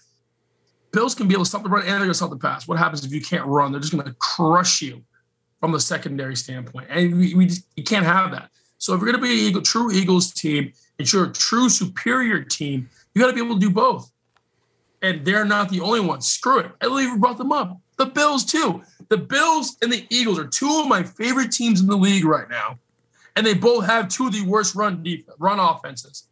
Bills 0.91 1.15
can 1.15 1.29
be 1.29 1.33
able 1.33 1.45
to 1.45 1.49
stop 1.49 1.63
the 1.63 1.69
run 1.69 1.81
and 1.81 1.91
they're 1.91 1.99
going 1.99 2.09
to 2.09 2.13
stop 2.13 2.29
the 2.29 2.37
pass. 2.37 2.67
What 2.67 2.77
happens 2.77 3.05
if 3.05 3.13
you 3.13 3.21
can't 3.21 3.45
run? 3.45 3.71
They're 3.71 3.81
just 3.81 3.93
going 3.93 4.05
to 4.05 4.13
crush 4.19 4.81
you 4.81 5.01
from 5.61 5.71
the 5.71 5.79
secondary 5.79 6.35
standpoint. 6.35 6.87
And 6.89 7.17
we, 7.17 7.33
we 7.35 7.45
just, 7.45 7.65
you 7.77 7.83
can't 7.83 8.05
have 8.05 8.31
that. 8.31 8.49
So 8.79 8.93
if 8.93 8.99
you're 8.99 9.11
going 9.11 9.21
to 9.21 9.27
be 9.27 9.33
an 9.33 9.47
Eagle, 9.47 9.61
true 9.61 9.91
Eagles 9.91 10.33
team, 10.33 10.73
it's 10.99 11.13
your 11.13 11.27
true 11.27 11.69
superior 11.69 12.43
team, 12.43 12.89
you 13.13 13.21
got 13.21 13.27
to 13.29 13.33
be 13.33 13.41
able 13.41 13.55
to 13.55 13.61
do 13.61 13.69
both. 13.69 14.11
And 15.01 15.25
they're 15.25 15.45
not 15.45 15.69
the 15.69 15.79
only 15.79 16.01
ones. 16.01 16.27
Screw 16.27 16.59
it. 16.59 16.71
I 16.81 16.87
even 16.87 17.19
brought 17.19 17.37
them 17.37 17.51
up. 17.51 17.79
The 17.97 18.05
Bills, 18.07 18.43
too. 18.45 18.83
The 19.09 19.17
Bills 19.17 19.77
and 19.81 19.91
the 19.91 20.05
Eagles 20.09 20.39
are 20.39 20.47
two 20.47 20.79
of 20.81 20.87
my 20.87 21.03
favorite 21.03 21.51
teams 21.51 21.81
in 21.81 21.87
the 21.87 21.95
league 21.95 22.25
right 22.25 22.49
now, 22.49 22.79
and 23.35 23.45
they 23.45 23.53
both 23.53 23.85
have 23.85 24.09
two 24.09 24.27
of 24.27 24.33
the 24.33 24.41
worst 24.45 24.75
run 24.75 25.03
defense, 25.03 25.37
run 25.39 25.59
offenses. 25.59 26.27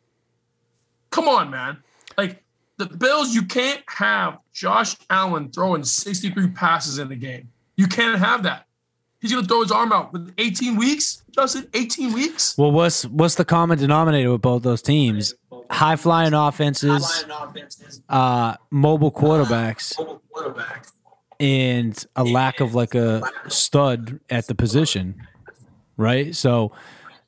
Come 1.11 1.27
on, 1.27 1.51
man! 1.51 1.77
Like 2.17 2.43
the 2.77 2.87
Bills, 2.87 3.33
you 3.35 3.43
can't 3.43 3.83
have 3.87 4.39
Josh 4.51 4.95
Allen 5.09 5.51
throwing 5.51 5.83
63 5.83 6.49
passes 6.49 6.97
in 6.97 7.09
the 7.09 7.15
game. 7.15 7.49
You 7.75 7.87
can't 7.87 8.17
have 8.17 8.43
that. 8.43 8.65
He's 9.21 9.31
going 9.31 9.43
to 9.43 9.47
throw 9.47 9.61
his 9.61 9.71
arm 9.71 9.93
out 9.93 10.11
with 10.11 10.33
18 10.37 10.75
weeks, 10.75 11.23
Justin. 11.31 11.67
18 11.73 12.11
weeks. 12.11 12.57
Well, 12.57 12.71
what's 12.71 13.05
what's 13.05 13.35
the 13.35 13.45
common 13.45 13.77
denominator 13.77 14.31
with 14.31 14.41
both 14.41 14.63
those 14.63 14.81
teams? 14.81 15.33
High 15.69 15.95
flying 15.95 16.33
offenses, 16.33 17.23
uh, 18.09 18.55
mobile 18.69 19.11
quarterbacks 19.11 19.95
and 21.39 22.05
a 22.15 22.23
lack 22.23 22.59
of 22.59 22.75
like 22.75 22.95
a 22.95 23.21
stud 23.47 24.19
at 24.29 24.47
the 24.47 24.55
position, 24.55 25.15
right? 25.97 26.35
So, 26.35 26.71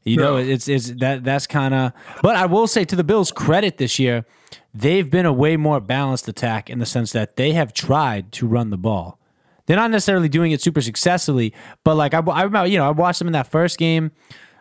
you 0.03 0.18
know, 0.18 0.38
it's 0.38 0.68
it's 0.68 0.91
that 0.99 1.24
that's 1.24 1.47
kind 1.47 1.74
of. 1.74 1.91
But 2.22 2.36
I 2.36 2.45
will 2.45 2.68
say 2.68 2.86
to 2.86 2.95
the 2.95 3.03
Bills' 3.03 3.32
credit 3.32 3.78
this 3.78 3.99
year, 3.99 4.26
they've 4.74 5.10
been 5.10 5.26
a 5.26 5.34
way 5.34 5.58
more 5.58 5.80
balanced 5.80 6.28
attack 6.28 6.70
in 6.70 6.80
the 6.80 6.86
sense 6.86 7.12
that 7.14 7.36
they 7.36 7.53
have 7.53 7.74
tried 7.74 8.32
to 8.34 8.47
run 8.47 8.70
the 8.70 8.78
ball. 8.78 9.20
They're 9.66 9.78
not 9.78 9.89
necessarily 9.89 10.30
doing 10.30 10.51
it 10.51 10.62
super 10.62 10.82
successfully, 10.82 11.53
but 11.84 11.95
like 11.95 12.14
I, 12.14 12.20
I 12.20 12.43
remember, 12.43 12.68
you 12.68 12.78
know, 12.78 12.88
I 12.88 12.91
watched 12.91 13.20
them 13.20 13.28
in 13.28 13.34
that 13.34 13.47
first 13.47 13.80
game 13.80 14.12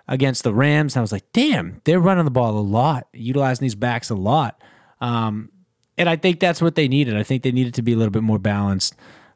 against 0.09 0.45
the 0.45 0.55
Rams, 0.55 0.95
and 0.95 1.01
I 1.01 1.03
was 1.03 1.13
like, 1.13 1.31
damn, 1.33 1.81
they're 1.85 2.01
running 2.01 2.25
the 2.25 2.31
ball 2.31 2.57
a 2.59 2.61
lot, 2.61 3.09
utilizing 3.13 3.65
these 3.65 3.75
backs 3.75 4.11
a 4.11 4.15
lot. 4.15 4.61
Um, 5.01 5.51
and 5.97 6.09
I 6.09 6.17
think 6.17 6.41
that's 6.41 6.61
what 6.61 6.75
they 6.75 6.89
needed. 6.89 7.17
I 7.17 7.23
think 7.23 7.43
they 7.43 7.53
needed 7.53 7.75
to 7.75 7.83
be 7.83 7.93
a 7.93 7.97
little 7.97 8.11
bit 8.11 8.23
more 8.23 8.39
balanced 8.39 8.95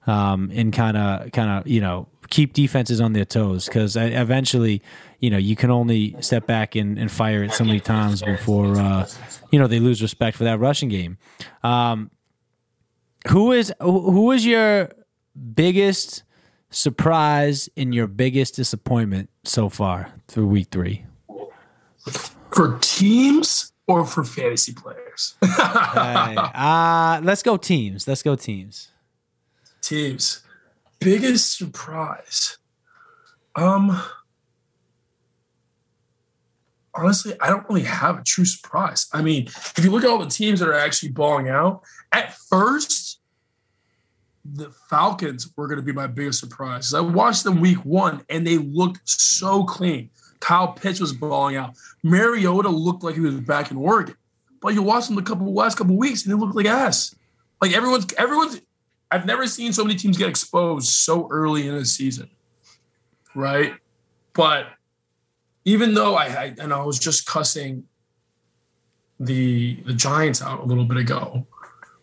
um, 0.09 0.51
and 0.55 0.73
kind 0.73 0.97
of 0.97 1.31
kind 1.33 1.51
of 1.51 1.69
you 1.69 1.81
know 1.81 2.09
keep 2.31 2.55
defenses 2.55 3.01
on 3.01 3.13
their 3.13 3.25
toes 3.25 3.67
because 3.67 3.97
eventually 3.97 4.83
you 5.21 5.31
know 5.31 5.39
you 5.39 5.55
can 5.55 5.71
only 5.71 6.17
step 6.21 6.47
back 6.47 6.75
and, 6.75 6.99
and 6.99 7.13
fire 7.13 7.45
it 7.45 7.53
so 7.53 7.65
many 7.65 7.81
times 7.81 8.23
before 8.23 8.77
uh, 8.77 9.07
you 9.51 9.59
know 9.59 9.67
they 9.67 9.79
lose 9.79 10.03
respect 10.03 10.37
for 10.37 10.45
that 10.45 10.59
rushing 10.59 10.89
game. 10.89 11.19
Um, 11.63 12.11
who 13.29 13.53
is 13.53 13.73
who 13.81 14.33
is 14.33 14.47
your 14.47 14.91
biggest 15.55 16.23
surprise 16.71 17.69
and 17.77 17.95
your 17.95 18.07
biggest 18.07 18.57
disappointment 18.57 19.29
so 19.45 19.69
far 19.69 20.13
through 20.27 20.47
week 20.47 20.69
three? 20.71 21.05
For 22.51 22.79
teams 22.81 23.73
or 23.87 24.07
for 24.07 24.25
fantasy 24.25 24.73
players? 24.73 25.37
uh, 25.43 27.21
let's 27.23 27.43
go 27.43 27.59
teams. 27.59 28.09
Let's 28.09 28.23
go 28.23 28.35
teams 28.37 28.91
teams. 29.81 30.43
Biggest 31.01 31.57
surprise. 31.57 32.59
Um 33.55 34.01
honestly, 36.95 37.35
I 37.41 37.49
don't 37.49 37.69
really 37.69 37.85
have 37.85 38.19
a 38.19 38.23
true 38.25 38.45
surprise. 38.45 39.09
I 39.13 39.23
mean, 39.23 39.47
if 39.47 39.85
you 39.85 39.91
look 39.91 40.05
at 40.05 40.11
all 40.11 40.19
the 40.19 40.27
teams 40.27 40.61
that 40.61 40.69
are 40.69 40.75
actually 40.75 41.11
balling 41.11 41.49
out, 41.49 41.83
at 42.13 42.35
first, 42.35 43.21
the 44.45 44.71
Falcons 44.89 45.53
were 45.57 45.67
going 45.67 45.79
to 45.79 45.85
be 45.85 45.93
my 45.93 46.07
biggest 46.07 46.41
surprise. 46.41 46.95
I 46.95 47.01
watched 47.01 47.45
them 47.45 47.61
week 47.61 47.85
one 47.85 48.23
and 48.29 48.47
they 48.47 48.59
looked 48.59 49.09
so 49.09 49.65
clean. 49.65 50.11
Kyle 50.41 50.73
Pitts 50.73 51.01
was 51.01 51.13
balling 51.13 51.57
out. 51.57 51.75
Mariota 52.03 52.69
looked 52.69 53.03
like 53.03 53.15
he 53.15 53.21
was 53.21 53.35
back 53.41 53.71
in 53.71 53.77
Oregon. 53.77 54.15
But 54.61 54.75
you 54.75 54.83
watch 54.83 55.07
them 55.07 55.17
the 55.17 55.23
couple 55.23 55.53
last 55.53 55.77
couple 55.79 55.97
weeks 55.97 56.25
and 56.25 56.33
they 56.33 56.39
look 56.39 56.55
like 56.55 56.67
ass. 56.67 57.15
Like 57.61 57.73
everyone's 57.73 58.07
everyone's 58.17 58.61
I've 59.11 59.27
never 59.27 59.47
seen 59.47 59.73
so 59.73 59.85
many 59.85 59.99
teams 59.99 60.19
get 60.19 60.29
exposed 60.29 60.89
so 60.89 61.29
early 61.31 61.67
in 61.67 61.75
a 61.75 61.85
season, 61.85 62.29
right? 63.35 63.73
But 64.35 64.67
even 65.65 65.95
though 65.95 66.15
I, 66.15 66.55
and 66.59 66.73
I 66.73 66.83
was 66.83 66.99
just 66.99 67.27
cussing 67.27 67.85
the 69.21 69.83
the 69.85 69.95
Giants 69.95 70.43
out 70.43 70.61
a 70.61 70.65
little 70.65 70.85
bit 70.85 70.99
ago, 70.99 71.47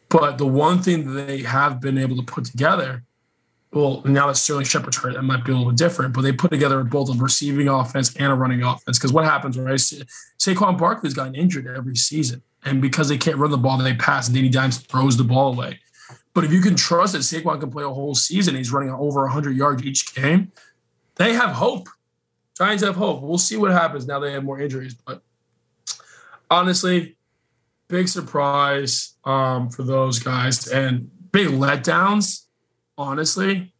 but 0.09 0.37
the 0.37 0.47
one 0.47 0.81
thing 0.81 1.13
that 1.13 1.27
they 1.27 1.43
have 1.43 1.79
been 1.79 1.97
able 1.97 2.17
to 2.17 2.23
put 2.23 2.45
together 2.45 3.03
well, 3.75 4.01
now 4.05 4.27
that 4.27 4.37
Sterling 4.37 4.63
Shepard's 4.63 4.95
hurt, 4.95 5.15
that 5.15 5.23
might 5.23 5.43
be 5.43 5.51
a 5.51 5.55
little 5.55 5.73
different, 5.73 6.13
but 6.13 6.21
they 6.21 6.31
put 6.31 6.49
together 6.49 6.81
both 6.85 7.09
a 7.09 7.21
receiving 7.21 7.67
offense 7.67 8.15
and 8.15 8.31
a 8.31 8.35
running 8.35 8.63
offense. 8.63 8.97
Because 8.97 9.11
what 9.11 9.25
happens, 9.25 9.57
right? 9.59 9.77
Sa- 9.77 10.05
Saquon 10.39 10.77
Barkley's 10.77 11.13
gotten 11.13 11.35
injured 11.35 11.67
every 11.67 11.97
season. 11.97 12.41
And 12.63 12.81
because 12.81 13.09
they 13.09 13.17
can't 13.17 13.35
run 13.35 13.51
the 13.51 13.57
ball, 13.57 13.77
they 13.77 13.93
pass, 13.93 14.27
and 14.27 14.35
Danny 14.35 14.47
Dimes 14.47 14.77
throws 14.77 15.17
the 15.17 15.25
ball 15.25 15.53
away. 15.53 15.79
But 16.35 16.43
if 16.43 16.51
you 16.51 16.61
can 16.61 16.75
trust 16.75 17.13
that 17.13 17.19
Saquon 17.19 17.61
can 17.61 17.71
play 17.71 17.83
a 17.83 17.89
whole 17.89 18.13
season, 18.13 18.55
he's 18.55 18.71
running 18.71 18.91
over 18.91 19.21
100 19.21 19.55
yards 19.55 19.83
each 19.83 20.13
game, 20.13 20.51
they 21.15 21.33
have 21.33 21.51
hope. 21.51 21.87
Giants 22.57 22.83
have 22.83 22.97
hope. 22.97 23.21
We'll 23.23 23.37
see 23.37 23.55
what 23.55 23.71
happens 23.71 24.05
now 24.05 24.19
they 24.19 24.33
have 24.33 24.43
more 24.43 24.59
injuries. 24.59 24.93
But 24.93 25.23
honestly, 26.51 27.15
big 27.87 28.09
surprise 28.09 29.15
um, 29.23 29.69
for 29.69 29.83
those 29.83 30.19
guys 30.19 30.67
and 30.67 31.09
big 31.31 31.47
letdowns. 31.47 32.45
Honestly, 32.97 33.73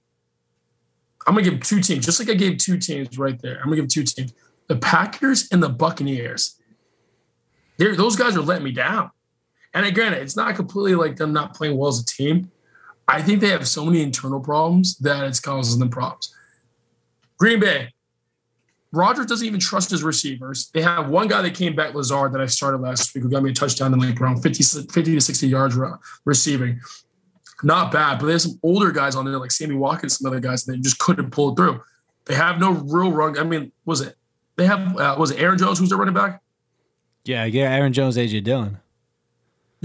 I'm 1.27 1.35
gonna 1.35 1.49
give 1.49 1.61
two 1.61 1.81
teams, 1.81 2.05
just 2.05 2.19
like 2.19 2.29
I 2.29 2.33
gave 2.33 2.57
two 2.57 2.77
teams 2.77 3.17
right 3.17 3.41
there. 3.41 3.57
I'm 3.57 3.65
gonna 3.65 3.77
give 3.77 3.87
two 3.87 4.03
teams: 4.03 4.33
the 4.67 4.75
Packers 4.77 5.49
and 5.51 5.63
the 5.63 5.69
Buccaneers. 5.69 6.59
They're, 7.77 7.95
those 7.95 8.15
guys 8.15 8.37
are 8.37 8.41
letting 8.41 8.63
me 8.63 8.71
down. 8.71 9.11
And 9.75 9.85
I 9.85 9.91
granted, 9.91 10.21
it's 10.21 10.37
not 10.37 10.55
completely 10.55 10.95
like 10.95 11.17
them 11.17 11.33
not 11.33 11.53
playing 11.53 11.77
well 11.77 11.89
as 11.89 11.99
a 11.99 12.05
team. 12.05 12.49
I 13.07 13.21
think 13.21 13.41
they 13.41 13.49
have 13.49 13.67
so 13.67 13.85
many 13.85 14.01
internal 14.01 14.39
problems 14.39 14.97
that 14.99 15.25
it's 15.25 15.39
causing 15.39 15.79
them 15.79 15.89
problems. 15.89 16.33
Green 17.37 17.59
Bay, 17.59 17.93
Rodgers 18.93 19.25
doesn't 19.25 19.45
even 19.45 19.59
trust 19.59 19.91
his 19.91 20.01
receivers. 20.01 20.71
They 20.73 20.81
have 20.81 21.09
one 21.09 21.27
guy 21.27 21.41
that 21.41 21.53
came 21.53 21.75
back, 21.75 21.93
Lazard, 21.93 22.31
that 22.33 22.41
I 22.41 22.45
started 22.45 22.79
last 22.79 23.13
week, 23.13 23.23
who 23.23 23.29
got 23.29 23.43
me 23.43 23.51
a 23.51 23.53
touchdown 23.53 23.93
in 23.93 23.99
like 23.99 24.19
around 24.19 24.41
50, 24.41 24.63
50 24.63 25.13
to 25.13 25.21
60 25.21 25.47
yards 25.47 25.75
re- 25.75 25.91
receiving. 26.23 26.79
Not 27.61 27.91
bad, 27.91 28.19
but 28.19 28.27
there's 28.27 28.43
some 28.43 28.59
older 28.63 28.91
guys 28.91 29.15
on 29.15 29.25
there 29.25 29.37
like 29.37 29.51
Sammy 29.51 29.75
Watkins, 29.75 30.17
some 30.17 30.27
other 30.27 30.39
guys, 30.39 30.65
and 30.65 30.75
they 30.75 30.81
just 30.81 30.99
couldn't 30.99 31.31
pull 31.31 31.51
it 31.51 31.57
through. 31.57 31.81
They 32.25 32.35
have 32.35 32.59
no 32.59 32.71
real 32.71 33.11
run. 33.11 33.37
I 33.37 33.43
mean, 33.43 33.71
was 33.85 34.01
it? 34.01 34.15
They 34.55 34.65
have 34.65 34.97
uh, 34.97 35.15
was 35.19 35.31
it 35.31 35.39
Aaron 35.39 35.57
Jones 35.57 35.79
who's 35.79 35.89
their 35.89 35.97
running 35.97 36.13
back? 36.13 36.41
Yeah, 37.25 37.45
yeah, 37.45 37.73
Aaron 37.73 37.91
Jones, 37.91 38.17
AJ 38.17 38.43
Dillon. 38.43 38.79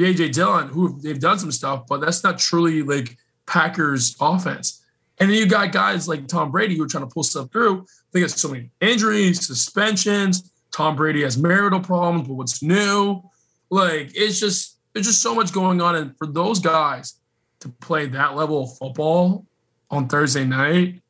AJ 0.02 0.32
Dillon, 0.32 0.68
who 0.68 0.98
they've 1.00 1.20
done 1.20 1.38
some 1.38 1.52
stuff, 1.52 1.86
but 1.88 2.00
that's 2.00 2.22
not 2.22 2.38
truly 2.38 2.82
like 2.82 3.16
Packers 3.46 4.16
offense. 4.20 4.84
And 5.18 5.30
then 5.30 5.36
you 5.36 5.46
got 5.46 5.72
guys 5.72 6.08
like 6.08 6.26
Tom 6.26 6.50
Brady 6.50 6.76
who 6.76 6.84
are 6.84 6.88
trying 6.88 7.06
to 7.06 7.12
pull 7.12 7.22
stuff 7.22 7.50
through. 7.52 7.86
They 8.12 8.20
got 8.20 8.30
so 8.30 8.48
many 8.48 8.70
injuries, 8.80 9.46
suspensions. 9.46 10.50
Tom 10.72 10.96
Brady 10.96 11.22
has 11.22 11.36
marital 11.36 11.80
problems, 11.80 12.26
but 12.26 12.34
what's 12.34 12.62
new? 12.62 13.22
Like 13.68 14.12
it's 14.14 14.40
just 14.40 14.78
there's 14.92 15.06
just 15.06 15.20
so 15.20 15.34
much 15.34 15.52
going 15.52 15.80
on. 15.80 15.94
And 15.96 16.16
for 16.16 16.26
those 16.26 16.58
guys 16.58 17.14
to 17.60 17.68
play 17.68 18.06
that 18.06 18.34
level 18.34 18.64
of 18.64 18.76
football 18.78 19.46
on 19.90 20.08
Thursday 20.08 20.44
night, 20.44 21.02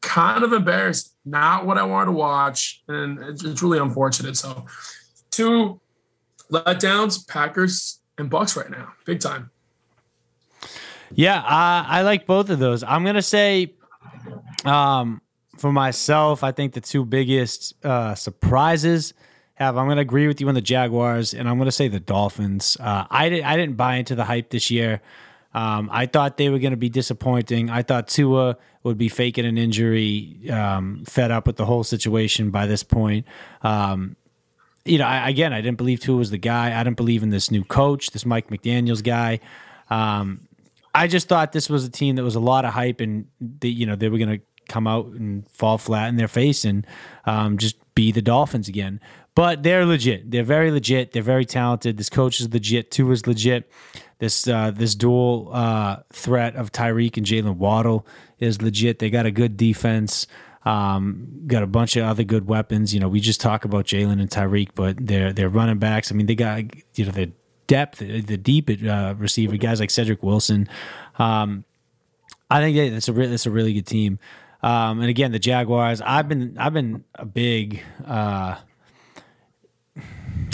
kind 0.00 0.44
of 0.44 0.52
embarrassed. 0.52 1.14
Not 1.24 1.66
what 1.66 1.78
I 1.78 1.82
wanted 1.82 2.06
to 2.06 2.12
watch. 2.12 2.82
And 2.88 3.18
it's, 3.18 3.44
it's 3.44 3.62
really 3.62 3.78
unfortunate. 3.78 4.36
So 4.36 4.66
two 5.30 5.80
letdowns, 6.50 7.26
Packers 7.28 8.00
and 8.18 8.28
Bucks 8.28 8.56
right 8.56 8.70
now, 8.70 8.92
big 9.04 9.20
time. 9.20 9.50
Yeah, 11.14 11.38
uh, 11.38 11.84
I 11.88 12.02
like 12.02 12.26
both 12.26 12.50
of 12.50 12.58
those. 12.58 12.82
I'm 12.82 13.04
gonna 13.04 13.22
say, 13.22 13.72
um, 14.64 15.22
for 15.56 15.72
myself, 15.72 16.44
I 16.44 16.52
think 16.52 16.74
the 16.74 16.80
two 16.80 17.04
biggest 17.04 17.74
uh, 17.84 18.14
surprises 18.14 19.14
have. 19.54 19.76
I'm 19.78 19.88
gonna 19.88 20.02
agree 20.02 20.26
with 20.26 20.40
you 20.40 20.48
on 20.48 20.54
the 20.54 20.60
Jaguars, 20.60 21.32
and 21.32 21.48
I'm 21.48 21.56
gonna 21.56 21.72
say 21.72 21.88
the 21.88 22.00
Dolphins. 22.00 22.76
Uh, 22.78 23.06
I 23.10 23.28
didn't 23.28 23.46
I 23.46 23.56
didn't 23.56 23.76
buy 23.76 23.96
into 23.96 24.14
the 24.14 24.24
hype 24.24 24.50
this 24.50 24.70
year. 24.70 25.00
Um, 25.54 25.88
I 25.90 26.06
thought 26.06 26.36
they 26.36 26.50
were 26.50 26.58
going 26.58 26.72
to 26.72 26.76
be 26.76 26.90
disappointing. 26.90 27.70
I 27.70 27.82
thought 27.82 28.06
Tua 28.06 28.58
would 28.82 28.98
be 28.98 29.08
faking 29.08 29.46
an 29.46 29.56
injury, 29.56 30.48
um, 30.50 31.04
fed 31.06 31.30
up 31.30 31.46
with 31.46 31.56
the 31.56 31.64
whole 31.64 31.84
situation 31.84 32.50
by 32.50 32.66
this 32.66 32.82
point. 32.82 33.26
Um, 33.62 34.16
you 34.84 34.98
know, 34.98 35.06
I, 35.06 35.28
again, 35.28 35.52
I 35.52 35.60
didn't 35.60 35.78
believe 35.78 36.00
Tua 36.00 36.16
was 36.16 36.30
the 36.30 36.38
guy. 36.38 36.78
I 36.78 36.82
didn't 36.82 36.96
believe 36.96 37.22
in 37.22 37.30
this 37.30 37.50
new 37.50 37.64
coach, 37.64 38.10
this 38.10 38.24
Mike 38.24 38.48
McDaniel's 38.48 39.02
guy. 39.02 39.40
Um, 39.90 40.48
I 40.94 41.06
just 41.06 41.28
thought 41.28 41.52
this 41.52 41.68
was 41.68 41.84
a 41.84 41.90
team 41.90 42.16
that 42.16 42.24
was 42.24 42.34
a 42.34 42.40
lot 42.40 42.64
of 42.64 42.72
hype, 42.72 43.00
and 43.00 43.26
they, 43.40 43.68
you 43.68 43.86
know 43.86 43.96
they 43.96 44.08
were 44.08 44.18
going 44.18 44.38
to 44.38 44.44
come 44.68 44.86
out 44.86 45.06
and 45.06 45.48
fall 45.50 45.78
flat 45.78 46.08
in 46.08 46.16
their 46.16 46.28
face 46.28 46.64
and 46.64 46.86
um, 47.24 47.56
just 47.58 47.76
be 47.94 48.12
the 48.12 48.22
Dolphins 48.22 48.68
again. 48.68 49.00
But 49.34 49.62
they're 49.62 49.86
legit. 49.86 50.30
They're 50.30 50.42
very 50.42 50.70
legit. 50.70 51.12
They're 51.12 51.22
very 51.22 51.44
talented. 51.44 51.96
This 51.96 52.08
coach 52.08 52.40
is 52.40 52.52
legit. 52.52 52.90
Tua 52.90 53.12
is 53.12 53.26
legit. 53.26 53.70
This 54.18 54.48
uh, 54.48 54.72
this 54.72 54.94
dual 54.94 55.50
uh, 55.52 55.98
threat 56.12 56.56
of 56.56 56.72
Tyreek 56.72 57.16
and 57.16 57.24
Jalen 57.24 57.56
Waddle 57.56 58.06
is 58.40 58.60
legit. 58.60 58.98
They 58.98 59.10
got 59.10 59.26
a 59.26 59.30
good 59.30 59.56
defense. 59.56 60.26
Um, 60.68 61.44
got 61.46 61.62
a 61.62 61.66
bunch 61.66 61.96
of 61.96 62.04
other 62.04 62.24
good 62.24 62.46
weapons. 62.46 62.92
You 62.92 63.00
know, 63.00 63.08
we 63.08 63.20
just 63.20 63.40
talk 63.40 63.64
about 63.64 63.86
Jalen 63.86 64.20
and 64.20 64.28
Tyreek, 64.28 64.70
but 64.74 64.96
they're 65.00 65.32
they're 65.32 65.48
running 65.48 65.78
backs. 65.78 66.12
I 66.12 66.14
mean, 66.14 66.26
they 66.26 66.34
got 66.34 66.62
you 66.94 67.06
know 67.06 67.10
the 67.10 67.32
depth, 67.66 68.00
the 68.00 68.36
deep 68.36 68.70
uh, 68.86 69.14
receiver 69.16 69.56
guys 69.56 69.80
like 69.80 69.90
Cedric 69.90 70.22
Wilson. 70.22 70.68
Um, 71.18 71.64
I 72.50 72.60
think 72.60 72.76
that 72.76 72.96
it's 72.96 73.08
a 73.08 73.20
it's 73.20 73.46
a 73.46 73.50
really 73.50 73.72
good 73.72 73.86
team. 73.86 74.18
Um, 74.62 75.00
and 75.00 75.08
again, 75.08 75.32
the 75.32 75.38
Jaguars. 75.38 76.02
I've 76.02 76.28
been 76.28 76.58
I've 76.58 76.74
been 76.74 77.04
a 77.14 77.24
big 77.24 77.82
uh, 78.06 78.56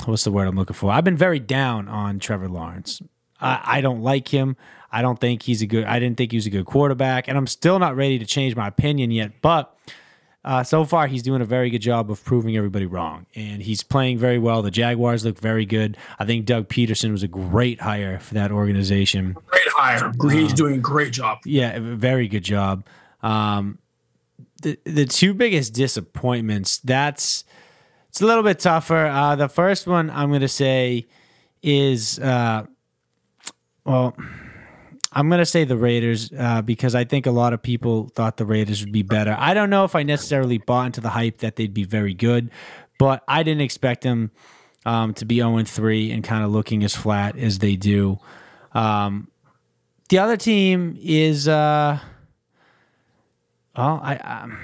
what's 0.04 0.22
the 0.22 0.30
word 0.30 0.46
I'm 0.46 0.54
looking 0.54 0.74
for? 0.74 0.92
I've 0.92 1.04
been 1.04 1.16
very 1.16 1.40
down 1.40 1.88
on 1.88 2.20
Trevor 2.20 2.48
Lawrence. 2.48 3.02
I, 3.40 3.60
I 3.64 3.80
don't 3.80 4.02
like 4.02 4.28
him. 4.28 4.56
I 4.92 5.02
don't 5.02 5.20
think 5.20 5.42
he's 5.42 5.60
a 5.60 5.66
good. 5.66 5.84
I 5.84 5.98
didn't 5.98 6.18
think 6.18 6.30
he 6.30 6.36
was 6.36 6.46
a 6.46 6.50
good 6.50 6.66
quarterback, 6.66 7.26
and 7.26 7.36
I'm 7.36 7.48
still 7.48 7.80
not 7.80 7.96
ready 7.96 8.18
to 8.20 8.26
change 8.26 8.54
my 8.54 8.68
opinion 8.68 9.10
yet. 9.10 9.42
But 9.42 9.73
uh, 10.44 10.62
so 10.62 10.84
far, 10.84 11.06
he's 11.06 11.22
doing 11.22 11.40
a 11.40 11.46
very 11.46 11.70
good 11.70 11.80
job 11.80 12.10
of 12.10 12.22
proving 12.22 12.56
everybody 12.56 12.84
wrong, 12.84 13.26
and 13.34 13.62
he's 13.62 13.82
playing 13.82 14.18
very 14.18 14.38
well. 14.38 14.60
The 14.60 14.70
Jaguars 14.70 15.24
look 15.24 15.38
very 15.38 15.64
good. 15.64 15.96
I 16.18 16.26
think 16.26 16.44
Doug 16.44 16.68
Pederson 16.68 17.12
was 17.12 17.22
a 17.22 17.28
great 17.28 17.80
hire 17.80 18.18
for 18.18 18.34
that 18.34 18.52
organization. 18.52 19.32
Great 19.32 19.68
hire. 19.68 20.12
He's 20.30 20.52
doing 20.52 20.74
a 20.74 20.78
great 20.78 21.12
job. 21.12 21.38
Yeah, 21.46 21.78
very 21.80 22.28
good 22.28 22.44
job. 22.44 22.86
Um, 23.22 23.78
the 24.60 24.78
the 24.84 25.06
two 25.06 25.32
biggest 25.32 25.72
disappointments. 25.72 26.78
That's 26.78 27.44
it's 28.10 28.20
a 28.20 28.26
little 28.26 28.42
bit 28.42 28.58
tougher. 28.58 29.06
Uh, 29.06 29.36
the 29.36 29.48
first 29.48 29.86
one 29.86 30.10
I'm 30.10 30.28
going 30.28 30.42
to 30.42 30.48
say 30.48 31.06
is 31.62 32.18
uh, 32.18 32.66
well. 33.84 34.14
I'm 35.14 35.28
going 35.28 35.38
to 35.38 35.46
say 35.46 35.64
the 35.64 35.76
Raiders 35.76 36.30
uh, 36.36 36.60
because 36.62 36.94
I 36.94 37.04
think 37.04 37.26
a 37.26 37.30
lot 37.30 37.52
of 37.52 37.62
people 37.62 38.08
thought 38.14 38.36
the 38.36 38.44
Raiders 38.44 38.80
would 38.80 38.92
be 38.92 39.02
better. 39.02 39.36
I 39.38 39.54
don't 39.54 39.70
know 39.70 39.84
if 39.84 39.94
I 39.94 40.02
necessarily 40.02 40.58
bought 40.58 40.86
into 40.86 41.00
the 41.00 41.10
hype 41.10 41.38
that 41.38 41.56
they'd 41.56 41.72
be 41.72 41.84
very 41.84 42.14
good, 42.14 42.50
but 42.98 43.22
I 43.28 43.44
didn't 43.44 43.62
expect 43.62 44.02
them 44.02 44.32
um, 44.84 45.14
to 45.14 45.24
be 45.24 45.36
0 45.36 45.62
3 45.62 46.10
and 46.10 46.24
kind 46.24 46.44
of 46.44 46.50
looking 46.50 46.82
as 46.82 46.96
flat 46.96 47.38
as 47.38 47.60
they 47.60 47.76
do. 47.76 48.18
Um, 48.72 49.28
the 50.08 50.18
other 50.18 50.36
team 50.36 50.98
is, 51.00 51.48
uh, 51.48 51.98
well, 53.76 54.00
I. 54.02 54.16
Um, 54.16 54.58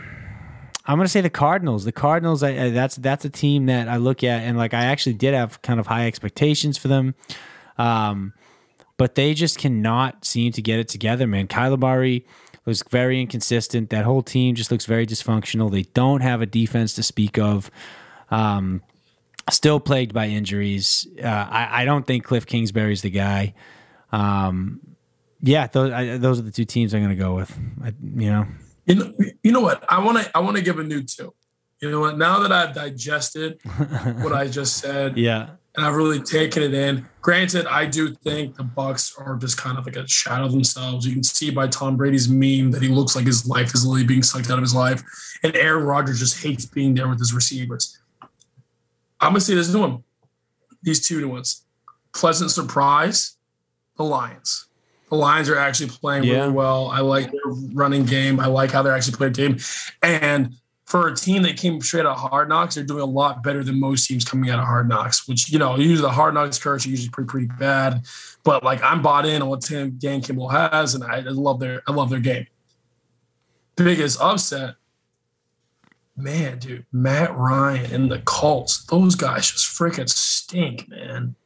I'm 0.86 0.96
gonna 0.96 1.08
say 1.08 1.20
the 1.20 1.30
Cardinals. 1.30 1.84
The 1.84 1.92
Cardinals. 1.92 2.42
I, 2.42 2.48
I, 2.48 2.70
that's 2.70 2.96
that's 2.96 3.24
a 3.24 3.30
team 3.30 3.66
that 3.66 3.88
I 3.88 3.98
look 3.98 4.24
at 4.24 4.42
and 4.42 4.58
like 4.58 4.74
I 4.74 4.86
actually 4.86 5.12
did 5.12 5.34
have 5.34 5.62
kind 5.62 5.78
of 5.78 5.86
high 5.86 6.08
expectations 6.08 6.76
for 6.78 6.88
them. 6.88 7.14
Um, 7.78 8.32
but 9.00 9.14
they 9.14 9.32
just 9.32 9.56
cannot 9.56 10.26
seem 10.26 10.52
to 10.52 10.60
get 10.60 10.78
it 10.78 10.86
together, 10.86 11.26
man. 11.26 11.48
Kyler 11.48 11.78
Murray 11.78 12.26
looks 12.66 12.82
very 12.90 13.18
inconsistent. 13.18 13.88
That 13.88 14.04
whole 14.04 14.20
team 14.20 14.54
just 14.54 14.70
looks 14.70 14.84
very 14.84 15.06
dysfunctional. 15.06 15.70
They 15.70 15.84
don't 15.94 16.20
have 16.20 16.42
a 16.42 16.46
defense 16.46 16.92
to 16.96 17.02
speak 17.02 17.38
of. 17.38 17.70
Um, 18.30 18.82
still 19.48 19.80
plagued 19.80 20.12
by 20.12 20.26
injuries. 20.26 21.08
Uh, 21.18 21.26
I, 21.28 21.80
I, 21.80 21.84
don't 21.86 22.06
think 22.06 22.24
Cliff 22.24 22.44
Kingsbury's 22.44 23.00
the 23.00 23.08
guy. 23.08 23.54
Um, 24.12 24.80
yeah, 25.40 25.66
those, 25.68 25.92
I, 25.92 26.18
those 26.18 26.38
are 26.38 26.42
the 26.42 26.50
two 26.50 26.66
teams 26.66 26.92
I'm 26.92 27.00
going 27.00 27.08
to 27.08 27.16
go 27.16 27.36
with. 27.36 27.58
I, 27.82 27.94
you 28.02 28.30
know, 28.30 28.46
you 28.84 28.94
know, 28.96 29.14
you 29.42 29.50
know 29.50 29.60
what? 29.62 29.82
I 29.88 29.98
want 30.00 30.18
to 30.18 30.30
I 30.36 30.40
want 30.40 30.58
to 30.58 30.62
give 30.62 30.78
a 30.78 30.84
new 30.84 31.02
two. 31.04 31.32
You 31.80 31.90
know 31.90 32.00
what? 32.00 32.18
Now 32.18 32.40
that 32.40 32.52
I've 32.52 32.74
digested 32.74 33.60
what 34.20 34.34
I 34.34 34.46
just 34.46 34.76
said, 34.76 35.16
yeah, 35.16 35.52
and 35.76 35.86
I've 35.86 35.94
really 35.94 36.20
taken 36.20 36.62
it 36.62 36.74
in. 36.74 37.06
Granted, 37.22 37.66
I 37.66 37.86
do 37.86 38.14
think 38.14 38.56
the 38.56 38.64
Bucks 38.64 39.14
are 39.18 39.36
just 39.36 39.56
kind 39.56 39.78
of 39.78 39.86
like 39.86 39.96
a 39.96 40.06
shadow 40.08 40.46
of 40.46 40.52
themselves. 40.52 41.06
You 41.06 41.12
can 41.12 41.22
see 41.22 41.50
by 41.50 41.68
Tom 41.68 41.96
Brady's 41.96 42.28
meme 42.28 42.70
that 42.72 42.82
he 42.82 42.88
looks 42.88 43.14
like 43.14 43.26
his 43.26 43.46
life 43.46 43.74
is 43.74 43.84
literally 43.86 44.06
being 44.06 44.22
sucked 44.22 44.50
out 44.50 44.58
of 44.58 44.62
his 44.62 44.74
life, 44.74 45.02
and 45.42 45.54
Aaron 45.56 45.84
Rodgers 45.84 46.18
just 46.18 46.42
hates 46.42 46.66
being 46.66 46.94
there 46.94 47.08
with 47.08 47.18
his 47.18 47.32
receivers. 47.32 47.98
I'm 49.20 49.30
gonna 49.32 49.40
say 49.40 49.54
this 49.54 49.72
new 49.72 49.80
one, 49.80 50.04
these 50.82 51.06
two 51.06 51.20
new 51.20 51.28
ones. 51.28 51.64
Pleasant 52.14 52.50
surprise, 52.50 53.36
the 53.96 54.02
Lions. 54.04 54.66
The 55.10 55.16
Lions 55.16 55.48
are 55.48 55.56
actually 55.58 55.90
playing 55.90 56.24
Yeah. 56.24 56.40
really 56.40 56.52
well. 56.52 56.88
I 56.88 57.00
like 57.00 57.30
their 57.30 57.52
running 57.74 58.04
game. 58.04 58.40
I 58.40 58.46
like 58.46 58.70
how 58.70 58.82
they're 58.82 58.94
actually 58.94 59.16
playing 59.16 59.32
game, 59.34 59.58
and 60.02 60.54
for 60.90 61.06
a 61.06 61.14
team 61.14 61.42
that 61.42 61.56
came 61.56 61.80
straight 61.80 62.04
out 62.04 62.16
of 62.16 62.30
Hard 62.30 62.48
Knocks, 62.48 62.74
they're 62.74 62.82
doing 62.82 63.02
a 63.02 63.06
lot 63.06 63.44
better 63.44 63.62
than 63.62 63.78
most 63.78 64.08
teams 64.08 64.24
coming 64.24 64.50
out 64.50 64.58
of 64.58 64.64
Hard 64.64 64.88
Knocks. 64.88 65.28
Which 65.28 65.48
you 65.48 65.56
know, 65.56 65.76
usually 65.76 66.00
the 66.00 66.10
Hard 66.10 66.34
Knocks 66.34 66.58
curse 66.58 66.84
are 66.84 66.90
usually 66.90 67.10
pretty 67.10 67.28
pretty 67.28 67.46
bad. 67.46 68.02
But 68.42 68.64
like 68.64 68.82
I'm 68.82 69.00
bought 69.00 69.24
in 69.24 69.40
on 69.40 69.48
what 69.48 69.60
Tim 69.60 69.92
Dan 69.98 70.20
Campbell 70.20 70.48
has, 70.48 70.96
and 70.96 71.04
I 71.04 71.20
love 71.20 71.60
their 71.60 71.82
I 71.86 71.92
love 71.92 72.10
their 72.10 72.18
game. 72.18 72.48
biggest 73.76 74.20
upset, 74.20 74.74
man, 76.16 76.58
dude, 76.58 76.84
Matt 76.90 77.36
Ryan 77.36 77.94
and 77.94 78.10
the 78.10 78.18
Colts, 78.22 78.84
those 78.86 79.14
guys 79.14 79.48
just 79.48 79.66
freaking 79.66 80.08
stink, 80.08 80.88
man. 80.88 81.36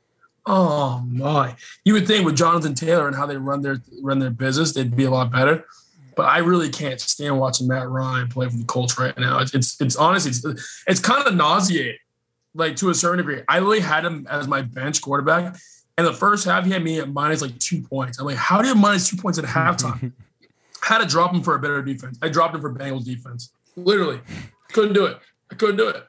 Oh 0.46 1.04
my! 1.06 1.54
You 1.84 1.92
would 1.92 2.06
think 2.06 2.24
with 2.24 2.36
Jonathan 2.36 2.74
Taylor 2.74 3.08
and 3.08 3.16
how 3.16 3.26
they 3.26 3.36
run 3.36 3.60
their 3.60 3.82
run 4.02 4.20
their 4.20 4.30
business, 4.30 4.72
they'd 4.72 4.96
be 4.96 5.04
a 5.04 5.10
lot 5.10 5.30
better. 5.30 5.66
But 6.16 6.24
I 6.24 6.38
really 6.38 6.68
can't 6.68 7.00
stand 7.00 7.38
watching 7.38 7.68
Matt 7.68 7.88
Ryan 7.88 8.28
play 8.28 8.48
for 8.48 8.56
the 8.56 8.64
Colts 8.64 8.98
right 8.98 9.16
now. 9.18 9.40
It's 9.40 9.54
it's, 9.54 9.80
it's 9.80 9.96
honestly 9.96 10.30
it's, 10.30 10.82
it's 10.86 11.00
kind 11.00 11.26
of 11.26 11.34
nauseating, 11.34 11.98
like 12.54 12.76
to 12.76 12.90
a 12.90 12.94
certain 12.94 13.18
degree. 13.18 13.42
I 13.48 13.58
really 13.58 13.80
had 13.80 14.04
him 14.04 14.26
as 14.30 14.46
my 14.46 14.62
bench 14.62 15.02
quarterback, 15.02 15.56
and 15.98 16.06
the 16.06 16.12
first 16.12 16.44
half 16.44 16.64
he 16.64 16.72
had 16.72 16.82
me 16.82 17.00
at 17.00 17.08
minus 17.08 17.42
like 17.42 17.58
two 17.58 17.82
points. 17.82 18.18
I'm 18.18 18.26
like, 18.26 18.36
how 18.36 18.62
do 18.62 18.68
you 18.68 18.74
minus 18.74 19.08
two 19.08 19.16
points 19.16 19.38
at 19.38 19.44
halftime? 19.44 20.12
had 20.82 20.98
to 20.98 21.06
drop 21.06 21.34
him 21.34 21.42
for 21.42 21.54
a 21.54 21.58
better 21.58 21.82
defense. 21.82 22.18
I 22.22 22.28
dropped 22.28 22.54
him 22.54 22.60
for 22.60 22.72
Bengals 22.72 23.04
defense. 23.04 23.50
Literally, 23.76 24.20
couldn't 24.72 24.92
do 24.92 25.06
it. 25.06 25.18
I 25.50 25.54
couldn't 25.54 25.76
do 25.76 25.88
it. 25.88 26.06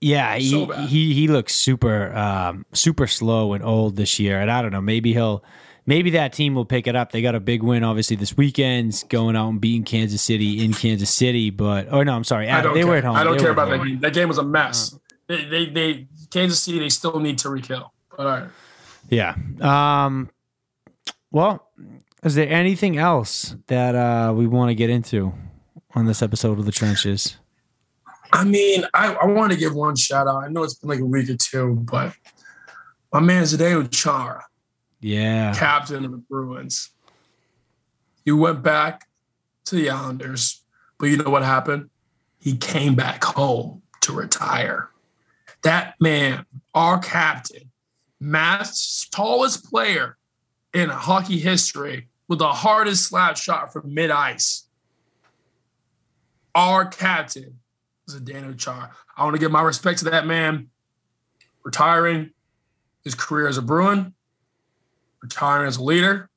Yeah, 0.00 0.36
he, 0.36 0.50
So 0.50 0.66
he 0.86 1.12
he 1.14 1.28
looks 1.28 1.54
super 1.54 2.14
um, 2.14 2.64
super 2.72 3.06
slow 3.06 3.52
and 3.52 3.64
old 3.64 3.96
this 3.96 4.18
year, 4.18 4.40
and 4.40 4.50
I 4.50 4.62
don't 4.62 4.72
know. 4.72 4.80
Maybe 4.80 5.12
he'll 5.12 5.44
maybe 5.86 6.10
that 6.10 6.32
team 6.32 6.54
will 6.54 6.64
pick 6.64 6.86
it 6.86 6.96
up. 6.96 7.12
They 7.12 7.22
got 7.22 7.34
a 7.34 7.40
big 7.40 7.62
win, 7.62 7.84
obviously 7.84 8.16
this 8.16 8.36
weekend, 8.36 9.04
going 9.08 9.36
out 9.36 9.48
and 9.48 9.60
beating 9.60 9.84
Kansas 9.84 10.22
City 10.22 10.64
in 10.64 10.72
Kansas 10.72 11.10
City. 11.10 11.50
But 11.50 11.88
oh 11.90 12.02
no, 12.02 12.14
I'm 12.14 12.24
sorry, 12.24 12.48
I 12.48 12.62
don't 12.62 12.74
they 12.74 12.80
care. 12.80 12.88
were 12.88 12.96
at 12.96 13.04
home. 13.04 13.16
I 13.16 13.24
don't 13.24 13.36
They 13.36 13.42
care 13.42 13.52
about 13.52 13.70
that 13.70 13.84
game. 13.84 14.00
That 14.00 14.12
game 14.12 14.28
was 14.28 14.38
a 14.38 14.44
mess. 14.44 14.98
They, 15.26 15.44
they, 15.44 15.66
they, 15.66 16.08
Kansas 16.30 16.62
City, 16.62 16.80
they 16.80 16.88
still 16.88 17.20
need 17.20 17.38
Tyreek 17.38 17.66
Hill. 17.66 17.92
But 18.16 18.26
all 18.26 18.26
right. 18.26 18.48
Yeah. 19.08 19.34
Um. 19.60 20.30
Well, 21.30 21.68
is 22.22 22.34
there 22.34 22.48
anything 22.48 22.98
else 22.98 23.54
that 23.68 23.94
uh, 23.94 24.32
we 24.34 24.46
want 24.46 24.70
to 24.70 24.74
get 24.74 24.90
into 24.90 25.32
on 25.94 26.06
this 26.06 26.22
episode 26.22 26.58
of 26.58 26.66
the 26.66 26.72
trenches? 26.72 27.36
I 28.32 28.44
mean, 28.44 28.84
I, 28.94 29.14
I 29.14 29.26
want 29.26 29.52
to 29.52 29.58
give 29.58 29.74
one 29.74 29.96
shout 29.96 30.28
out. 30.28 30.44
I 30.44 30.48
know 30.48 30.62
it's 30.62 30.74
been 30.74 30.90
like 30.90 31.00
a 31.00 31.04
week 31.04 31.30
or 31.30 31.36
two, 31.36 31.76
but 31.90 32.14
my 33.12 33.20
man 33.20 33.42
Zdeno 33.42 33.90
Chara, 33.90 34.44
Yeah. 35.00 35.54
captain 35.54 36.04
of 36.04 36.10
the 36.10 36.18
Bruins, 36.18 36.90
he 38.24 38.32
went 38.32 38.62
back 38.62 39.08
to 39.66 39.76
the 39.76 39.90
Islanders, 39.90 40.62
but 40.98 41.06
you 41.06 41.16
know 41.16 41.30
what 41.30 41.42
happened? 41.42 41.90
He 42.38 42.56
came 42.56 42.94
back 42.94 43.24
home 43.24 43.82
to 44.02 44.12
retire. 44.12 44.90
That 45.62 45.94
man, 46.00 46.46
our 46.74 46.98
captain, 46.98 47.70
mass 48.18 49.06
tallest 49.10 49.70
player 49.70 50.16
in 50.72 50.88
hockey 50.88 51.38
history 51.38 52.08
with 52.28 52.38
the 52.38 52.52
hardest 52.52 53.08
slap 53.08 53.36
shot 53.36 53.72
from 53.72 53.92
mid 53.92 54.10
ice. 54.10 54.66
Our 56.54 56.86
captain 56.86 57.60
Zdeno 58.10 58.58
Chara. 58.58 58.90
I 59.16 59.24
want 59.24 59.34
to 59.34 59.40
give 59.40 59.52
my 59.52 59.62
respect 59.62 60.00
to 60.00 60.06
that 60.06 60.26
man. 60.26 60.68
Retiring 61.62 62.30
his 63.04 63.14
career 63.14 63.46
as 63.46 63.58
a 63.58 63.62
Bruin, 63.62 64.14
retiring 65.22 65.68
as 65.68 65.76
a 65.76 65.82
leader, 65.82 66.28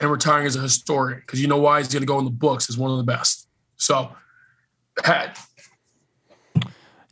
and 0.00 0.10
retiring 0.10 0.46
as 0.46 0.56
a 0.56 0.60
historian. 0.60 1.20
Because 1.20 1.40
you 1.40 1.46
know 1.48 1.58
why 1.58 1.78
he's 1.78 1.88
going 1.88 2.02
to 2.02 2.06
go 2.06 2.18
in 2.18 2.24
the 2.24 2.30
books 2.30 2.68
as 2.68 2.76
one 2.78 2.90
of 2.90 2.96
the 2.98 3.04
best. 3.04 3.48
So, 3.76 4.14
hat, 5.02 5.38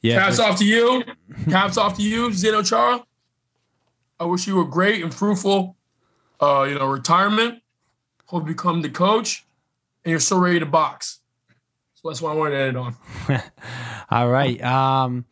Yeah. 0.02 0.20
hats 0.20 0.38
off 0.38 0.58
to 0.58 0.64
you. 0.64 1.04
Hats 1.46 1.76
off 1.76 1.96
to 1.96 2.02
you, 2.02 2.28
Zdeno 2.30 2.66
Chara. 2.66 3.04
I 4.18 4.24
wish 4.24 4.46
you 4.46 4.60
a 4.60 4.64
great 4.64 5.02
and 5.02 5.12
fruitful, 5.14 5.76
uh, 6.40 6.66
you 6.68 6.76
know, 6.78 6.86
retirement. 6.86 7.62
Hope 8.26 8.44
you 8.48 8.54
become 8.54 8.82
the 8.82 8.88
coach, 8.88 9.44
and 10.04 10.10
you're 10.10 10.20
so 10.20 10.38
ready 10.38 10.58
to 10.60 10.66
box. 10.66 11.20
So 11.94 12.08
that's 12.08 12.20
what 12.22 12.32
I 12.32 12.34
wanted 12.34 12.56
to 12.56 12.62
end 12.62 12.76
on. 12.76 12.96
All 14.10 14.28
right. 14.28 14.60
Um, 14.62 15.24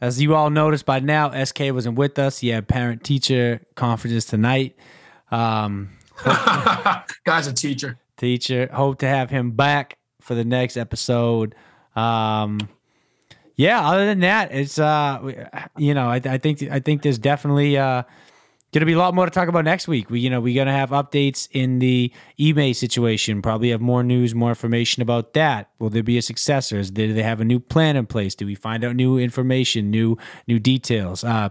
as 0.00 0.20
you 0.20 0.34
all 0.34 0.50
noticed 0.50 0.86
by 0.86 1.00
now, 1.00 1.30
SK 1.44 1.60
wasn't 1.72 1.96
with 1.98 2.18
us. 2.18 2.38
He 2.38 2.48
had 2.48 2.68
parent 2.68 3.02
teacher 3.04 3.60
conferences 3.74 4.24
tonight. 4.24 4.76
Um, 5.30 5.90
Guy's 7.24 7.46
a 7.46 7.52
teacher. 7.52 7.98
teacher. 8.16 8.68
Hope 8.72 8.98
to 8.98 9.08
have 9.08 9.30
him 9.30 9.52
back 9.52 9.98
for 10.20 10.34
the 10.34 10.44
next 10.44 10.76
episode. 10.76 11.54
Um, 11.96 12.68
yeah. 13.56 13.86
Other 13.88 14.06
than 14.06 14.20
that, 14.20 14.52
it's 14.52 14.78
uh, 14.78 15.48
you 15.76 15.94
know, 15.94 16.08
I, 16.08 16.16
I 16.24 16.38
think 16.38 16.62
I 16.62 16.78
think 16.80 17.02
there's 17.02 17.18
definitely 17.18 17.76
uh, 17.76 18.04
going 18.72 18.80
to 18.80 18.86
be 18.86 18.92
a 18.92 18.98
lot 18.98 19.14
more 19.14 19.24
to 19.24 19.30
talk 19.30 19.48
about 19.48 19.64
next 19.64 19.88
week. 19.88 20.10
We 20.10 20.20
you 20.20 20.30
know 20.30 20.40
we're 20.40 20.54
going 20.54 20.66
to 20.66 20.72
have 20.72 20.90
updates 20.90 21.48
in 21.52 21.78
the 21.78 22.12
Ime 22.40 22.74
situation. 22.74 23.42
Probably 23.42 23.70
have 23.70 23.80
more 23.80 24.02
news, 24.02 24.34
more 24.34 24.50
information 24.50 25.02
about 25.02 25.32
that. 25.34 25.70
Will 25.78 25.90
there 25.90 26.02
be 26.02 26.18
a 26.18 26.22
successor? 26.22 26.82
Do 26.82 27.12
they 27.12 27.22
have 27.22 27.40
a 27.40 27.44
new 27.44 27.60
plan 27.60 27.96
in 27.96 28.06
place? 28.06 28.34
Do 28.34 28.46
we 28.46 28.54
find 28.54 28.84
out 28.84 28.94
new 28.94 29.18
information, 29.18 29.90
new 29.90 30.18
new 30.46 30.58
details? 30.58 31.24
Uh, 31.24 31.50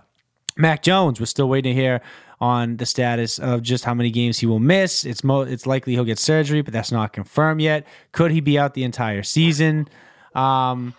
Mac 0.56 0.82
Jones, 0.82 1.20
we're 1.20 1.26
still 1.28 1.50
waiting 1.50 1.76
to 1.76 1.82
hear 1.82 2.02
on 2.40 2.78
the 2.78 2.86
status 2.86 3.40
of 3.40 3.62
just 3.64 3.84
how 3.84 3.94
many 3.94 4.12
games 4.12 4.40
he 4.40 4.46
will 4.46 4.60
miss. 4.60 5.06
It's 5.06 5.24
mo- 5.24 5.42
it's 5.42 5.66
likely 5.66 5.94
he'll 5.94 6.04
get 6.04 6.20
surgery, 6.20 6.62
but 6.62 6.74
that's 6.74 6.92
not 6.92 7.14
confirmed 7.14 7.62
yet. 7.62 7.86
Could 8.12 8.32
he 8.32 8.42
be 8.42 8.60
out 8.60 8.74
the 8.74 8.84
entire 8.84 9.24
season? 9.24 9.88
Um, 10.36 10.94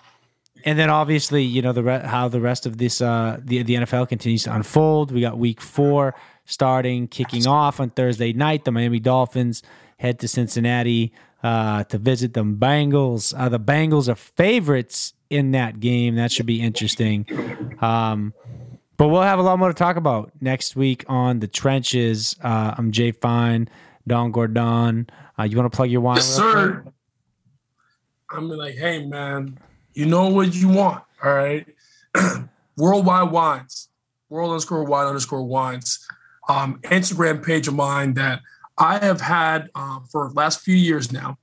and 0.65 0.79
then 0.79 0.91
obviously, 0.91 1.43
you 1.43 1.63
know 1.63 1.73
the 1.73 1.83
re- 1.83 2.03
how 2.05 2.29
the 2.29 2.41
rest 2.41 2.67
of 2.67 2.79
this 2.79 3.01
uh, 3.01 3.39
the 3.43 3.63
the 3.63 3.75
NFL 3.75 4.09
continues 4.09 4.45
to 4.45 4.55
unfold. 4.55 5.13
We 5.13 5.21
got 5.21 5.39
Week 5.39 5.61
Four 5.61 6.15
starting, 6.45 7.09
kicking 7.09 7.47
off 7.47 7.81
on 7.81 7.91
Thursday 7.91 8.33
night. 8.33 8.65
The 8.65 8.73
Miami 8.73 9.01
Dolphins 9.01 9.63
head 9.99 10.19
to 10.21 10.29
Cincinnati 10.29 11.13
uh, 11.43 11.85
to 11.85 11.99
visit 11.99 12.35
the 12.35 12.45
Bengals. 12.45 13.35
Uh, 13.37 13.49
the 13.49 13.61
Bengals 13.61 14.09
are 14.09 14.15
favorites 14.15 15.15
in 15.31 15.53
that 15.53 15.81
game. 15.81 16.17
That 16.17 16.33
should 16.33 16.47
be 16.47 16.61
interesting. 16.61 17.27
Um, 17.81 18.33
but 18.97 19.09
we'll 19.09 19.23
have 19.23 19.39
a 19.39 19.43
lot 19.43 19.59
more 19.59 19.69
to 19.69 19.75
talk 19.75 19.97
about 19.97 20.33
next 20.41 20.75
week 20.75 21.05
on 21.09 21.39
the 21.39 21.47
trenches. 21.47 22.35
Uh, 22.43 22.75
I'm 22.77 22.91
Jay 22.91 23.13
Fine, 23.13 23.69
Don 24.07 24.33
Gordon. 24.33 25.09
Uh, 25.39 25.45
you 25.45 25.57
want 25.57 25.71
to 25.71 25.77
plug 25.77 25.91
your 25.91 26.01
wine? 26.01 26.17
Yes, 26.17 26.27
sir. 26.27 26.81
quick? 26.83 26.95
I'm 28.31 28.49
like, 28.51 28.75
hey 28.75 29.07
man, 29.07 29.59
you 29.99 30.07
know 30.07 30.29
what 30.29 30.55
you 30.55 30.69
want, 30.69 31.03
all 31.25 31.35
right? 31.35 31.67
Worldwide 32.77 33.33
wines, 33.33 33.89
world 34.29 34.53
underscore 34.53 34.85
wine 34.85 35.09
underscore 35.09 35.43
wines, 35.43 36.07
um, 36.49 36.79
Instagram 36.85 37.45
page 37.45 37.67
of 37.67 37.75
mine 37.75 38.15
that 38.15 38.41
I 38.79 39.05
have 39.05 39.21
had 39.21 39.71
um, 39.75 40.07
for 40.09 40.29
the 40.29 40.35
last 40.35 40.61
few 40.61 40.77
years 40.77 41.11
now. 41.11 41.37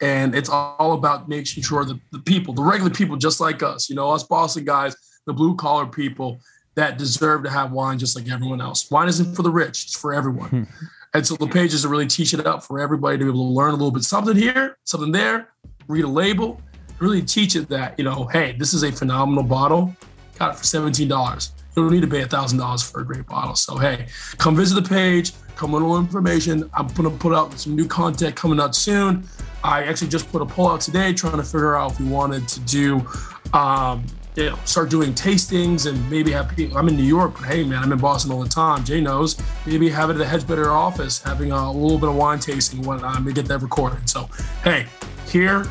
And 0.00 0.34
it's 0.34 0.48
all 0.48 0.94
about 0.94 1.28
making 1.28 1.62
sure 1.62 1.84
that 1.84 2.00
the 2.10 2.18
people, 2.18 2.54
the 2.54 2.62
regular 2.62 2.90
people 2.90 3.16
just 3.16 3.38
like 3.38 3.62
us, 3.62 3.88
you 3.88 3.94
know, 3.94 4.10
us 4.10 4.24
Boston 4.24 4.64
guys, 4.64 4.96
the 5.26 5.32
blue 5.32 5.54
collar 5.54 5.86
people 5.86 6.40
that 6.74 6.98
deserve 6.98 7.44
to 7.44 7.50
have 7.50 7.70
wine 7.70 8.00
just 8.00 8.16
like 8.16 8.28
everyone 8.28 8.60
else. 8.60 8.90
Wine 8.90 9.06
isn't 9.06 9.36
for 9.36 9.42
the 9.42 9.50
rich, 9.50 9.84
it's 9.84 9.96
for 9.96 10.12
everyone. 10.12 10.66
And 11.14 11.24
so 11.24 11.36
the 11.36 11.46
page 11.46 11.72
is 11.72 11.82
to 11.82 11.88
really 11.88 12.06
teach 12.08 12.34
it 12.34 12.44
up 12.46 12.64
for 12.64 12.80
everybody 12.80 13.18
to 13.18 13.24
be 13.24 13.30
able 13.30 13.46
to 13.48 13.52
learn 13.52 13.70
a 13.70 13.76
little 13.76 13.90
bit 13.92 14.02
something 14.02 14.36
here, 14.36 14.76
something 14.84 15.12
there, 15.12 15.50
read 15.86 16.04
a 16.04 16.08
label, 16.08 16.60
really 17.00 17.22
teach 17.22 17.56
it 17.56 17.68
that, 17.68 17.98
you 17.98 18.04
know, 18.04 18.26
hey, 18.26 18.52
this 18.58 18.74
is 18.74 18.82
a 18.82 18.92
phenomenal 18.92 19.42
bottle. 19.42 19.94
Got 20.38 20.54
it 20.54 20.58
for 20.58 20.64
$17. 20.64 21.50
You 21.76 21.82
don't 21.82 21.92
need 21.92 22.02
to 22.02 22.06
pay 22.06 22.22
$1,000 22.22 22.90
for 22.90 23.00
a 23.00 23.04
great 23.04 23.26
bottle. 23.26 23.54
So, 23.54 23.76
hey, 23.76 24.06
come 24.38 24.56
visit 24.56 24.82
the 24.82 24.88
page, 24.88 25.32
come 25.56 25.72
with 25.72 25.82
a 25.82 25.86
little 25.86 26.00
information. 26.00 26.68
I'm 26.74 26.88
going 26.88 27.10
to 27.10 27.16
put 27.16 27.32
out 27.32 27.58
some 27.58 27.74
new 27.74 27.86
content 27.86 28.36
coming 28.36 28.60
out 28.60 28.74
soon. 28.74 29.24
I 29.62 29.84
actually 29.84 30.08
just 30.08 30.30
put 30.30 30.42
a 30.42 30.46
poll 30.46 30.68
out 30.68 30.80
today 30.80 31.12
trying 31.12 31.36
to 31.36 31.42
figure 31.42 31.76
out 31.76 31.92
if 31.92 32.00
we 32.00 32.06
wanted 32.06 32.48
to 32.48 32.60
do, 32.60 33.06
um, 33.52 34.04
you 34.36 34.50
know, 34.50 34.58
start 34.64 34.90
doing 34.90 35.12
tastings 35.12 35.86
and 35.86 36.10
maybe 36.10 36.32
have 36.32 36.54
people. 36.54 36.76
I'm 36.76 36.88
in 36.88 36.96
New 36.96 37.02
York, 37.02 37.34
but 37.34 37.44
hey, 37.44 37.64
man, 37.64 37.82
I'm 37.82 37.92
in 37.92 37.98
Boston 37.98 38.32
all 38.32 38.42
the 38.42 38.48
time. 38.48 38.84
Jay 38.84 39.00
knows. 39.00 39.40
Maybe 39.66 39.88
have 39.90 40.10
it 40.10 40.14
at 40.14 40.18
the 40.18 40.26
Hedge 40.26 40.46
Better 40.46 40.70
office, 40.70 41.22
having 41.22 41.52
a 41.52 41.72
little 41.72 41.98
bit 41.98 42.08
of 42.08 42.16
wine 42.16 42.38
tasting 42.38 42.78
and 42.78 42.86
whatnot, 42.86 43.18
and 43.18 43.34
get 43.34 43.46
that 43.46 43.58
recorded. 43.58 44.08
So, 44.08 44.28
hey, 44.64 44.86
here 45.28 45.66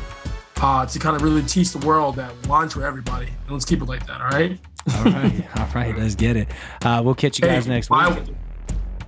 uh, 0.62 0.86
to 0.86 0.98
kind 0.98 1.16
of 1.16 1.22
really 1.22 1.42
teach 1.42 1.70
the 1.72 1.84
world 1.86 2.16
that 2.16 2.32
wine's 2.46 2.72
for 2.74 2.84
everybody. 2.84 3.26
And 3.26 3.50
let's 3.52 3.64
keep 3.64 3.80
it 3.82 3.86
like 3.86 4.06
that, 4.06 4.20
all 4.20 4.28
right? 4.28 4.58
All 4.96 5.04
right, 5.04 5.58
all 5.58 5.68
right, 5.74 5.96
let's 5.98 6.14
get 6.14 6.36
it. 6.36 6.48
Uh, 6.84 7.02
we'll 7.04 7.14
catch 7.14 7.38
you 7.38 7.46
guys 7.46 7.66
Hey, 7.66 7.70
next 7.72 7.90
why- 7.90 8.08
week. 8.08 8.34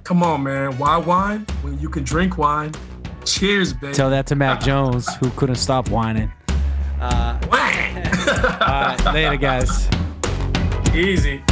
Come 0.05 0.23
on, 0.23 0.43
man. 0.43 0.77
Why 0.79 0.97
wine 0.97 1.47
when 1.63 1.79
you 1.79 1.89
can 1.89 2.03
drink 2.05 2.37
wine? 2.37 2.73
Cheers, 3.25 3.73
baby. 3.73 3.95
Tell 3.95 4.11
that 4.11 4.27
to 4.27 4.35
Mac 4.35 4.61
Jones, 4.65 5.09
who 5.17 5.31
couldn't 5.31 5.55
stop 5.57 5.89
whining. 5.91 6.31
Wang! 7.01 7.49
All 7.49 7.53
right, 8.59 9.11
later, 9.13 9.37
guys. 9.37 9.89
Easy. 10.95 11.43